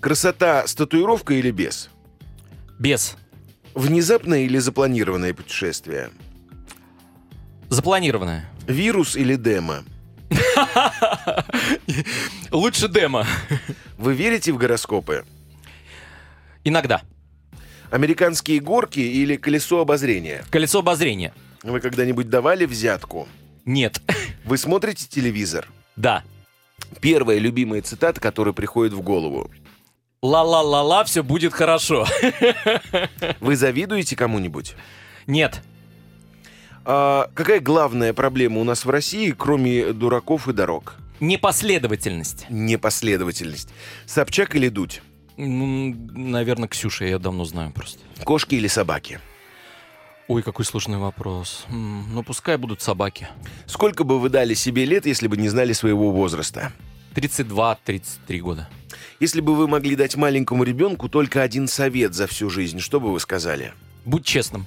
Красота 0.00 0.66
с 0.66 0.74
татуировкой 0.74 1.38
или 1.38 1.50
без? 1.50 1.90
Без. 2.78 3.16
Внезапное 3.74 4.40
или 4.40 4.58
запланированное 4.58 5.34
путешествие? 5.34 6.10
Запланированное. 7.68 8.48
Вирус 8.66 9.16
или 9.16 9.36
демо? 9.36 9.84
Лучше 12.50 12.88
демо. 12.88 13.26
Вы 14.02 14.14
верите 14.14 14.50
в 14.50 14.58
гороскопы? 14.58 15.24
Иногда. 16.64 17.02
Американские 17.92 18.58
горки 18.58 18.98
или 18.98 19.36
колесо 19.36 19.80
обозрения? 19.80 20.44
Колесо 20.50 20.80
обозрения. 20.80 21.32
Вы 21.62 21.78
когда-нибудь 21.78 22.28
давали 22.28 22.64
взятку? 22.64 23.28
Нет. 23.64 24.02
Вы 24.44 24.58
смотрите 24.58 25.06
телевизор? 25.06 25.68
Да. 25.94 26.24
Первая 27.00 27.38
любимая 27.38 27.80
цитата, 27.80 28.20
которая 28.20 28.52
приходит 28.52 28.92
в 28.92 29.02
голову. 29.02 29.48
Ла-ла-ла-ла, 30.20 31.04
все 31.04 31.22
будет 31.22 31.52
хорошо. 31.52 32.04
Вы 33.38 33.54
завидуете 33.54 34.16
кому-нибудь? 34.16 34.74
Нет. 35.28 35.62
А 36.84 37.30
какая 37.34 37.60
главная 37.60 38.12
проблема 38.12 38.62
у 38.62 38.64
нас 38.64 38.84
в 38.84 38.90
России, 38.90 39.30
кроме 39.30 39.92
дураков 39.92 40.48
и 40.48 40.52
дорог? 40.52 40.96
Непоследовательность. 41.22 42.46
Непоследовательность. 42.50 43.68
Собчак 44.06 44.56
или 44.56 44.68
дудь? 44.68 45.02
Ну, 45.36 45.94
наверное, 46.10 46.66
Ксюша, 46.68 47.04
я 47.04 47.20
давно 47.20 47.44
знаю 47.44 47.70
просто. 47.70 48.00
Кошки 48.24 48.56
или 48.56 48.66
собаки? 48.66 49.20
Ой, 50.26 50.42
какой 50.42 50.64
сложный 50.64 50.98
вопрос. 50.98 51.64
М, 51.68 52.12
Ну, 52.12 52.24
пускай 52.24 52.56
будут 52.56 52.82
собаки. 52.82 53.28
Сколько 53.66 54.02
бы 54.02 54.18
вы 54.18 54.30
дали 54.30 54.54
себе 54.54 54.84
лет, 54.84 55.06
если 55.06 55.28
бы 55.28 55.36
не 55.36 55.48
знали 55.48 55.72
своего 55.74 56.10
возраста? 56.10 56.72
32-33 57.14 58.40
года. 58.40 58.68
Если 59.20 59.40
бы 59.40 59.54
вы 59.54 59.68
могли 59.68 59.94
дать 59.94 60.16
маленькому 60.16 60.64
ребенку 60.64 61.08
только 61.08 61.40
один 61.42 61.68
совет 61.68 62.14
за 62.14 62.26
всю 62.26 62.50
жизнь, 62.50 62.80
что 62.80 62.98
бы 62.98 63.12
вы 63.12 63.20
сказали? 63.20 63.74
Будь 64.04 64.24
честным. 64.24 64.66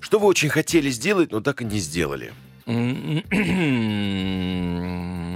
Что 0.00 0.18
вы 0.18 0.26
очень 0.26 0.48
хотели 0.48 0.90
сделать, 0.90 1.30
но 1.30 1.40
так 1.40 1.62
и 1.62 1.64
не 1.64 1.78
сделали? 1.78 2.32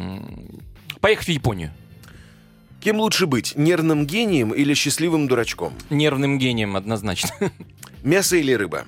Поехать 1.01 1.27
в 1.27 1.31
Японию. 1.31 1.73
Кем 2.81 2.99
лучше 2.99 3.27
быть, 3.27 3.57
нервным 3.57 4.07
гением 4.07 4.51
или 4.53 4.75
счастливым 4.75 5.29
дурачком? 5.29 5.75
Нервным 5.91 6.39
гением 6.39 6.77
однозначно. 6.77 7.31
Мясо 8.03 8.37
или 8.37 8.53
рыба? 8.53 8.87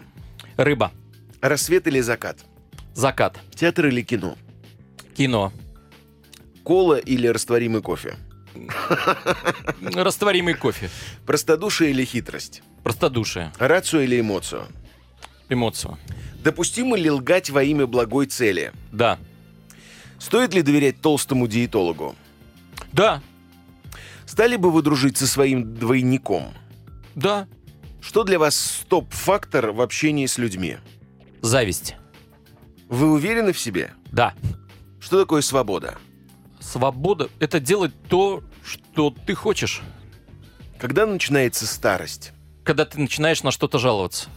Рыба. 0.57 0.93
Рассвет 1.41 1.87
или 1.87 2.01
закат? 2.01 2.39
Закат. 2.95 3.39
Театр 3.55 3.87
или 3.87 4.03
кино? 4.03 4.37
Кино. 5.15 5.53
Кола 6.63 6.99
или 6.99 7.27
растворимый 7.27 7.83
кофе? 7.83 8.17
Растворимый 9.83 10.55
кофе. 10.55 10.91
Простодушие 11.27 11.91
или 11.91 12.05
хитрость? 12.05 12.63
Простодушие. 12.83 13.53
Рацию 13.59 14.05
или 14.05 14.21
эмоцию? 14.21 14.67
Эмоцию. 15.49 15.99
Допустимо 16.43 16.97
ли 16.97 17.11
лгать 17.11 17.51
во 17.51 17.63
имя 17.63 17.87
благой 17.87 18.27
цели? 18.27 18.73
Да. 18.91 19.19
Стоит 20.23 20.55
ли 20.55 20.63
доверять 20.63 21.01
толстому 21.01 21.49
диетологу? 21.49 22.15
Да. 22.93 23.21
Стали 24.25 24.55
бы 24.55 24.71
вы 24.71 24.81
дружить 24.83 25.17
со 25.17 25.27
своим 25.27 25.75
двойником? 25.75 26.55
Да. 27.17 27.49
Что 28.01 28.23
для 28.23 28.39
вас 28.39 28.55
стоп-фактор 28.55 29.73
в 29.73 29.81
общении 29.81 30.27
с 30.27 30.39
людьми? 30.39 30.77
Зависть. 31.41 31.97
Вы 32.89 33.11
уверены 33.11 33.53
в 33.53 33.59
себе? 33.59 33.95
Да. 34.13 34.33
Что 35.01 35.19
такое 35.19 35.43
свобода? 35.43 35.99
Свобода— 36.61 37.29
это 37.41 37.59
делать 37.59 37.93
то, 38.09 38.45
что 38.65 39.13
ты 39.27 39.35
хочешь. 39.35 39.83
Когда 40.79 41.05
начинается 41.05 41.67
старость? 41.67 42.31
Когда 42.63 42.85
ты 42.85 43.01
начинаешь 43.01 43.43
на 43.43 43.51
что-то 43.51 43.81
жаловаться. 43.81 44.29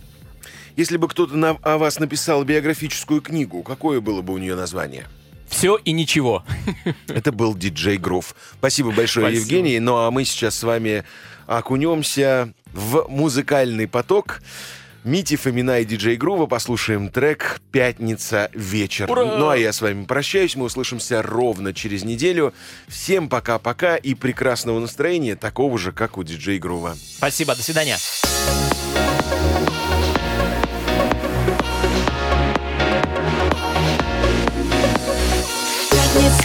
Если 0.76 0.98
бы 0.98 1.08
кто-то 1.08 1.38
на- 1.38 1.52
о 1.62 1.78
вас 1.78 2.00
написал 2.00 2.44
биографическую 2.44 3.22
книгу, 3.22 3.62
какое 3.62 4.02
было 4.02 4.24
бы 4.24 4.34
у 4.34 4.40
нее 4.40 4.56
название? 4.56 5.06
Все 5.50 5.78
и 5.78 5.92
ничего. 5.92 6.44
Это 7.08 7.32
был 7.32 7.56
диджей 7.56 7.98
Грув. 7.98 8.36
Спасибо 8.60 8.92
большое, 8.92 9.28
Спасибо. 9.28 9.42
Евгений. 9.42 9.80
Ну 9.80 9.98
а 9.98 10.12
мы 10.12 10.26
сейчас 10.26 10.56
с 10.56 10.64
вами 10.64 11.04
окунемся 11.48 12.54
в 12.74 13.06
музыкальный 13.10 13.88
поток. 13.88 14.42
Мити 15.06 15.36
Фомина 15.36 15.82
и 15.82 15.86
диджей 15.86 16.16
Грува 16.16 16.48
послушаем 16.48 17.10
трек 17.10 17.62
«Пятница 17.72 18.50
вечер». 18.56 19.10
Ура! 19.12 19.38
Ну 19.38 19.50
а 19.50 19.56
я 19.56 19.72
с 19.72 19.80
вами 19.80 20.04
прощаюсь. 20.06 20.56
Мы 20.56 20.66
услышимся 20.66 21.22
ровно 21.22 21.76
через 21.76 22.04
неделю. 22.04 22.56
Всем 22.88 23.30
пока-пока 23.30 23.98
и 23.98 24.16
прекрасного 24.16 24.80
настроения, 24.80 25.36
такого 25.36 25.78
же, 25.78 25.92
как 25.92 26.18
у 26.18 26.24
диджей 26.24 26.58
Грува. 26.58 26.98
Спасибо, 27.18 27.56
до 27.56 27.62
свидания. 27.62 27.98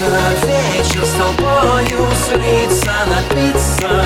Вечер 0.01 1.05
с 1.05 1.11
толпою 1.11 2.09
слиться, 2.27 2.91
напиться 3.07 4.03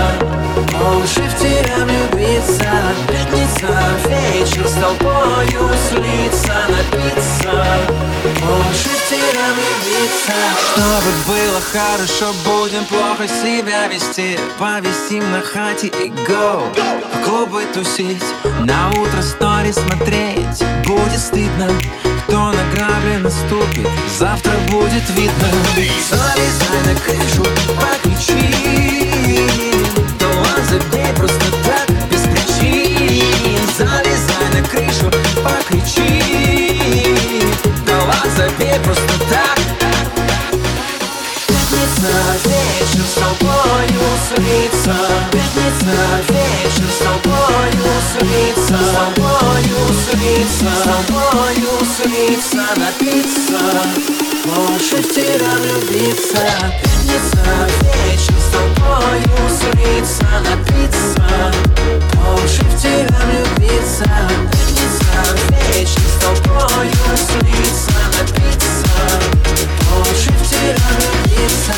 Полшифтером 0.73 1.89
любиться 1.89 2.69
Пятница, 3.07 3.69
вечер 4.09 4.67
с 4.67 4.73
толпою 4.73 5.71
слиться 5.89 6.67
Напиться 6.69 7.79
Полшифтером 8.25 9.55
любиться 9.55 10.33
Чтобы 10.73 11.13
было 11.29 11.61
хорошо, 11.61 12.35
будем 12.45 12.85
плохо 12.87 13.29
себя 13.29 13.87
вести. 13.87 14.37
Повесим 14.59 15.31
на 15.31 15.43
хате 15.43 15.87
и 15.87 16.11
go. 16.29 16.75
В 17.15 17.25
клубы 17.25 17.63
тусить, 17.73 18.25
на 18.65 18.91
утро 18.91 19.23
стори 19.23 19.73
смотреть. 19.73 20.65
Будет 20.85 21.21
стыдно, 21.21 21.69
кто 22.35 22.51
на 22.51 22.65
грабли 22.75 23.19
наступит. 23.19 23.89
Завтра 24.19 24.51
будет 24.69 25.09
видно. 25.11 25.49
Залезай 26.11 26.81
на 26.85 26.95
крышу, 26.99 27.45
покричи. 27.79 29.09
Забей 30.69 31.13
просто 31.15 31.45
так, 31.65 31.89
без 32.11 32.23
причин. 32.23 33.61
Залезай 33.79 34.49
на 34.53 34.69
крышу, 34.69 35.13
покричи. 35.45 36.77
Дала 37.87 38.21
забей 38.37 38.81
просто 38.81 39.15
так. 39.31 39.59
Пятница, 41.47 42.11
вечер 42.47 43.05
с 43.05 43.15
толпою 43.15 44.05
слиться 44.29 44.97
Пятница, 45.31 45.95
вечер 46.29 46.91
с 46.91 47.05
толпою 47.05 47.74
слиться 48.13 48.77
С 48.77 48.91
толпою 48.95 49.81
слиться, 50.11 50.71
с 50.71 50.83
толпою 50.83 51.73
слиться 51.97 52.65
Напиться, 52.77 53.61
больше 54.45 54.97
в 54.97 55.15
тебя 55.15 55.53
влюбиться 55.59 56.43
Пятница, 56.83 57.43
вечер 58.05 58.35
с 58.39 58.49
толпою 58.53 59.37
слиться 59.59 60.27
Напиться, 60.45 61.53
больше 62.15 62.63
в 62.63 62.81
тебя 62.81 63.19
влюбиться 63.25 64.05
Пятница, 64.51 65.07
вечер 65.73 66.01
с 66.01 66.25
толпою 66.25 66.93
слиться 67.17 67.93
Напиться, 68.19 68.89
больше 69.91 70.31
в 70.31 70.49
тебя 70.49 70.85
влюбиться 70.99 71.75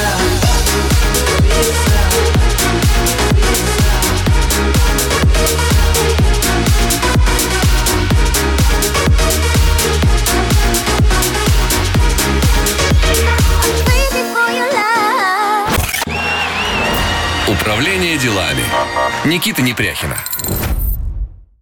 Управление 17.67 18.17
делами. 18.17 18.63
Никита 19.25 19.61
Непряхина. 19.61 20.17